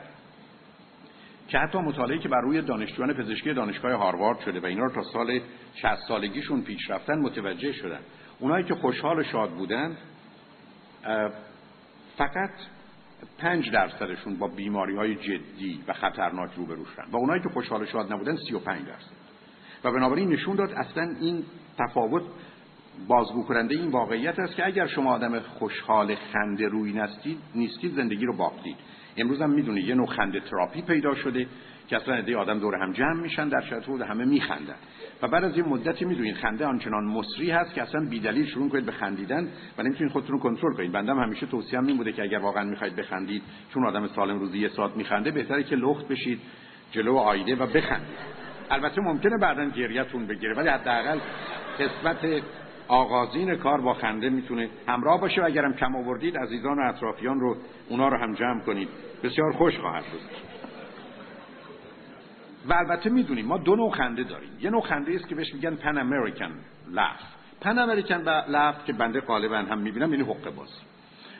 که 1.51 1.57
حتی 1.57 1.77
مطالعه 1.77 2.19
که 2.19 2.29
بر 2.29 2.41
روی 2.41 2.61
دانشجویان 2.61 3.13
پزشکی 3.13 3.53
دانشگاه 3.53 3.93
هاروارد 3.93 4.39
شده 4.39 4.59
و 4.59 4.65
اینا 4.65 4.83
رو 4.83 4.91
تا 4.91 5.03
سال 5.03 5.39
60 5.75 5.95
سالگیشون 6.07 6.61
پیش 6.61 6.89
رفتن 6.89 7.19
متوجه 7.19 7.71
شدن. 7.71 7.99
اونایی 8.39 8.65
که 8.65 8.75
خوشحال 8.75 9.19
و 9.19 9.23
شاد 9.23 9.49
بودند 9.49 9.97
فقط 12.17 12.51
پنج 13.37 13.71
درصدشون 13.71 14.37
با 14.37 14.47
بیماری 14.47 14.95
های 14.95 15.15
جدی 15.15 15.83
و 15.87 15.93
خطرناک 15.93 16.51
روبرو 16.55 16.85
شدن 16.85 17.11
و 17.11 17.15
اونایی 17.15 17.41
که 17.43 17.49
خوشحال 17.49 17.81
و 17.81 17.85
شاد 17.85 18.13
نبودن 18.13 18.35
35 18.35 18.87
درصد. 18.87 19.11
و 19.83 19.91
بنابراین 19.91 20.29
نشون 20.29 20.55
داد 20.55 20.71
اصلا 20.71 21.15
این 21.21 21.43
تفاوت 21.77 22.23
بازگو 23.07 23.43
کننده 23.43 23.75
این 23.75 23.91
واقعیت 23.91 24.39
است 24.39 24.55
که 24.55 24.65
اگر 24.65 24.87
شما 24.87 25.13
آدم 25.13 25.39
خوشحال 25.39 26.15
خنده 26.15 26.67
روی 26.67 26.93
نستید 26.93 27.39
نیستید 27.55 27.95
زندگی 27.95 28.25
رو 28.25 28.37
باختید. 28.37 28.75
امروز 29.17 29.41
هم 29.41 29.49
می‌دونید 29.49 29.85
یه 29.85 29.95
نوع 29.95 30.07
خنده 30.07 30.39
تراپی 30.39 30.81
پیدا 30.81 31.15
شده 31.15 31.47
که 31.87 31.97
اصلا 31.97 32.15
عده 32.15 32.37
آدم 32.37 32.59
دور 32.59 32.75
هم 32.75 32.91
جمع 32.91 33.21
میشن 33.21 33.49
در 33.49 33.61
شرط 33.61 33.87
رو 33.87 34.03
همه 34.03 34.25
میخندن. 34.25 34.75
و 35.21 35.27
بعد 35.27 35.43
از 35.43 35.57
یه 35.57 35.63
مدتی 35.63 36.05
می‌دونید 36.05 36.35
خنده 36.35 36.65
آنچنان 36.65 37.03
مصری 37.03 37.51
هست 37.51 37.73
که 37.73 37.81
اصلا 37.81 38.05
بیدلیل 38.09 38.45
شروع 38.45 38.69
کنید 38.69 38.85
به 38.85 38.91
خندیدن 38.91 39.47
و 39.77 39.83
نمی‌تونید 39.83 40.13
خودتون 40.13 40.31
رو 40.31 40.39
کنترل 40.39 40.73
کنید. 40.73 40.91
بندم 40.91 41.19
همیشه 41.19 41.45
توصیه 41.45 41.83
این 41.83 41.97
بوده 41.97 42.11
که 42.11 42.23
اگر 42.23 42.39
واقعا 42.39 42.63
می‌خواید 42.63 42.95
بخندید 42.95 43.43
چون 43.73 43.85
آدم 43.85 44.07
سالم 44.07 44.39
روزی 44.39 44.59
یه 44.59 44.69
ساعت 44.69 44.97
میخنده 44.97 45.31
بهتره 45.31 45.63
که 45.63 45.75
لخت 45.75 46.07
بشید 46.07 46.39
جلو 46.91 47.15
آیده 47.15 47.55
و 47.55 47.67
بخندید. 47.67 48.41
البته 48.69 49.01
ممکنه 49.01 49.37
بعدا 49.41 49.65
گریهتون 49.65 50.27
بگیره 50.27 50.53
ولی 50.53 50.69
حداقل 50.69 51.19
قسمت 51.79 52.41
آغازین 52.91 53.55
کار 53.55 53.81
با 53.81 53.93
خنده 53.93 54.29
می‌تونه 54.29 54.69
همراه 54.87 55.21
باشه 55.21 55.41
و 55.41 55.45
اگرم 55.45 55.73
کم 55.73 55.95
آوردید 55.95 56.37
عزیزان 56.37 56.79
و 56.79 56.89
اطرافیان 56.89 57.39
رو 57.39 57.57
اونا 57.89 58.07
رو 58.07 58.17
هم 58.17 58.33
جمع 58.33 58.59
کنید. 58.59 58.89
بسیار 59.23 59.51
خوش 59.51 59.77
خواهد 59.79 60.03
بود. 60.03 60.21
و 62.67 62.73
البته 62.73 63.09
می‌دونیم 63.09 63.45
ما 63.45 63.57
دو 63.57 63.75
نوع 63.75 63.91
خنده 63.91 64.23
داریم. 64.23 64.49
یه 64.59 64.69
نوع 64.69 64.81
خنده 64.81 65.15
است 65.15 65.27
که 65.27 65.35
بهش 65.35 65.53
میگن 65.53 65.75
پن 65.75 65.97
امریکن 65.97 66.51
لاف 66.91 67.19
پن 67.61 67.79
امریکن 67.79 68.23
لاف 68.47 68.85
که 68.85 68.93
بنده 68.93 69.21
غالبا 69.21 69.57
هم 69.57 69.77
می‌بینم 69.77 70.13
یعنی 70.13 70.23
حقه 70.23 70.49
باز. 70.49 70.69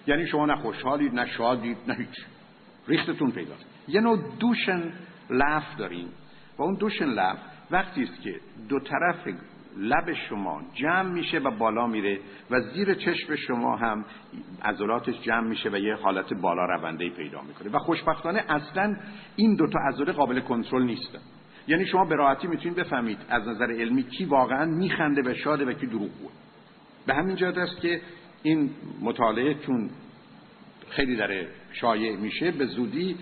یعنی 0.08 0.28
شما 0.28 0.46
نه 0.46 0.56
خوشحالید 0.56 1.14
نه 1.14 1.26
شادید 1.26 1.78
نه 1.88 1.94
هیچ. 1.94 2.26
ریختتون 2.88 3.32
پیداست. 3.32 3.66
یه 3.88 4.02
نوع 4.02 4.20
دوشن 4.40 4.94
لاف 5.30 5.76
داریم. 5.78 6.08
و 6.58 6.64
اون 6.64 6.74
دوشن 6.74 7.06
لاف 7.06 7.38
وقتی 7.72 8.04
است 8.04 8.22
که 8.22 8.40
دو 8.70 8.80
طرف 8.80 9.28
لب 9.78 10.14
شما 10.30 10.62
جمع 10.74 11.12
میشه 11.12 11.40
و 11.40 11.52
بالا 11.52 11.88
میره 11.88 12.20
و 12.50 12.62
زیر 12.62 12.94
چشم 12.94 13.36
شما 13.36 13.76
هم 13.76 14.06
عضلاتش 14.64 15.22
جمع 15.22 15.48
میشه 15.48 15.70
و 15.70 15.76
یه 15.76 15.96
حالت 15.96 16.34
بالا 16.34 16.66
رونده 16.66 17.10
پیدا 17.10 17.42
می‌کنه. 17.42 17.72
و 17.72 17.78
خوشبختانه 17.78 18.44
اصلا 18.50 18.96
این 19.36 19.56
دوتا 19.56 19.80
عضله 19.80 20.12
قابل 20.12 20.40
کنترل 20.40 20.84
نیستن 20.84 21.20
یعنی 21.68 21.86
شما 21.86 22.06
به 22.06 22.16
راحتی 22.16 22.48
می‌تونید 22.48 22.78
بفهمید 22.78 23.18
از 23.30 23.48
نظر 23.48 23.72
علمی 23.72 24.04
کی 24.04 24.26
واقعا 24.26 24.66
میخنده 24.66 25.22
و 25.32 25.34
شاده 25.34 25.66
و 25.66 25.74
کی 25.74 25.88
دروغگوه 25.88 26.32
به 27.06 27.14
همین 27.14 27.36
جهت 27.36 27.58
است 27.58 27.82
که 27.82 28.02
این 28.44 28.70
مطالعه 29.02 29.54
چون 29.54 29.90
خیلی 30.90 31.16
داره 31.16 31.48
شایع 31.72 32.18
میشه. 32.18 32.52
به 32.52 32.66
زودی 32.66 33.18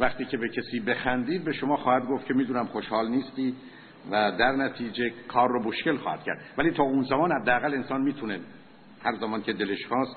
وقتی 0.00 0.24
که 0.24 0.36
به 0.36 0.48
کسی 0.48 0.80
بخندید 0.80 1.44
به 1.44 1.52
شما 1.52 1.76
خواهد 1.76 2.06
گفت 2.06 2.26
که 2.26 2.34
می‌دونم 2.34 2.66
خوشحال 2.66 3.08
نیستی. 3.08 3.54
و 4.10 4.32
در 4.38 4.52
نتیجه 4.52 5.12
کار 5.28 5.48
رو 5.48 5.62
مشکل 5.62 5.96
خواهد 5.96 6.22
کرد. 6.22 6.38
ولی 6.58 6.70
تا 6.70 6.82
اون 6.82 7.02
زمان 7.02 7.32
حداقل 7.32 7.74
انسان 7.74 8.02
می‌تونه 8.02 8.40
هر 9.04 9.14
زمان 9.14 9.42
که 9.42 9.52
دلش 9.52 9.86
خواست 9.86 10.16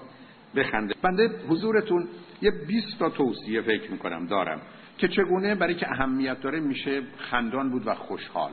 بخنده. 0.55 0.93
بنده 1.01 1.29
حضورتون 1.49 2.07
یه 2.41 2.51
20 2.67 2.99
تا 2.99 3.09
توصیه 3.09 3.61
فکر 3.61 3.91
می‌کنم 3.91 4.25
دارم 4.25 4.61
که 4.97 5.07
چگونه 5.07 5.55
برای 5.55 5.75
که 5.75 5.91
اهمیت 5.91 6.41
داره 6.41 6.59
میشه 6.59 7.01
خندان 7.17 7.69
بود 7.69 7.87
و 7.87 7.93
خوشحال. 7.93 8.51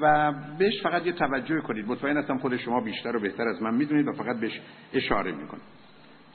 و 0.00 0.32
بهش 0.58 0.82
فقط 0.82 1.06
یه 1.06 1.12
توجه 1.12 1.60
کنید. 1.60 1.86
مطمئن 1.86 2.16
هستم 2.16 2.38
خود 2.38 2.56
شما 2.56 2.80
بیشتر 2.80 3.16
و 3.16 3.20
بهتر 3.20 3.48
از 3.48 3.62
من 3.62 3.74
می‌دونید 3.74 4.08
و 4.08 4.12
فقط 4.12 4.40
بهش 4.40 4.60
اشاره 4.92 5.32
می‌کنید 5.32 5.75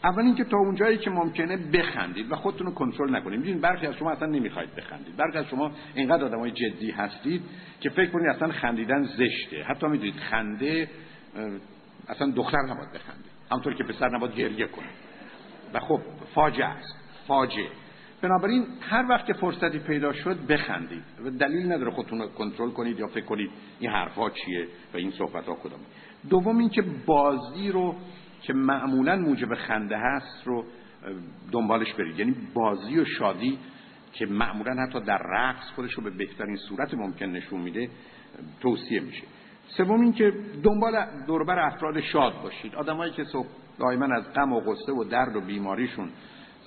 اول 0.03 0.23
اینکه 0.23 0.43
تا 0.43 0.57
اونجایی 0.57 0.97
که 0.97 1.09
ممکنه 1.09 1.57
بخندید 1.57 2.31
و 2.31 2.35
خودتون 2.35 2.67
رو 2.67 2.73
کنترل 2.73 3.15
نکنید. 3.15 3.39
می‌دونید 3.39 3.61
برخی 3.61 3.87
از 3.87 3.95
شما 3.95 4.11
اصلا 4.11 4.27
نمی‌خواید 4.27 4.75
بخندید. 4.75 5.17
برخی 5.17 5.37
از 5.37 5.45
شما 5.45 5.71
اینقدر 5.95 6.25
آدمای 6.25 6.51
جدی 6.51 6.91
هستید 6.91 7.41
که 7.79 7.89
فکر 7.89 8.11
کنید 8.11 8.27
اصلا 8.27 8.51
خندیدن 8.51 9.03
زشته. 9.03 9.63
حتی 9.63 9.87
می‌دونید 9.87 10.15
خنده 10.15 10.89
اصلا 12.09 12.31
دختر 12.31 12.61
نباید 12.61 12.89
بخنده. 12.89 13.29
همونطور 13.51 13.73
که 13.73 13.83
پسر 13.83 14.09
نباید 14.09 14.35
گریه 14.35 14.67
کنه. 14.67 14.89
و 15.73 15.79
خب 15.79 15.99
فاجعه 16.35 16.65
است. 16.65 16.95
فاجعه. 17.27 17.69
بنابراین 18.21 18.65
هر 18.81 19.05
وقت 19.09 19.25
که 19.25 19.33
فرصتی 19.33 19.79
پیدا 19.79 20.13
شد 20.13 20.47
بخندید. 20.47 21.03
و 21.25 21.29
دلیل 21.29 21.71
نداره 21.71 21.91
خودتون 21.91 22.19
رو 22.19 22.27
کنترل 22.27 22.69
کنید 22.69 22.99
یا 22.99 23.07
فکر 23.07 23.25
کنید 23.25 23.51
این 23.79 23.91
حرفها 23.91 24.29
چیه 24.29 24.67
و 24.93 24.97
این 24.97 25.11
صحبت 25.11 25.45
ها 25.45 25.55
کدامه 25.55 25.83
دوم 26.29 26.57
اینکه 26.57 26.83
بازی 27.05 27.71
رو 27.71 27.95
که 28.41 28.53
معمولا 28.53 29.15
موجب 29.15 29.55
خنده 29.55 29.97
هست 29.97 30.47
رو 30.47 30.65
دنبالش 31.51 31.93
برید. 31.93 32.19
یعنی 32.19 32.35
بازی 32.53 32.99
و 32.99 33.05
شادی 33.05 33.59
که 34.13 34.25
معمولا 34.25 34.83
حتی 34.83 34.99
در 34.99 35.21
رقص 35.25 35.71
خودش 35.75 35.93
رو 35.93 36.03
به 36.03 36.09
بهترین 36.09 36.55
صورت 36.55 36.93
ممکن 36.93 37.25
نشون 37.25 37.61
میده 37.61 37.89
توصیه 38.61 38.99
میشه. 38.99 39.23
سوم 39.67 40.01
اینکه 40.01 40.33
دنبال 40.63 41.05
دوربر 41.27 41.59
افراد 41.59 42.01
شاد 42.01 42.41
باشید. 42.43 42.75
آدمایی 42.75 43.11
که 43.11 43.23
صبح 43.23 43.47
دائما 43.79 44.15
از 44.15 44.33
غم 44.33 44.53
و 44.53 44.59
غصه 44.59 44.91
و 44.91 45.03
درد 45.03 45.35
و 45.35 45.41
بیماریشون 45.41 46.09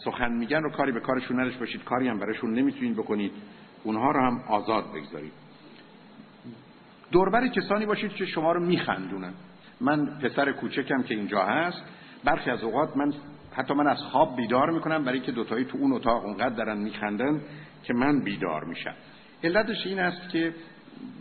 سخن 0.05 0.33
میگن 0.33 0.62
رو 0.62 0.70
کاری 0.70 0.93
به 0.93 1.01
کارشون 1.01 1.41
نداشت 1.41 1.59
باشید 1.59 1.85
کاری 1.85 2.09
هم 2.09 2.18
براشون 2.18 2.55
نمی‌تونید 2.55 2.97
بکنید. 2.97 3.33
اونها 3.85 4.11
رو 4.11 4.20
هم 4.20 4.45
آزاد 4.49 4.85
بگذارید. 4.95 5.33
دوربر 7.11 7.49
کسانی 7.49 7.87
باشید 7.87 8.12
که 8.12 8.27
شما 8.27 8.53
رو 8.53 8.66
میخندونن. 8.66 9.35
من 9.81 10.18
پسر 10.18 10.53
کوچکم 10.53 11.03
که 11.03 11.14
اینجا 11.14 11.45
هست 11.45 11.83
برخی 12.25 12.51
از 12.51 12.62
اوقات 12.62 12.97
من 12.97 13.12
حتی 13.53 13.75
من 13.75 13.87
از 13.87 13.99
خواب 13.99 14.37
بیدار 14.37 14.70
می‌کنم 14.70 15.05
برای 15.05 15.20
که 15.20 15.33
دوتایی 15.33 15.64
تو 15.64 15.79
اون 15.79 15.93
اتاق 15.93 16.25
اونقدر 16.25 16.55
دارن 16.55 16.79
میخندن 16.79 17.41
که 17.83 17.95
من 17.95 18.25
بیدار 18.25 18.64
میشم. 18.64 18.95
علتش 19.45 19.87
این 19.87 19.99
است 19.99 20.29
که 20.29 20.55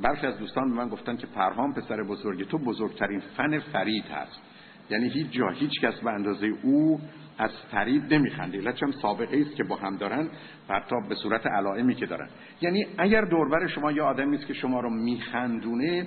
برخی 0.02 0.28
از 0.28 0.40
دوستان 0.40 0.70
به 0.70 0.76
من 0.76 0.90
گفتن 0.90 1.18
که 1.18 1.28
پرهام 1.28 1.74
پسر 1.74 2.04
بزرگ 2.04 2.48
تو 2.48 2.58
بزرگترین 2.58 3.20
فن 3.20 3.60
فرید 3.60 4.06
هست. 4.06 4.42
یعنی 4.90 5.10
هیچ 5.10 5.32
جا 5.32 5.50
هیچ 5.50 5.82
کس 5.82 6.00
به 6.00 6.12
اندازه 6.12 6.48
او 6.64 7.00
از 7.38 7.52
فرید 7.72 8.14
نمیخنده. 8.14 8.58
علتش 8.58 8.84
هم 8.84 8.92
سابقه 8.92 9.42
است 9.42 9.56
که 9.56 9.64
با 9.64 9.76
هم 9.76 9.98
دارن 9.98 10.30
حتی 10.70 10.96
به 11.10 11.16
صورت 11.16 11.48
علائمی 11.48 11.96
که 11.96 12.06
دارن. 12.06 12.30
یعنی 12.62 12.86
اگر 12.98 13.22
دوربر 13.22 13.68
شما 13.68 13.92
یا 13.92 14.06
آدمی 14.06 14.32
نیست 14.32 14.48
که 14.48 14.54
شما 14.54 14.80
رو 14.80 14.90
میخندونه 14.90 16.06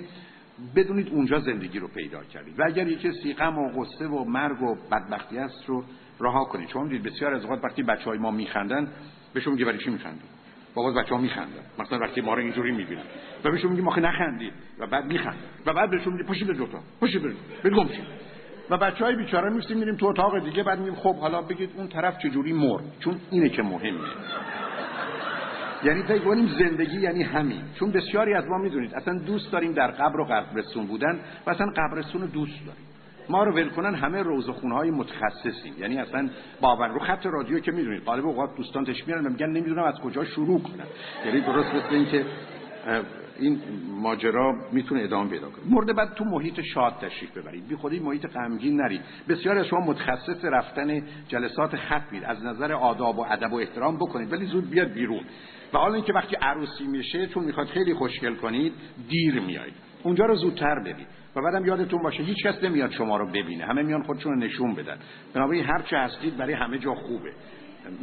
بدونید 0.75 1.09
اونجا 1.09 1.39
زندگی 1.39 1.79
رو 1.79 1.87
پیدا 1.87 2.23
کردید. 2.23 2.59
و 2.59 2.63
اگر 2.65 2.87
یه 2.87 2.97
کسی 2.97 3.35
و 3.39 3.69
غصه 3.75 4.07
و 4.07 4.23
مرگ 4.23 4.61
و 4.61 4.75
بدبختی 4.91 5.37
است 5.37 5.65
رو 5.65 5.83
رها 6.19 6.45
کنید. 6.45 6.67
چون 6.67 6.87
دید 6.87 7.03
بسیار 7.03 7.33
از 7.33 7.43
اوقات 7.43 7.63
وقتی 7.63 7.83
بچه 7.83 8.05
های 8.05 8.17
ما 8.17 8.31
میخندن 8.31 8.87
بهشون 9.33 9.53
میگه 9.53 9.65
برای 9.65 9.77
چی 9.77 9.89
میخندن 9.89 10.21
بابا 10.75 10.91
بچه 10.91 11.15
ها 11.15 11.21
میخندن. 11.21 11.63
مثلا 11.79 11.99
وقتی 11.99 12.21
ما 12.21 12.33
رو 12.33 12.39
اینجوری 12.39 12.71
می‌بینن. 12.71 13.03
و 13.43 13.51
بهشون 13.51 13.71
میگه 13.71 13.83
ما 13.83 13.95
نخندید 13.95 14.53
و 14.79 14.87
بعد 14.87 15.05
میخندن. 15.05 15.37
و 15.65 15.73
بعد 15.73 15.89
بهشون 15.89 16.13
میگه 16.13 16.45
به 16.45 16.53
دوتا 16.53 16.79
پاشید 16.99 17.23
برید 17.23 17.37
برید 17.63 17.77
گم 17.77 17.87
و 18.69 18.77
بچه 18.77 19.05
های 19.05 19.15
بیچاره 19.15 19.49
میفتیم 19.49 19.77
میریم 19.77 19.95
تو 19.95 20.05
اتاق 20.05 20.43
دیگه 20.45 20.63
بعد 20.63 20.79
میگیم 20.79 20.95
خب 20.95 21.15
حالا 21.15 21.41
بگید 21.41 21.69
اون 21.75 21.87
طرف 21.87 22.17
چجوری 22.17 22.53
مرد؟ 22.53 22.83
چون 22.99 23.19
اینه 23.31 23.49
که 23.49 23.63
مهمه. 23.63 23.99
یعنی 25.83 26.03
فکر 26.03 26.23
کنیم 26.23 26.47
زندگی 26.59 27.01
یعنی 27.01 27.23
همین. 27.23 27.61
چون 27.79 27.91
بسیاری 27.91 28.33
از 28.33 28.45
ما 28.45 28.57
می‌دونید 28.57 28.95
اصلا 28.95 29.19
دوست 29.19 29.51
داریم 29.51 29.71
در 29.71 29.91
قبر 29.91 30.19
و 30.19 30.23
قبرستون 30.23 30.87
بودن 30.87 31.19
و 31.45 31.49
اصلا 31.49 31.67
قبرستون 31.77 32.21
رو 32.21 32.27
دوست 32.27 32.65
داریم. 32.65 32.83
ما 33.29 33.43
رو 33.43 33.51
ول 33.51 33.69
کنن 33.69 33.95
همه 33.95 34.21
روزخونه 34.21 34.75
های 34.75 34.91
متخصصیم. 34.91 35.73
یعنی 35.79 35.97
اصلا 35.97 36.29
باور 36.61 36.87
رو 36.87 36.99
خط 36.99 37.25
رادیو 37.25 37.59
که 37.59 37.71
می‌دونید 37.71 38.03
غالب 38.03 38.25
اوقات 38.25 38.55
دوستان 38.55 38.85
تش 38.85 39.07
میرن 39.07 39.31
میگن 39.31 39.49
نمی‌دونم 39.49 39.83
از 39.83 39.99
کجا 39.99 40.25
شروع 40.25 40.61
کنم. 40.61 40.87
یعنی 41.25 41.41
درست 41.41 41.75
مثل 41.75 41.95
اینکه 41.95 42.25
این 43.39 43.61
ماجرا 44.01 44.55
می‌تونه 44.71 45.03
ادامه 45.03 45.29
پیدا 45.29 45.49
کنه. 45.49 45.65
مورد 45.65 45.95
بعد 45.95 46.13
تو 46.13 46.23
محیط 46.23 46.61
شاد 46.61 46.93
تشریف 47.01 47.37
ببرید. 47.37 47.67
بی 47.67 47.75
خودی 47.75 47.99
محیط 47.99 48.27
غمگین 48.27 48.81
نرید. 48.81 49.01
بسیار 49.29 49.57
از 49.57 49.65
شما 49.65 49.79
متخصص 49.79 50.45
رفتن 50.45 51.03
جلسات 51.27 51.75
ختمید 51.75 52.23
از 52.23 52.45
نظر 52.45 52.73
آداب 52.73 53.19
و 53.19 53.25
ادب 53.29 53.53
و 53.53 53.55
احترام 53.55 53.95
بکنید. 53.95 54.33
ولی 54.33 54.45
زود 54.45 54.69
بیاد 54.69 54.87
بیرون. 54.87 55.21
و 55.73 55.77
حالا 55.77 55.93
اینکه 55.93 56.13
وقتی 56.13 56.35
عروسی 56.35 56.87
میشه 56.87 57.27
چون 57.27 57.43
می‌خواد 57.43 57.67
خیلی 57.67 57.93
خوشگل 57.93 58.35
کنید 58.35 58.73
دیر 59.09 59.39
میایید. 59.39 59.73
اونجا 60.03 60.25
رو 60.25 60.35
زودتر 60.35 60.79
برید. 60.79 61.07
و 61.35 61.41
بعدم 61.41 61.65
یادتون 61.65 62.01
باشه 62.03 62.23
هیچ 62.23 62.43
کس 62.43 62.63
نمیاد 62.63 62.91
شما 62.91 63.17
رو 63.17 63.27
ببینه. 63.27 63.65
همه 63.65 63.81
میان 63.81 64.03
خودشون 64.03 64.33
رو 64.33 64.39
نشون 64.39 64.73
بدن. 64.73 64.97
بنابراین 65.33 65.65
هر 65.65 65.81
چه 65.81 65.97
هستید 65.97 66.37
برای 66.37 66.53
همه 66.53 66.77
جا 66.77 66.95
خوبه. 66.95 67.31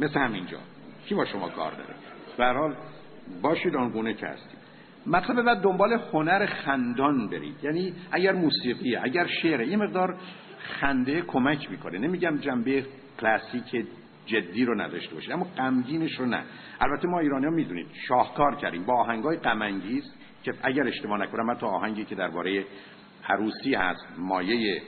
مثل 0.01 0.19
همینجا. 0.19 0.57
کی 1.05 1.15
با 1.15 1.25
شما 1.25 1.49
کار 1.49 1.71
داره؟ 1.71 1.95
به 2.37 2.59
حال 2.59 2.75
باشید 3.41 3.75
آنگونه 3.75 4.13
که 4.13 4.27
هستید. 4.27 4.64
مطلب 5.07 5.41
بعد 5.41 5.61
دنبال 5.61 5.93
هنر 6.13 6.45
خندان 6.45 7.27
برید. 7.27 7.63
یعنی 7.63 7.93
اگر 8.11 8.33
موسیقی 8.33 8.95
اگر 8.95 9.27
شعر 9.27 9.61
یه 9.61 9.77
مقدار 9.77 10.15
خنده 10.59 11.21
کمک 11.21 11.71
می‌کنه. 11.71 11.97
نمیگم 11.97 12.37
جنبه 12.37 12.85
کلاسیک 13.21 13.85
جدی 14.25 14.65
رو 14.65 14.81
نداشته 14.81 15.15
باشید 15.15 15.31
اما 15.31 15.47
غمگینش 15.57 16.19
رو 16.19 16.25
نه. 16.25 16.43
البته 16.79 17.07
ما 17.07 17.19
ایرانی 17.19 17.45
ها 17.45 17.51
می‌دونید 17.51 17.87
شاهکار 18.07 18.55
کردیم. 18.55 18.85
با 18.85 18.93
آهنگای 18.93 19.37
غم 19.37 19.81
که 20.43 20.53
اگر 20.63 20.87
اشتباه 20.87 21.19
نکنم 21.19 21.45
من 21.45 21.55
تو 21.55 21.65
آهنگی 21.65 22.05
که 22.05 22.15
درباره 22.15 22.65
عروسی 23.29 23.73
هست 23.73 24.07
مایه 24.17 24.81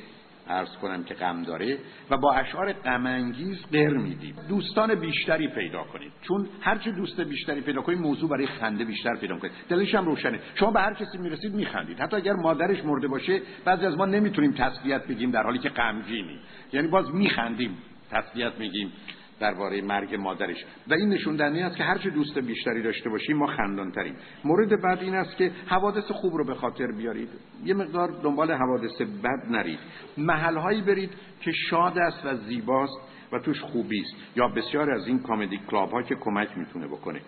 ارز 0.50 0.78
کنم 0.82 1.04
که 1.04 1.14
غم 1.14 1.44
داره 1.44 1.78
و 2.10 2.18
با 2.18 2.34
اشعار 2.34 2.74
غمانگیز 2.74 3.62
قر 3.72 3.98
می‌دید. 3.98 4.36
دوستان 4.50 4.96
بیشتری 4.96 5.48
پیدا 5.48 5.84
کنید. 5.84 6.12
چون 6.22 6.48
هرچی 6.62 6.92
دوست 6.92 7.22
بیشتری 7.22 7.62
پیدا 7.62 7.82
کنید 7.82 8.00
موضوع 8.00 8.30
برای 8.30 8.48
خنده 8.48 8.86
بیشتر 8.86 9.16
پیدا 9.16 9.38
کنید 9.38 9.54
دلش 9.70 9.96
هم 9.96 10.06
روشنه. 10.06 10.40
شما 10.56 10.72
به 10.72 10.80
هر 10.80 10.94
کسی 10.94 11.18
می‌رسید 11.18 11.54
میخندید. 11.54 12.00
حتی 12.00 12.16
اگر 12.16 12.34
مادرش 12.34 12.86
مرده 12.86 13.08
باشه 13.08 13.42
بعضی 13.66 13.86
از 13.86 13.98
ما 13.98 14.06
نمی‌تونیم 14.06 14.52
تسلیت 14.52 15.08
بگیم 15.08 15.32
در 15.32 15.44
حالی 15.44 15.60
که 15.60 15.70
غمگینیم. 15.70 16.40
یعنی 16.74 16.88
باز 16.88 17.16
میخندیم 17.16 17.78
تسلیت 18.12 18.54
میگیم. 18.60 18.92
درباره 19.40 19.82
مرگ 19.82 20.16
مادرش. 20.16 20.66
و 20.88 20.94
این 20.94 21.10
نشون 21.10 21.36
دهنده 21.36 21.66
است 21.66 21.78
که 21.78 21.84
هرچه 21.84 22.10
دوست 22.10 22.40
بیشتری 22.40 22.84
داشته 22.84 23.10
باشیم 23.10 23.38
ما 23.38 23.48
خندان 23.48 23.92
تریم 23.92 24.16
مورد 24.44 24.82
بعد 24.82 25.00
این 25.00 25.16
است 25.16 25.38
که 25.38 25.52
حوادث 25.68 26.12
خوب 26.12 26.36
رو 26.36 26.46
به 26.46 26.56
خاطر 26.56 26.88
بیارید. 26.92 27.30
یه 27.64 27.74
مقدار 27.74 28.08
دنبال 28.24 28.52
حوادث 28.52 29.02
بد 29.02 29.52
نرید. 29.52 29.80
محل 30.18 30.82
برید 30.82 31.10
که 31.42 31.52
شاد 31.52 31.98
است 31.98 32.26
و 32.26 32.36
زیباست 32.36 33.00
و 33.32 33.40
توش 33.40 33.62
خوبی 33.62 34.02
است. 34.02 34.16
یا 34.36 34.48
بسیار 34.48 34.92
از 34.92 35.08
این 35.08 35.20
کامدی 35.20 35.60
کلاب 35.72 35.92
ها 35.92 36.02
که 36.02 36.16
کمک 36.16 36.58
می‌تونه 36.58 36.88
بکنه. 36.88 37.22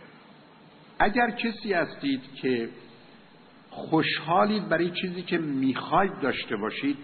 اگر 0.99 1.31
کسی 1.31 1.73
هستید 1.73 2.21
که 2.41 2.69
خوشحالید 3.69 4.69
برای 4.69 4.91
چیزی 5.01 5.21
که 5.21 5.37
می‌خواید 5.37 6.19
داشته 6.21 6.55
باشید 6.55 6.97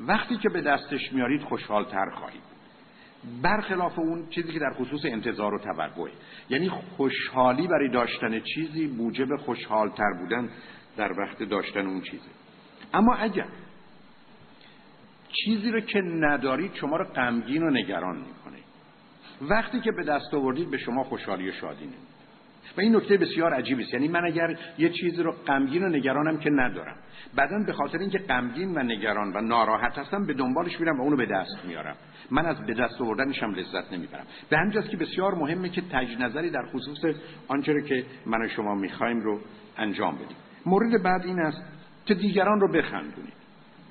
وقتی 0.00 0.36
که 0.36 0.48
به 0.48 0.60
دستش 0.60 1.12
میارید 1.12 1.42
خوشحالتر 1.42 2.10
خواهید. 2.10 2.49
برخلاف 3.42 3.98
اون 3.98 4.26
چیزی 4.30 4.52
که 4.52 4.58
در 4.58 4.72
خصوص 4.72 5.00
انتظار 5.04 5.54
و 5.54 5.58
توقعه. 5.58 6.12
یعنی 6.50 6.68
خوشحالی 6.68 7.66
برای 7.66 7.88
داشتن 7.88 8.40
چیزی 8.40 8.86
موجب 8.86 9.36
خوشحالتر 9.36 10.12
بودن 10.20 10.50
در 10.96 11.20
وقت 11.20 11.42
داشتن 11.42 11.86
اون 11.86 12.00
چیزه. 12.00 12.30
اما 12.94 13.14
اگر 13.14 13.48
چیزی 15.32 15.70
رو 15.70 15.80
که 15.80 16.00
ندارید 16.00 16.74
شما 16.74 16.96
رو 16.96 17.04
غمگین 17.04 17.62
و 17.62 17.70
نگران 17.70 18.16
می‌کنه. 18.16 18.58
وقتی 19.42 19.80
که 19.80 19.92
به 19.92 20.02
دست 20.02 20.34
آوردید 20.34 20.70
به 20.70 20.78
شما 20.78 21.04
خوشحالی 21.04 21.48
و 21.48 21.52
شادی 21.52 21.84
نمید 21.84 22.19
و 22.76 22.80
این 22.80 22.96
نکته 22.96 23.16
بسیار 23.16 23.54
عجیبی 23.54 23.82
است. 23.82 23.94
یعنی 23.94 24.08
من 24.08 24.24
اگر 24.24 24.58
یه 24.78 24.88
چیزی 24.88 25.22
رو 25.22 25.32
غمگین 25.46 25.84
و 25.84 25.88
نگرانم 25.88 26.38
که 26.38 26.50
ندارم. 26.50 26.96
بعدا 27.34 27.58
به 27.66 27.72
خاطر 27.72 27.98
اینکه 27.98 28.18
غمگین 28.18 28.78
و 28.78 28.82
نگران 28.82 29.32
و 29.36 29.40
ناراحت 29.40 29.98
هستم 29.98 30.26
به 30.26 30.34
دنبالش 30.34 30.80
میرم 30.80 31.00
و 31.00 31.02
اونو 31.02 31.16
به 31.16 31.26
دست 31.26 31.64
میارم. 31.68 31.96
من 32.30 32.46
از 32.46 32.66
به 32.66 32.74
دست 32.74 33.00
آوردنش 33.00 33.42
هم 33.42 33.54
لذت 33.54 33.92
نمی‌برم. 33.92 34.26
به 34.50 34.58
همینجاست 34.58 34.90
که 34.90 34.96
بسیار 34.96 35.34
مهمه 35.34 35.68
که 35.68 35.80
تج 35.80 36.18
نظری 36.20 36.50
در 36.50 36.66
خصوص 36.66 37.16
آنچه 37.48 37.82
که 37.82 38.04
من 38.26 38.42
و 38.42 38.48
شما 38.48 38.74
می‌خوایم 38.74 39.20
رو 39.20 39.40
انجام 39.76 40.14
بدیم. 40.14 40.36
مورد 40.66 41.02
بعد 41.02 41.24
این 41.24 41.40
است 41.40 41.62
که 42.06 42.14
دیگران 42.14 42.60
رو 42.60 42.72
بخندونید. 42.72 43.40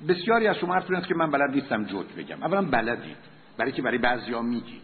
بسیاری 0.08 0.46
از 0.46 0.56
شما 0.56 0.74
حرف 0.74 1.06
که 1.06 1.14
من 1.14 1.30
بلد 1.30 1.50
نیستم 1.50 1.84
جوک 1.84 2.06
بگم. 2.18 2.42
اولا 2.42 2.62
بلدید. 2.62 3.16
برای 3.58 3.72
که 3.72 3.82
برای 3.82 3.98
بعضیا 3.98 4.42
میگید. 4.42 4.82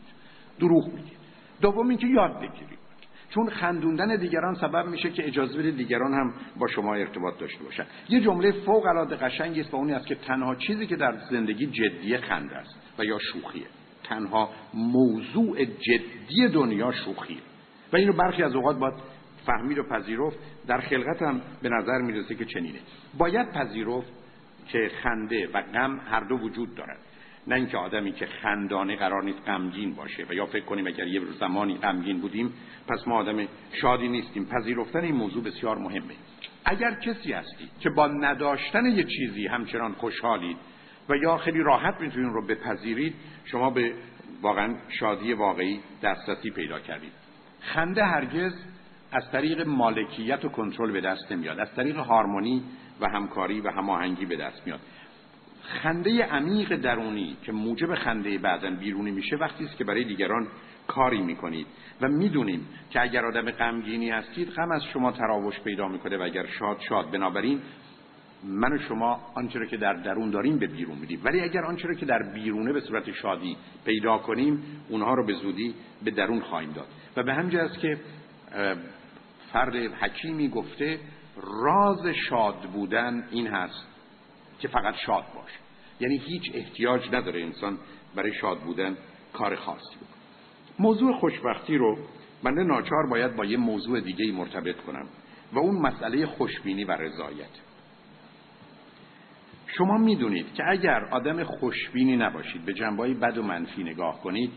دروغ 0.60 0.86
میگید. 0.94 1.18
دوم 1.60 1.88
اینکه 1.88 2.06
یاد 2.06 2.36
بگیرید. 2.40 2.75
چون 3.36 3.50
خندوندن 3.50 4.16
دیگران 4.16 4.54
سبب 4.54 4.86
میشه 4.86 5.10
که 5.10 5.26
اجازه 5.26 5.58
بده 5.58 5.70
دیگران 5.70 6.14
هم 6.14 6.34
با 6.58 6.66
شما 6.66 6.94
ارتباط 6.94 7.38
داشته 7.38 7.64
باشن. 7.64 7.86
یه 8.08 8.20
جمله 8.20 8.52
فوق 8.52 8.86
العاده 8.86 9.16
قشنگی 9.16 9.60
است 9.60 9.74
و 9.74 9.76
اونی 9.76 9.92
است 9.92 10.06
که 10.06 10.14
تنها 10.14 10.54
چیزی 10.54 10.86
که 10.86 10.96
در 10.96 11.14
زندگی 11.30 11.66
جدی 11.66 12.16
خنده 12.16 12.56
است 12.56 12.74
و 12.98 13.04
یا 13.04 13.18
شوخیه. 13.18 13.66
تنها 14.04 14.50
موضوع 14.74 15.64
جدی 15.64 16.48
دنیا 16.48 16.92
شوخیه. 16.92 17.38
و 17.92 17.96
اینو 17.96 18.12
برخی 18.12 18.42
از 18.42 18.54
اوقات 18.54 18.78
باید 18.78 18.94
فهمید 19.46 19.78
و 19.78 19.82
پذیرفت. 19.82 20.38
در 20.66 20.80
خلقت 20.80 21.22
هم 21.22 21.40
به 21.62 21.68
نظر 21.68 21.98
می‌رسه 21.98 22.34
که 22.34 22.44
چنینه. 22.44 22.78
باید 23.18 23.52
پذیرفت 23.52 24.12
که 24.68 24.90
خنده 25.02 25.48
و 25.54 25.62
غم 25.62 26.00
هر 26.10 26.20
دو 26.20 26.36
وجود 26.36 26.74
دارد. 26.74 26.98
نه 27.46 27.54
اینکه 27.54 27.76
آدمی 27.76 28.12
که 28.12 28.26
خندانه 28.26 28.96
قرار 28.96 29.24
نیست 29.24 29.38
غمگین 29.46 29.94
باشه 29.94 30.26
و 30.30 30.34
یا 30.34 30.46
فکر 30.46 30.64
کنیم 30.64 30.86
اگر 30.86 31.06
یه 31.06 31.20
زمانی 31.40 31.74
غمگین 31.74 32.20
بودیم 32.20 32.52
پس 32.88 33.08
ما 33.08 33.16
آدم 33.16 33.48
شادی 33.72 34.08
نیستیم. 34.08 34.46
پذیرفتن 34.46 35.00
این 35.00 35.14
موضوع 35.14 35.42
بسیار 35.42 35.78
مهمه. 35.78 36.14
اگر 36.64 36.94
کسی 36.94 37.32
هستی 37.32 37.68
که 37.80 37.90
با 37.90 38.06
نداشتن 38.06 38.86
یه 38.86 39.04
چیزی 39.04 39.46
همچنان 39.46 39.92
خوشحالید 39.92 40.56
و 41.08 41.16
یا 41.16 41.36
خیلی 41.36 41.62
راحت 41.62 42.00
می‌تونید 42.00 42.32
رو 42.32 42.46
بپذیرید 42.46 43.14
شما 43.44 43.70
به 43.70 43.94
واقعا 44.42 44.74
شادی 44.88 45.32
واقعی 45.32 45.80
دسترسی 46.02 46.50
پیدا 46.50 46.80
کردید. 46.80 47.12
خنده 47.60 48.04
هرگز 48.04 48.52
از 49.12 49.30
طریق 49.30 49.66
مالکیت 49.66 50.44
و 50.44 50.48
کنترل 50.48 50.92
به 50.92 51.00
دست 51.00 51.32
نمیاد 51.32 51.58
از 51.58 51.74
طریق 51.74 51.96
هارمونی 51.96 52.62
و 53.00 53.08
همکاری 53.08 53.60
و 53.60 53.70
هماهنگی 53.70 54.26
به 54.26 54.36
دست 54.36 54.66
میاد. 54.66 54.80
خنده 55.66 56.24
عمیق 56.24 56.76
درونی 56.76 57.36
که 57.42 57.52
موجب 57.52 57.94
خنده 57.94 58.38
بعدا 58.38 58.70
بیرونی 58.70 59.10
میشه 59.10 59.36
وقتی 59.36 59.64
است 59.64 59.76
که 59.76 59.84
برای 59.84 60.04
دیگران 60.04 60.48
کاری 60.86 61.20
می‌کنید. 61.20 61.66
و 62.00 62.08
می‌دونیم 62.08 62.68
که 62.90 63.02
اگر 63.02 63.24
آدم 63.24 63.50
غمگینی 63.50 64.10
هستید 64.10 64.50
غم 64.50 64.70
از 64.70 64.84
شما 64.84 65.12
تراوش 65.12 65.60
پیدا 65.60 65.88
می‌کنه 65.88 66.16
و 66.16 66.22
اگر 66.22 66.46
شاد 66.46 66.80
شاد 66.88 67.10
بنابراین 67.10 67.60
من 68.44 68.72
و 68.72 68.78
شما 68.78 69.20
آنچه 69.34 69.66
که 69.66 69.76
در 69.76 69.92
درون 69.92 70.30
داریم 70.30 70.58
به 70.58 70.66
بیرون 70.66 70.98
میدیم 70.98 71.20
ولی 71.24 71.40
اگر 71.40 71.64
آنچه 71.64 71.94
که 71.94 72.06
در 72.06 72.22
بیرونه 72.34 72.72
به 72.72 72.80
صورت 72.80 73.12
شادی 73.12 73.56
پیدا 73.84 74.18
کنیم 74.18 74.62
اونها 74.88 75.14
رو 75.14 75.26
به 75.26 75.32
زودی 75.32 75.74
به 76.04 76.10
درون 76.10 76.40
خواهیم 76.40 76.72
داد. 76.72 76.86
و 77.16 77.22
به 77.22 77.34
همجه 77.34 77.58
است 77.58 77.78
که 77.78 77.98
فرد 79.52 79.76
حکیمی 79.76 80.48
گفته 80.48 80.98
راز 81.62 82.06
شاد 82.06 82.60
بودن 82.60 83.28
این 83.30 83.46
هست. 83.46 83.95
که 84.58 84.68
فقط 84.68 84.94
شاد 85.06 85.24
باش 85.34 85.50
یعنی 86.00 86.16
هیچ 86.16 86.50
احتیاج 86.54 87.14
نداره 87.14 87.42
انسان 87.42 87.78
برای 88.14 88.34
شاد 88.34 88.58
بودن 88.58 88.96
کار 89.32 89.56
خاصی 89.56 89.96
بکنه. 89.96 90.08
موضوع 90.78 91.18
خوشبختی 91.20 91.76
رو 91.76 91.98
بنده 92.42 92.62
ناچار 92.62 93.06
باید 93.10 93.36
با 93.36 93.44
یه 93.44 93.56
موضوع 93.56 94.00
دیگه 94.00 94.32
مرتبط 94.32 94.76
کنم 94.76 95.08
و 95.52 95.58
اون 95.58 95.82
مسئله 95.82 96.26
خوشبینی 96.26 96.84
و 96.84 96.92
رضایت. 96.92 97.50
شما 99.66 99.98
می‌دونید 99.98 100.54
که 100.54 100.62
اگر 100.68 101.04
آدم 101.04 101.44
خوشبینی 101.44 102.16
نباشید 102.16 102.64
به 102.64 102.74
جنبایی 102.74 103.14
بد 103.14 103.38
و 103.38 103.42
منفی 103.42 103.84
نگاه 103.84 104.20
کنید 104.20 104.50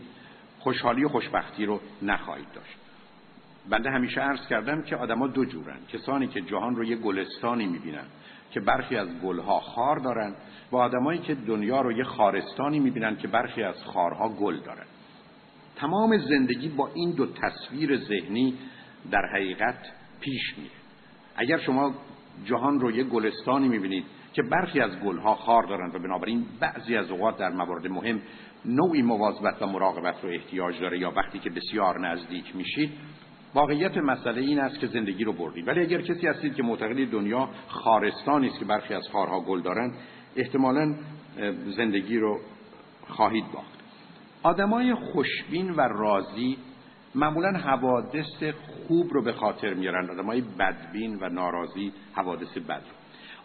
خوشحالی 0.58 1.04
و 1.04 1.08
خوشبختی 1.08 1.66
رو 1.66 1.80
نخواهید 2.02 2.52
داشت. 2.54 2.76
بنده 3.70 3.90
همیشه 3.90 4.20
عرض 4.20 4.46
کردم 4.46 4.82
که 4.82 4.96
آدما 4.96 5.26
دو 5.26 5.44
جورن. 5.44 5.78
کسانی 5.92 6.26
که 6.26 6.40
جهان 6.40 6.76
رو 6.76 6.84
یه 6.84 6.96
گلستانی 6.96 7.66
می‌بینن. 7.66 8.06
که 8.50 8.60
برخی 8.60 8.96
از 8.96 9.08
گلها 9.24 9.60
خار 9.60 9.98
دارن 9.98 10.34
و 10.72 10.76
آدمایی 10.76 11.18
که 11.18 11.34
دنیا 11.34 11.80
رو 11.80 11.92
یه 11.92 12.04
خارستانی 12.04 12.80
می‌بینن 12.80 13.16
که 13.16 13.28
برخی 13.28 13.62
از 13.62 13.84
خارها 13.84 14.28
گل 14.28 14.60
دارن. 14.60 14.86
تمام 15.76 16.18
زندگی 16.18 16.68
با 16.68 16.90
این 16.94 17.10
دو 17.10 17.26
تصویر 17.26 17.96
ذهنی 17.96 18.54
در 19.10 19.26
حقیقت 19.34 19.78
پیش 20.20 20.58
میره. 20.58 20.70
اگر 21.36 21.58
شما 21.58 21.94
جهان 22.44 22.80
رو 22.80 22.90
یه 22.90 23.04
گلستانی 23.04 23.68
می‌بینید 23.68 24.04
که 24.32 24.42
برخی 24.42 24.80
از 24.80 25.00
گلها 25.00 25.34
خار 25.34 25.62
دارند 25.62 25.94
و 25.94 25.98
بنابراین 25.98 26.46
بعضی 26.60 26.96
از 26.96 27.10
اوقات 27.10 27.38
در 27.38 27.50
موارد 27.50 27.86
مهم 27.86 28.20
نوعی 28.64 29.02
مواظبت 29.02 29.62
و 29.62 29.66
مراقبت 29.66 30.14
رو 30.22 30.28
احتیاج 30.28 30.80
داره 30.80 30.98
یا 30.98 31.12
وقتی 31.16 31.38
که 31.38 31.50
بسیار 31.50 32.08
نزدیک 32.08 32.56
میشید 32.56 32.90
واقعیت 33.54 33.96
مسئله 33.96 34.40
این 34.40 34.60
است 34.60 34.80
که 34.80 34.86
زندگی 34.86 35.24
رو 35.24 35.32
بردید 35.32 35.68
ولی 35.68 35.80
اگر 35.80 36.00
کسی 36.00 36.26
هستید 36.26 36.54
که 36.54 36.62
معتقد 36.62 37.10
دنیا 37.10 37.48
خارستانی 37.68 38.48
است 38.48 38.58
که 38.58 38.64
برخی 38.64 38.94
از 38.94 39.08
خارها 39.12 39.40
گل 39.40 39.60
دارند 39.60 39.94
احتمالا 40.36 40.94
زندگی 41.76 42.18
رو 42.18 42.40
خواهید 43.08 43.44
باخت. 43.52 43.80
آدمای 44.42 44.94
خوشبین 44.94 45.70
و 45.70 45.80
راضی 45.80 46.56
معمولا 47.14 47.58
حوادث 47.58 48.42
خوب 48.88 49.12
رو 49.12 49.22
به 49.22 49.32
خاطر 49.32 49.74
میارن. 49.74 50.10
آدمای 50.10 50.40
بدبین 50.40 51.18
و 51.20 51.28
ناراضی 51.28 51.92
حوادث 52.14 52.58
بد. 52.68 52.82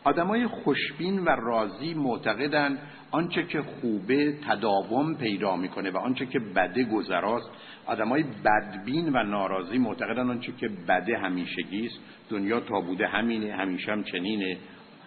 آدمای 0.03 0.47
خوشبین 0.47 1.20
و 1.20 1.30
راضی 1.30 1.93
معتقدند 1.93 2.80
آنچه 3.12 3.43
که 3.43 3.62
خوبه 3.62 4.38
تداوم 4.47 5.16
پیدا 5.16 5.56
می‌کنه 5.56 5.91
و 5.91 5.97
آنچه 5.97 6.26
که 6.26 6.39
بده 6.39 6.84
گذراست. 6.84 7.49
آدمای 7.86 8.23
بدبین 8.23 9.09
و 9.13 9.23
ناراضی 9.23 9.77
معتقدن 9.77 10.29
آنچه 10.29 10.51
که 10.51 10.69
بده 10.88 11.17
همیشگی 11.17 11.86
است. 11.86 11.99
دنیا 12.29 12.59
تا 12.59 12.81
بوده 12.81 13.07
همینه 13.07 13.53
همیشه 13.53 13.91
هم 13.91 14.03
چنینه. 14.03 14.57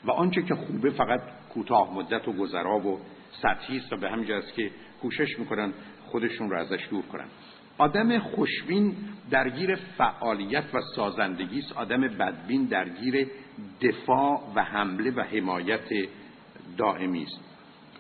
و 0.05 0.11
آنچه 0.11 0.43
که 0.43 0.55
خوبه 0.55 0.91
فقط 0.91 1.21
کوتاه 1.55 1.95
مدت 1.95 2.29
و 2.29 2.33
گذرا 2.33 2.79
و 2.79 3.01
سطحی 3.43 3.77
است 3.77 3.93
و 3.93 3.97
به 3.97 4.11
همین 4.11 4.33
است 4.33 4.55
که 4.55 4.71
کوشش 5.03 5.39
می‌کنن 5.39 5.73
خودشون 6.07 6.51
رو 6.51 6.59
ازش 6.59 6.87
دور 6.91 7.03
کنن. 7.03 7.29
آدم 7.79 8.19
خوشبین 8.19 8.97
درگیر 9.31 9.75
فعالیت 9.75 10.65
و 10.75 10.81
سازندگی 10.97 11.59
است. 11.59 11.73
آدم 11.73 12.01
بدبین 12.01 12.65
درگیر 12.65 13.27
دفاع 13.83 14.53
و 14.55 14.63
حمله 14.63 15.11
و 15.11 15.21
حمایت 15.21 16.09
دائمی 16.77 17.23
است. 17.23 17.48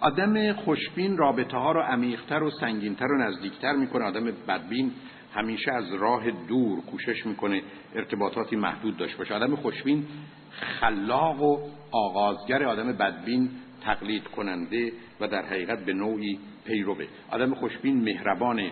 آدم 0.00 0.52
خوشبین 0.52 1.16
رابطه 1.16 1.56
ها 1.56 1.72
رو 1.72 1.80
عمیقتر 1.80 2.42
و 2.42 2.50
سنگینتر 2.50 3.06
و 3.06 3.18
نزدیکتر 3.18 3.72
می‌کنه. 3.72 4.04
آدم 4.04 4.24
بدبین 4.24 4.92
همیشه 5.34 5.72
از 5.72 5.94
راه 5.94 6.30
دور 6.30 6.80
کوشش 6.80 7.26
می‌کنه 7.26 7.62
ارتباطاتی 7.94 8.56
محدود 8.56 8.96
داشته 8.96 9.18
باشه. 9.18 9.34
آدم 9.34 9.56
خوشبین 9.56 10.06
خلاق 10.50 11.42
و 11.42 11.58
آغازگر 11.92 12.64
آدم 12.64 12.92
بدبین 12.92 13.50
تقلید 13.80 14.24
کننده 14.24 14.92
و 15.20 15.28
در 15.28 15.42
حقیقت 15.42 15.84
به 15.84 15.92
نوعی 15.92 16.38
پیروه 16.64 17.04
آدم 17.30 17.54
خوشبین 17.54 18.04
مهربانه 18.04 18.70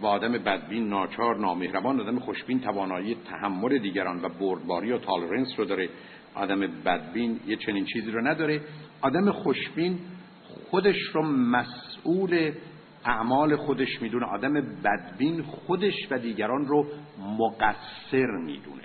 و 0.00 0.06
آدم 0.06 0.32
بدبین 0.32 0.88
ناچار 0.88 1.36
نامهربان. 1.36 2.00
آدم 2.00 2.18
خوشبین 2.18 2.60
توانایی 2.60 3.16
تحمل 3.30 3.78
دیگران 3.78 4.22
و 4.22 4.28
بردباری 4.28 4.92
و 4.92 4.98
تالرنس 4.98 5.48
رو 5.58 5.64
داره. 5.64 5.88
آدم 6.34 6.60
بدبین 6.60 7.40
یه 7.46 7.56
چنین 7.56 7.84
چیزی 7.84 8.10
رو 8.10 8.26
نداره. 8.26 8.60
آدم 9.00 9.30
خوشبین 9.30 9.98
خودش 10.70 10.96
رو 11.12 11.22
مسئول 11.22 12.52
اعمال 13.04 13.56
خودش 13.56 14.02
می‌دونه. 14.02 14.26
آدم 14.26 14.52
بدبین 14.54 15.42
خودش 15.42 15.94
و 16.10 16.18
دیگران 16.18 16.66
رو 16.66 16.86
مقصر 17.38 18.26
می‌دونه. 18.44 18.82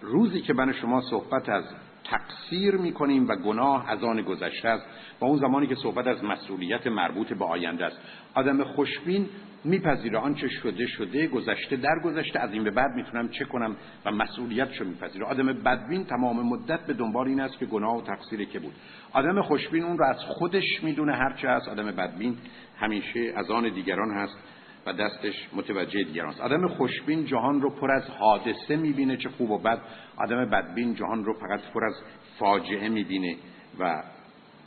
روزی 0.00 0.40
که 0.40 0.52
من 0.52 0.72
شما 0.72 1.00
صحبت 1.00 1.48
از 1.48 1.64
تقصیر 2.04 2.76
می‌کنیم 2.76 3.28
و 3.28 3.36
گناه 3.36 3.90
از 3.90 4.04
آن 4.04 4.22
گذشته 4.22 4.68
است 4.68 4.86
و 5.20 5.24
اون 5.24 5.38
زمانی 5.38 5.66
که 5.66 5.74
صحبت 5.74 6.06
از 6.06 6.24
مسئولیت 6.24 6.86
مربوط 6.86 7.32
به 7.32 7.44
آینده 7.44 7.84
است. 7.84 8.00
آدم 8.34 8.64
خوشبین 8.64 9.28
میپذیره. 9.64 10.18
آنچه 10.18 10.48
شده 10.48 10.86
شده 10.86 11.26
گذشته 11.26 11.76
در 11.76 11.98
گذشته 12.04 12.40
از 12.40 12.52
این 12.52 12.64
به 12.64 12.70
بعد 12.70 12.90
می‌تونم 12.94 13.28
چه 13.28 13.44
کنم 13.44 13.76
و 14.04 14.10
مسئولیتشو 14.10 14.84
میپذیره. 14.84 15.26
آدم 15.26 15.46
بدبین 15.46 16.04
تمام 16.04 16.46
مدت 16.46 16.86
به 16.86 16.92
دنبال 16.92 17.28
این 17.28 17.40
است 17.40 17.58
که 17.58 17.66
گناه 17.66 17.96
و 17.96 18.02
تقصیری 18.02 18.46
که 18.46 18.58
بود. 18.58 18.72
آدم 19.12 19.42
خوشبین 19.42 19.84
اون 19.84 19.98
رو 19.98 20.04
از 20.04 20.18
خودش 20.18 20.82
می‌دونه 20.82 21.12
هرچه 21.12 21.48
هست. 21.48 21.68
آدم 21.68 21.86
بدبین 21.86 22.36
همیشه 22.78 23.32
از 23.36 23.50
آن 23.50 23.74
دیگران 23.74 24.10
هست 24.10 24.38
و 24.86 24.92
دستش 24.92 25.48
متوجه 25.52 26.02
دیگران 26.04 26.30
است. 26.30 26.40
آدم 26.40 26.68
خوشبین 26.68 27.26
جهان 27.26 27.62
رو 27.62 27.70
پر 27.70 27.90
از 27.90 28.10
حادثه 28.10 28.76
می‌بینه 28.76 29.16
چه 29.16 29.28
خوب 29.28 29.50
و 29.50 29.58
بد. 29.58 29.78
آدم 30.16 30.44
بدبین 30.50 30.94
جهان 30.94 31.24
رو 31.24 31.32
فقط 31.32 31.60
پر 31.74 31.84
از 31.84 31.94
فاجعه 32.38 32.88
می‌بینه 32.88 33.36
و 33.78 34.02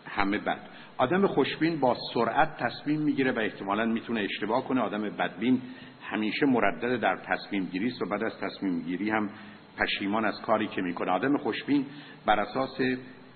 همه 0.05 0.37
بد. 0.37 0.59
آدم 0.97 1.27
خوشبین 1.27 1.79
با 1.79 1.97
سرعت 2.13 2.57
تصمیم 2.57 3.01
می‌گیره 3.01 3.31
و 3.31 3.39
احتمالا 3.39 3.85
می‌تونه 3.85 4.21
اشتباه 4.21 4.67
کنه. 4.67 4.81
آدم 4.81 5.01
بدبین 5.01 5.61
همیشه 6.01 6.45
مردد 6.45 6.99
در 6.99 7.15
تصمیم 7.15 7.65
گیری 7.65 7.87
است 7.87 8.01
و 8.01 8.05
بعد 8.05 8.23
از 8.23 8.39
تصمیم 8.41 8.81
گیری 8.81 9.09
هم 9.09 9.29
پشیمان 9.77 10.25
از 10.25 10.41
کاری 10.41 10.67
که 10.67 10.81
می‌کنه. 10.81 11.11
آدم 11.11 11.37
خوشبین 11.37 11.85
بر 12.25 12.39
اساس 12.39 12.81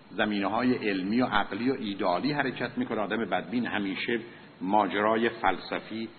زمینه 0.10 0.47
های 0.47 0.89
علمی 0.89 1.22
و 1.22 1.26
عقلی 1.26 1.70
و 1.70 1.76
ایدالی 1.80 2.32
حرکت 2.32 2.78
می‌کنه. 2.78 3.01
آدم 3.01 3.26
بدبین 3.26 3.66
همیشه 3.66 4.20
ماجرای 4.62 5.30
فلسفی 5.30 6.10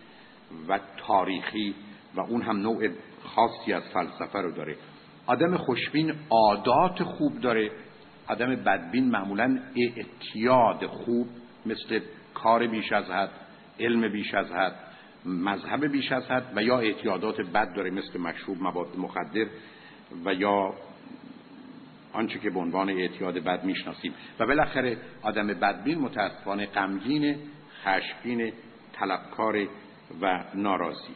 و 0.68 0.80
تاریخی 0.96 1.74
و 2.14 2.20
اون 2.20 2.42
هم 2.42 2.56
نوع 2.56 2.88
خاصی 3.24 3.72
از 3.72 3.82
فلسفه 3.94 4.38
رو 4.38 4.52
داره. 4.52 4.76
آدم 5.26 5.56
خوشبین 5.56 6.14
عادات 6.30 7.02
خوب 7.02 7.40
داره. 7.40 7.70
آدم 8.28 8.56
بدبین 8.56 9.10
معمولا 9.10 9.58
اعتیاد 9.76 10.86
خوب 10.86 11.28
مثل 11.66 12.00
کار 12.34 12.66
بیش 12.66 12.92
از 12.92 13.10
حد 13.10 13.30
علم 13.80 14.12
بیش 14.12 14.34
از 14.34 14.52
حد 14.52 14.74
مذهب 15.24 15.84
بیش 15.84 16.12
از 16.12 16.30
حد 16.30 16.52
و 16.56 16.62
یا 16.62 16.78
اعتیادات 16.78 17.40
بد 17.40 17.74
داره 17.74 17.90
مثل 17.90 18.20
مشروب 18.20 18.62
مواد 18.62 18.98
مخدر 18.98 19.46
و 20.24 20.34
یا 20.34 20.74
آنچه 22.12 22.38
که 22.38 22.50
به 22.50 22.58
عنوان 22.58 22.90
اعتیاد 22.90 23.34
بد 23.34 23.64
می‌شناسیم. 23.64 24.14
و 24.38 24.46
بالاخره 24.46 24.96
آدم 25.22 25.46
بدبین 25.46 25.98
متاسفانه 25.98 26.66
غمگین 26.66 27.36
خشمگین 27.84 28.52
طلبکار 28.92 29.68
و 30.20 30.44
ناراضی. 30.54 31.14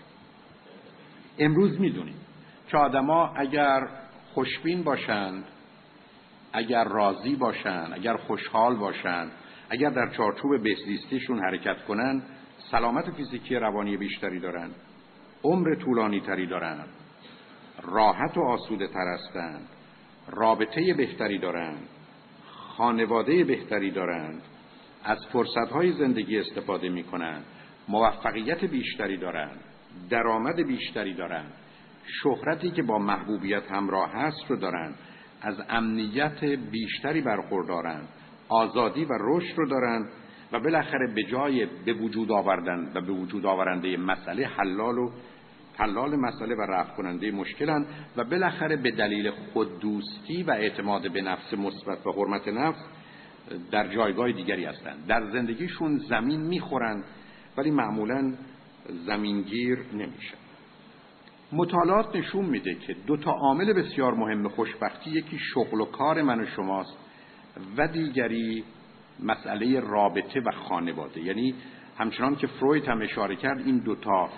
امروز 1.39 1.81
می‌دونیم 1.81 2.21
که 2.69 2.77
آدما 2.77 3.35
اگر 3.37 3.89
خوشبین 4.35 4.83
باشند 4.83 5.45
اگر 6.53 6.85
راضی 6.85 7.37
باشند 7.37 7.93
اگر 7.95 8.17
خوشحال 8.17 8.77
باشند 8.77 9.33
اگر 9.71 9.91
در 9.91 10.11
چارچوب 10.11 10.63
بهزیستیشون 10.63 11.39
حرکت 11.39 11.85
کنند 11.85 12.23
سلامت 12.71 13.11
فیزیکی 13.11 13.55
روانی 13.55 13.97
بیشتری 13.97 14.41
دارند 14.41 14.75
عمر 15.45 15.75
طولانی 15.75 16.21
تری 16.21 16.47
دارند 16.47 16.89
راحت 17.83 18.37
و 18.37 18.41
آسوده 18.41 18.87
تر 18.87 19.15
هستند 19.15 19.69
رابطه 20.31 20.95
بهتری 20.95 21.39
دارند 21.39 21.89
خانواده 22.77 23.45
بهتری 23.45 23.91
دارند 23.91 24.43
از 25.05 25.19
فرصتهای 25.33 25.93
زندگی 25.93 26.39
استفاده 26.39 26.89
می 26.89 27.05
کنند 27.05 27.45
موفقیت 27.89 28.65
بیشتری 28.65 29.17
دارند 29.17 29.61
درآمد 30.11 30.57
بیشتری 30.67 31.15
دارند 31.15 31.53
شهرتی 32.23 32.71
که 32.71 32.83
با 32.83 32.99
محبوبیت 32.99 33.73
همراه 33.73 34.11
هست 34.13 34.45
رو 34.49 34.57
دارن. 34.57 34.95
از 35.43 35.55
امنیت 35.69 36.45
بیشتری 36.45 37.21
برخوردارن 37.21 38.01
آزادی 38.49 39.05
و 39.05 39.13
رشد 39.21 39.59
رو 39.59 39.69
دارن 39.69 40.09
و 40.53 40.61
بالاخره 40.61 41.15
به 41.15 41.23
جای 41.23 41.67
به 41.85 41.93
وجود 41.93 42.33
آوردن 42.33 42.93
و 42.95 43.01
به 43.01 43.13
وجود 43.13 43.47
آورنده 43.47 43.97
مسئله 43.97 44.47
حلال 44.47 44.99
و 44.99 45.11
حلال 45.79 46.17
مسئله 46.17 46.55
و 46.55 46.61
رفع 46.61 46.97
کننده 46.97 47.31
مشکلن 47.31 47.87
و 48.17 48.25
بالاخره 48.25 48.77
به 48.77 48.91
دلیل 48.91 49.31
خوددوستی 49.31 50.43
و 50.43 50.51
اعتماد 50.51 51.13
به 51.13 51.23
نفس 51.23 51.55
مثبت 51.55 52.07
و 52.07 52.13
حرمت 52.13 52.49
نفس 52.49 52.81
در 53.71 53.95
جایگاه 53.95 54.33
دیگری 54.33 54.65
هستند. 54.65 55.07
در 55.07 55.31
زندگیشون 55.31 55.99
زمین 55.99 56.41
می‌خورن 56.41 57.05
ولی 57.57 57.71
معمولا 57.71 58.35
زمینگیر 59.07 59.79
نمیشن. 59.93 60.42
مطالعات 61.53 62.17
نشون 62.17 62.45
میده 62.45 62.75
که 62.75 62.97
دو 63.07 63.17
تا 63.17 63.31
عامل 63.31 63.73
بسیار 63.73 64.15
مهم 64.15 64.49
خوشبختی 64.49 65.11
یکی 65.11 65.39
شغل 65.39 65.81
و 65.81 65.85
کار 65.85 66.23
من 66.23 66.41
و 66.41 66.47
شماست 66.47 66.97
و 67.77 67.89
دیگری 67.89 68.65
مسئله 69.21 69.81
رابطه 69.81 70.41
و 70.41 70.51
خانواده. 70.51 71.21
یعنی 71.21 71.55
همچنان 71.99 72.37
که 72.37 72.47
فروید 72.47 72.85
هم 72.85 73.03
اشاره 73.03 73.37
کرد 73.37 73.59
این 73.59 73.79
دوتا 73.79 74.29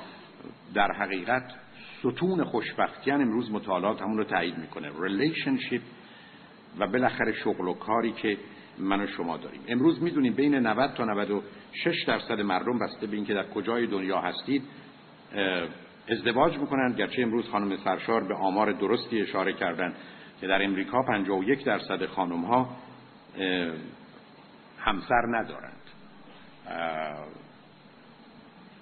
در 0.75 0.93
حقیقت 0.93 1.55
ستون 1.99 2.45
خوشبختی 2.45 3.11
امروز 3.11 3.51
مطالعات 3.51 4.03
همون 4.03 4.19
رو 4.19 4.25
تایید 4.25 4.59
می‌کنه. 4.59 4.91
relationship 5.01 5.83
و 6.79 6.87
بالاخره 6.87 7.33
شغل 7.33 7.69
و 7.69 7.75
کاری 7.75 8.13
که 8.13 8.39
من 8.79 9.01
و 9.01 9.07
شما 9.07 9.37
داریم. 9.37 9.61
امروز 9.69 10.03
می‌دونیم 10.03 10.35
بین 10.35 10.55
90 10.55 10.95
تا 10.95 11.05
96 11.05 12.05
درصد 12.07 12.41
مردم 12.41 12.79
بسته 12.79 13.07
به 13.07 13.17
اینکه 13.17 13.35
در 13.35 13.51
کجای 13.51 13.87
دنیا 13.87 14.21
هستید 14.21 14.63
ازدواج 16.09 16.59
می‌کنن 16.59 16.93
گرچه 16.93 17.23
امروز 17.23 17.49
خانم 17.49 17.77
سرشار 17.77 18.25
به 18.25 18.35
آمار 18.35 18.73
درستی 18.73 19.21
اشاره 19.21 19.53
کردن 19.53 19.95
که 20.41 20.47
در 20.47 20.65
امریکا 20.65 21.03
51 21.03 21.65
درصد 21.65 22.07
خانم 22.07 22.45
ها 22.45 22.77
همسر 24.79 25.27
ندارند. 25.29 25.81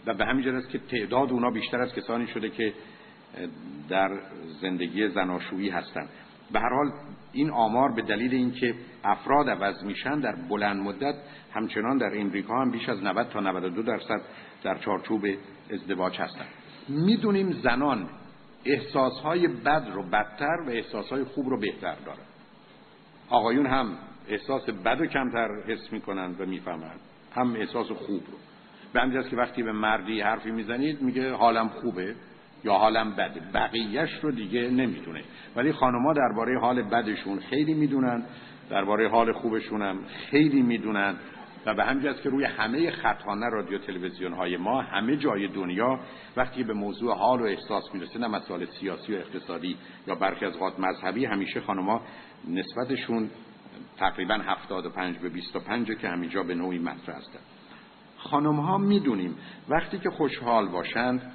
و 0.06 0.14
به 0.14 0.24
همین 0.24 0.48
است 0.48 0.70
که 0.70 0.78
تعداد 0.78 1.30
اونا 1.30 1.50
بیشتر 1.50 1.82
از 1.82 1.94
کسانی 1.94 2.26
شده 2.26 2.50
که 2.50 2.72
در 3.88 4.10
زندگی 4.60 5.08
زناشویی 5.08 5.68
هستند. 5.68 6.08
به 6.52 6.60
هر 6.60 6.68
حال 6.68 6.92
این 7.32 7.50
آمار 7.50 7.92
به 7.92 8.02
دلیل 8.02 8.34
اینکه 8.34 8.74
افراد 9.04 9.50
عوض 9.50 9.84
میشن 9.84 10.20
در 10.20 10.34
بلند 10.48 10.82
مدت 10.82 11.14
همچنان 11.54 11.98
در 11.98 12.20
امریکا 12.20 12.60
هم 12.60 12.70
بیش 12.70 12.88
از 12.88 13.02
90 13.02 13.28
تا 13.28 13.40
92 13.40 13.82
درصد 13.82 14.20
در 14.62 14.78
چارچوب 14.78 15.26
ازدواج 15.70 16.18
هستند. 16.20 16.61
می‌دونیم 16.88 17.52
زنان 17.52 18.08
احساسهای 18.64 19.48
بد 19.48 19.88
رو 19.94 20.02
بدتر 20.02 20.56
و 20.66 20.70
احساسهای 20.70 21.24
خوب 21.24 21.48
رو 21.48 21.60
بهتر 21.60 21.94
دارن. 22.06 22.24
آقایون 23.28 23.66
هم 23.66 23.96
احساس 24.28 24.70
بد 24.70 25.00
و 25.00 25.06
کمتر 25.06 25.48
حس 25.66 25.92
می‌کنن 25.92 26.34
و 26.38 26.46
می‌فهمن 26.46 26.94
هم 27.34 27.54
احساس 27.54 27.86
خوب 27.86 28.22
رو. 28.26 28.38
به 28.92 29.00
همین 29.00 29.22
که 29.22 29.36
وقتی 29.36 29.62
به 29.62 29.72
مردی 29.72 30.20
حرفی 30.20 30.50
می‌زنید 30.50 31.02
میگه 31.02 31.32
حالم 31.32 31.68
خوبه 31.68 32.14
یا 32.64 32.74
حالم 32.74 33.10
بده. 33.10 33.40
بقیهش 33.54 34.10
رو 34.22 34.30
دیگه 34.30 34.70
نمی‌تونه 34.70 35.22
ولی 35.56 35.72
خانمها 35.72 36.12
درباره 36.12 36.60
حال 36.60 36.82
بدشون 36.82 37.38
خیلی 37.38 37.74
می‌دونن 37.74 38.22
درباره 38.70 39.08
حال 39.08 39.32
خوبشون 39.32 39.82
هم 39.82 39.98
خیلی 40.30 40.62
می‌دونن. 40.62 41.14
و 41.66 41.74
به 41.74 41.84
همین 41.84 42.14
که 42.14 42.30
روی 42.30 42.44
همه 42.44 42.90
خطانه 42.90 43.48
رادیو 43.48 43.78
تلویزیون 43.78 44.32
های 44.32 44.56
ما 44.56 44.82
همه 44.82 45.16
جای 45.16 45.48
دنیا 45.48 46.00
وقتی 46.36 46.64
به 46.64 46.72
موضوع 46.72 47.14
حال 47.16 47.40
و 47.40 47.44
احساس 47.44 47.94
می‌رسه 47.94 48.18
نه 48.18 48.26
مسائل 48.26 48.64
سیاسی 48.64 49.14
و 49.14 49.16
اقتصادی 49.16 49.76
یا 50.06 50.14
برخی 50.14 50.44
از 50.44 50.54
اوقات 50.54 50.80
مذهبی 50.80 51.24
همیشه 51.24 51.60
خانمها 51.60 52.02
نسبتشون 52.48 53.30
تقریبا 53.98 54.34
75 54.34 55.18
به 55.18 55.28
25 55.28 55.92
که 55.92 56.08
همینجا 56.08 56.42
به 56.42 56.54
نوعی 56.54 56.78
مطرح 56.78 57.16
هستن. 57.16 57.38
خانم 58.16 58.56
ها 58.56 58.78
می‌دونیم 58.78 59.36
وقتی 59.68 59.98
که 59.98 60.10
خوشحال 60.10 60.68
باشند 60.68 61.32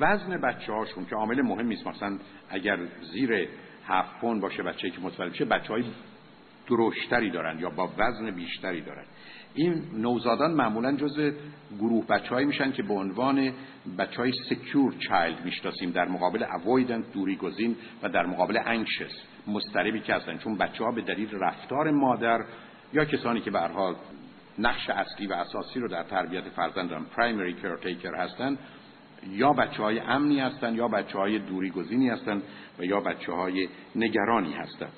وزن 0.00 0.40
بچه 0.40 0.72
هاشون 0.72 1.06
که 1.06 1.16
عامل 1.16 1.42
مهمی 1.42 1.74
است 1.74 1.86
مثلا 1.86 2.18
اگر 2.50 2.78
زیر 3.12 3.48
هفت 3.86 4.20
پوند 4.20 4.42
باشه 4.42 4.62
بچه 4.62 4.90
که 4.90 5.00
متولد 5.00 5.32
بشه 5.32 5.44
بچه 5.44 5.72
های 5.72 5.84
درشتری 6.68 7.30
دارن 7.30 7.58
یا 7.58 7.70
با 7.70 7.90
وزن 7.98 8.30
بیشتری 8.30 8.80
دارن 8.80 9.04
این 9.54 9.82
نوزادان 9.94 10.50
معمولا 10.50 10.96
جز 10.96 11.32
گروه 11.78 12.06
بچههایی 12.06 12.46
میشن 12.46 12.72
که 12.72 12.82
به 12.82 12.94
عنوان 12.94 13.52
بچه 13.98 14.16
های 14.16 14.32
secure 14.48 14.94
child 15.08 15.44
می‌شناسیم. 15.44 15.90
در 15.90 16.08
مقابل 16.08 16.44
avoidant 16.44 17.12
دوری 17.12 17.36
گزین 17.36 17.76
و 18.02 18.08
در 18.08 18.26
مقابل 18.26 18.58
anxious 18.66 19.22
مضطربی 19.46 20.00
که 20.00 20.14
هستن. 20.14 20.38
چون 20.38 20.58
بچه 20.58 20.84
ها 20.84 20.90
به 20.90 21.02
دلیل 21.02 21.28
رفتار 21.40 21.90
مادر 21.90 22.38
یا 22.92 23.04
کسانی 23.04 23.40
که 23.40 23.50
به 23.50 23.60
نقش 24.58 24.90
اصلی 24.90 25.26
و 25.26 25.32
اساسی 25.32 25.80
رو 25.80 25.88
در 25.88 26.02
تربیت 26.02 26.44
فرزند 26.44 26.90
دارن 26.90 27.04
primary 27.04 27.54
caretaker 27.54 28.14
هستن 28.14 28.58
یا 29.30 29.52
بچه 29.52 29.82
های 29.82 29.98
امنی 29.98 30.40
هستن 30.40 30.74
یا 30.74 30.88
بچه 30.88 31.18
های 31.18 31.38
دوری 31.38 31.70
گزینی 31.70 32.08
هستن 32.08 32.42
و 32.78 32.84
یا 32.84 33.00
بچه 33.00 33.32
های 33.32 33.68
نگرانی 33.96 34.52
هستن. 34.52 34.88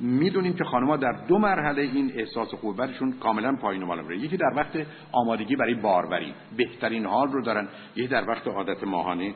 می‌دونیم 0.00 0.54
که 0.54 0.64
خانمها 0.64 0.96
در 0.96 1.12
دو 1.28 1.38
مرحله 1.38 1.82
این 1.82 2.12
احساس 2.14 2.54
خوبیتشون 2.54 3.12
کاملا 3.12 3.56
پایین 3.56 3.82
و 3.82 3.86
بالا 3.86 4.14
یکی 4.14 4.36
در 4.36 4.52
وقت 4.56 4.86
آمادگی 5.12 5.56
برای 5.56 5.74
باروری. 5.74 6.34
بهترین 6.56 7.06
حال 7.06 7.28
رو 7.28 7.42
دارن. 7.42 7.68
یکی 7.96 8.08
در 8.08 8.30
وقت 8.30 8.46
عادت 8.46 8.84
ماهانه 8.84 9.34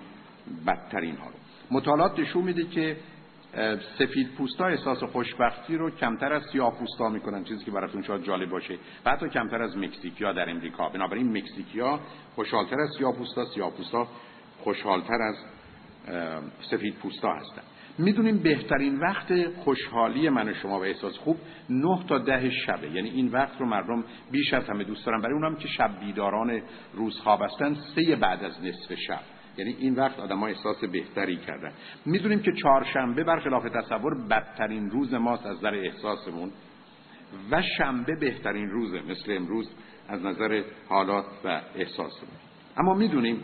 بدترین 0.67 1.17
حال. 1.17 1.33
مطالعات 1.71 2.19
نشون 2.19 2.45
میده 2.45 2.65
که 2.65 2.97
سفید 3.99 4.35
پوستا 4.39 4.67
احساس 4.67 5.03
خوشبختی 5.03 5.77
رو 5.77 5.91
کمتر 5.91 6.33
از 6.33 6.43
سیاه 6.53 6.79
پوستا 6.79 7.09
می‌کنن. 7.09 7.45
چیزی 7.45 7.65
که 7.65 7.71
براتون 7.71 8.03
شاید 8.03 8.23
جالب 8.23 8.51
باشه. 8.51 8.75
و 9.05 9.11
حتی 9.11 9.29
کمتر 9.29 9.63
از 9.63 9.77
مکزیکیا 9.77 10.33
در 10.33 10.51
امریکا. 10.51 10.89
بنابراین 10.89 11.37
مکزیکیا 11.37 12.01
خوشحالتر 12.35 12.81
از 12.81 12.89
سیاه 12.99 13.13
پوستا 13.13 13.45
سیاه 13.45 13.71
پوستا 13.71 14.09
خوشحالتر 14.59 15.23
از 15.23 15.37
سفید 16.71 16.95
پوستا 16.95 17.33
هستن. 17.33 17.63
می‌دونیم 17.99 18.39
بهترین 18.39 18.99
وقت 18.99 19.49
خوشحالی 19.57 20.29
من 20.29 20.49
و 20.49 20.55
شما 20.55 20.81
و 20.81 20.85
احساس 20.85 21.19
خوب 21.19 21.37
نه 21.71 22.05
تا 22.09 22.19
ده 22.19 22.51
شبه. 22.51 22.91
یعنی 22.91 23.11
این 23.11 23.29
وقت 23.29 23.61
رو 23.61 23.67
مردم 23.67 24.05
بیش 24.31 24.55
از 24.55 24.69
همه 24.69 24.85
دوست 24.85 25.07
دارن. 25.07 25.21
برای 25.21 25.35
اونم 25.35 25.57
که 25.57 25.69
شب 25.69 26.01
بیداران 26.01 26.63
روزخواب 26.95 27.43
هستن 27.43 27.75
سه 27.75 28.17
بعد 28.17 28.45
از 28.45 28.65
نصف 28.65 28.95
شب. 28.95 29.21
یعنی 29.59 29.77
این 29.79 29.95
وقت 29.95 30.21
آدم 30.21 30.43
احساس 30.43 30.85
بهتری 30.85 31.37
کردن. 31.37 31.73
می‌دونیم 32.07 32.41
که 32.41 32.53
چهارشنبه 32.53 33.25
برخلاف 33.25 33.65
تصور 33.65 34.27
بدترین 34.31 34.91
روز 34.91 35.15
ماست 35.15 35.47
از 35.47 35.57
نظر 35.59 35.75
احساسمون 35.75 36.51
و 37.51 37.63
شنبه 37.79 38.17
بهترین 38.21 38.71
روزه 38.71 39.03
مثل 39.03 39.33
امروز 39.37 39.71
از 40.09 40.25
نظر 40.25 40.63
حالات 40.89 41.25
و 41.45 41.61
احساسمون. 41.77 42.37
اما 42.77 42.95
می‌دونیم 42.95 43.41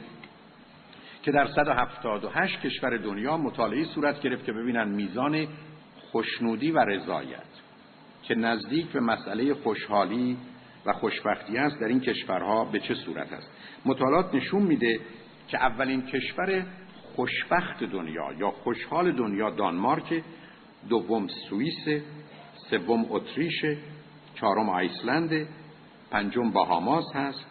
که 1.25 1.33
در 1.33 1.47
178 1.47 2.61
کشور 2.61 2.97
دنیا 2.97 3.37
مطالعه 3.37 3.85
صورت 3.85 4.21
گرفت 4.21 4.45
که 4.45 4.53
ببینن 4.53 4.89
میزان 4.89 5.47
خوشنودی 6.13 6.71
و 6.71 6.79
رضایت 6.79 7.43
که 8.23 8.35
نزدیک 8.35 8.87
به 8.87 9.01
مسئله 9.01 9.55
خوشحالی 9.55 10.37
و 10.87 10.93
خوشبختی 10.93 11.59
است 11.59 11.81
در 11.81 11.87
این 11.87 12.01
کشورها 12.01 12.65
به 12.65 12.81
چه 12.81 12.95
صورت 12.95 13.33
است. 13.33 13.51
مطالعات 13.85 14.35
نشون 14.35 14.63
میده 14.63 15.01
که 15.49 15.59
اولین 15.59 16.07
کشور 16.07 16.67
خوشبخت 17.17 17.85
دنیا 17.85 18.33
یا 18.39 18.51
خوشحال 18.51 19.13
دنیا 19.13 19.51
دانمارک 19.51 20.23
دوم 20.89 21.27
سوئیس 21.49 22.03
سوم 22.71 23.07
اتریش 23.11 23.65
چهارم 24.35 24.69
آیسلند 24.69 25.49
پنجم 26.11 26.51
باهاماس 26.51 27.05
هست 27.15 27.47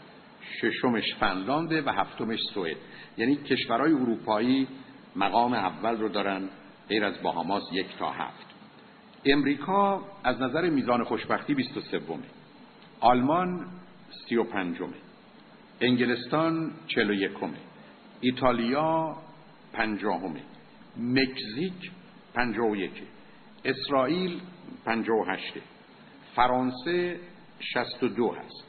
ششمش 0.62 1.16
فنلاند 1.20 1.72
و 1.72 1.92
هفتمش 1.92 2.40
سوئد. 2.54 2.78
یعنی 3.18 3.36
کشورهای 3.36 3.94
اروپایی 3.94 4.68
مقام 5.16 5.54
اول 5.54 5.98
رو 5.98 6.10
دارن 6.10 6.50
غیر 6.90 7.06
از 7.06 7.22
باهاماس 7.22 7.64
یک 7.72 7.98
تا 8.00 8.12
هفت. 8.12 8.46
امریکا 9.26 10.02
از 10.24 10.42
نظر 10.42 10.70
میزان 10.70 11.04
خوشبختی 11.04 11.54
23 11.54 12.02
آلمان 13.00 13.66
35 14.30 14.78
انگلستان 15.82 16.72
41 16.88 17.32
ایتالیا 18.22 19.18
پنجاهمه. 19.74 20.42
مکزیک 20.98 21.92
پنجاه 22.34 22.70
و 22.70 22.76
یکه. 22.76 23.04
اسرائیل 23.66 24.40
پنجاه 24.86 25.18
و 25.18 25.24
هشته. 25.24 25.62
فرانسه 26.36 27.20
شست 27.60 28.04
و 28.04 28.08
دو 28.08 28.32
هست. 28.32 28.64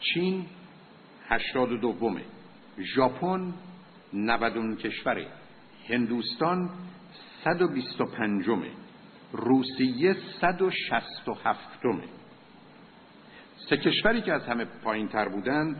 چین 0.00 0.46
هشتاد 1.28 1.72
و 1.72 1.76
دومه. 1.76 2.22
ژاپن 2.94 3.54
نودون 4.14 4.76
کشوره 4.76 5.26
هندوستان 5.88 6.70
صد 7.44 7.62
و 7.62 7.68
بیست 7.68 8.00
و 8.00 8.04
پنجمه 8.04 8.70
روسیه 9.32 10.16
صد 10.40 10.62
و 10.62 10.70
شست 10.70 11.28
و 11.28 11.34
هفتمه 11.44 12.04
سه 13.68 13.76
کشوری 13.76 14.22
که 14.22 14.32
از 14.32 14.42
همه 14.42 14.64
پایین 14.64 15.08
تر 15.08 15.28
بودن 15.28 15.76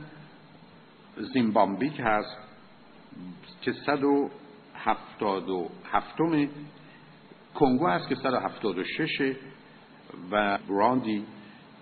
زیمبابوه 1.33 1.91
هست 1.99 2.37
که 3.62 3.72
177 3.72 6.16
کنگو 7.55 7.87
هست 7.87 8.09
که 8.09 8.14
176 8.14 9.37
و 10.30 10.59
براندی 10.68 11.24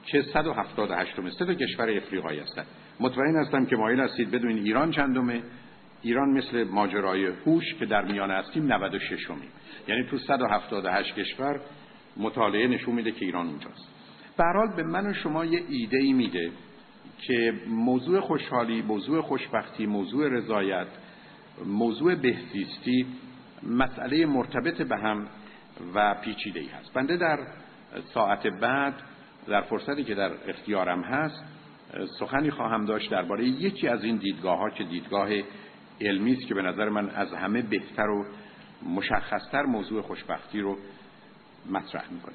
که 0.07 0.22
178 0.22 1.30
سه 1.38 1.44
تا 1.44 1.55
کشور 1.55 1.90
افریقایی 1.90 2.40
هستند 2.40 2.66
مطمئن 3.01 3.36
هستم 3.36 3.66
که 3.66 3.76
مایل 3.76 4.01
هستید 4.01 4.30
بدون 4.30 4.51
ایران 4.51 4.90
چندمه. 4.90 5.42
ایران 6.03 6.30
مثل 6.30 6.64
ماجرای 6.64 7.26
هوش 7.26 7.74
که 7.74 7.86
در 7.86 8.05
میان 8.05 8.30
هستیم 8.30 8.72
96 8.72 9.30
امیم 9.30 9.48
یعنی 9.88 10.05
تو 10.05 10.18
178 10.18 11.14
کشور 11.14 11.61
مطالعه 12.16 12.66
نشون 12.66 12.94
میده 12.94 13.11
که 13.11 13.24
ایران 13.24 13.46
اونجاست 13.46 13.88
برحال 14.36 14.68
به 14.76 14.82
من 14.82 15.07
و 15.07 15.14
شما 15.14 15.44
یه 15.44 15.62
ایده 15.68 15.98
ای 15.98 16.12
میده 16.12 16.51
که 17.18 17.55
موضوع 17.68 18.20
خوشحالی 18.20 18.82
موضوع 18.82 19.20
خوشبختی 19.20 19.86
موضوع 19.86 20.28
رضایت 20.28 20.86
موضوع 21.66 22.14
بهزیستی 22.14 23.07
مسئله 23.62 24.26
مرتبط 24.26 24.82
به 24.82 24.96
هم 24.96 25.26
و 25.94 26.14
پیچیده 26.14 26.61
ای 26.61 26.68
هست. 26.68 26.92
بنده 26.92 27.16
در 27.16 27.38
ساعت 28.14 28.46
بعد 28.46 28.94
در 29.48 29.61
فرصتی 29.61 30.05
که 30.05 30.14
در 30.14 30.30
اختیارم 30.48 31.03
هست 31.03 31.44
سخنی 32.18 32.51
خواهم 32.51 32.84
داشت 32.84 33.11
درباره 33.11 33.44
یکی 33.44 33.88
از 33.88 34.05
این 34.05 34.16
دیدگاه 34.16 34.59
ها 34.59 34.70
که 34.70 34.84
دیدگاه 34.84 35.28
علمی 36.01 36.32
است 36.32 36.46
که 36.46 36.55
به 36.55 36.62
نظر 36.62 36.88
من 36.88 37.11
از 37.11 37.32
همه 37.32 37.62
بهتر 37.62 38.09
و 38.09 38.26
مشخصتر 38.82 39.62
موضوع 39.62 40.03
خوشبختی 40.03 40.61
رو 40.61 40.78
مطرح 41.70 42.12
می‌کنه. 42.12 42.34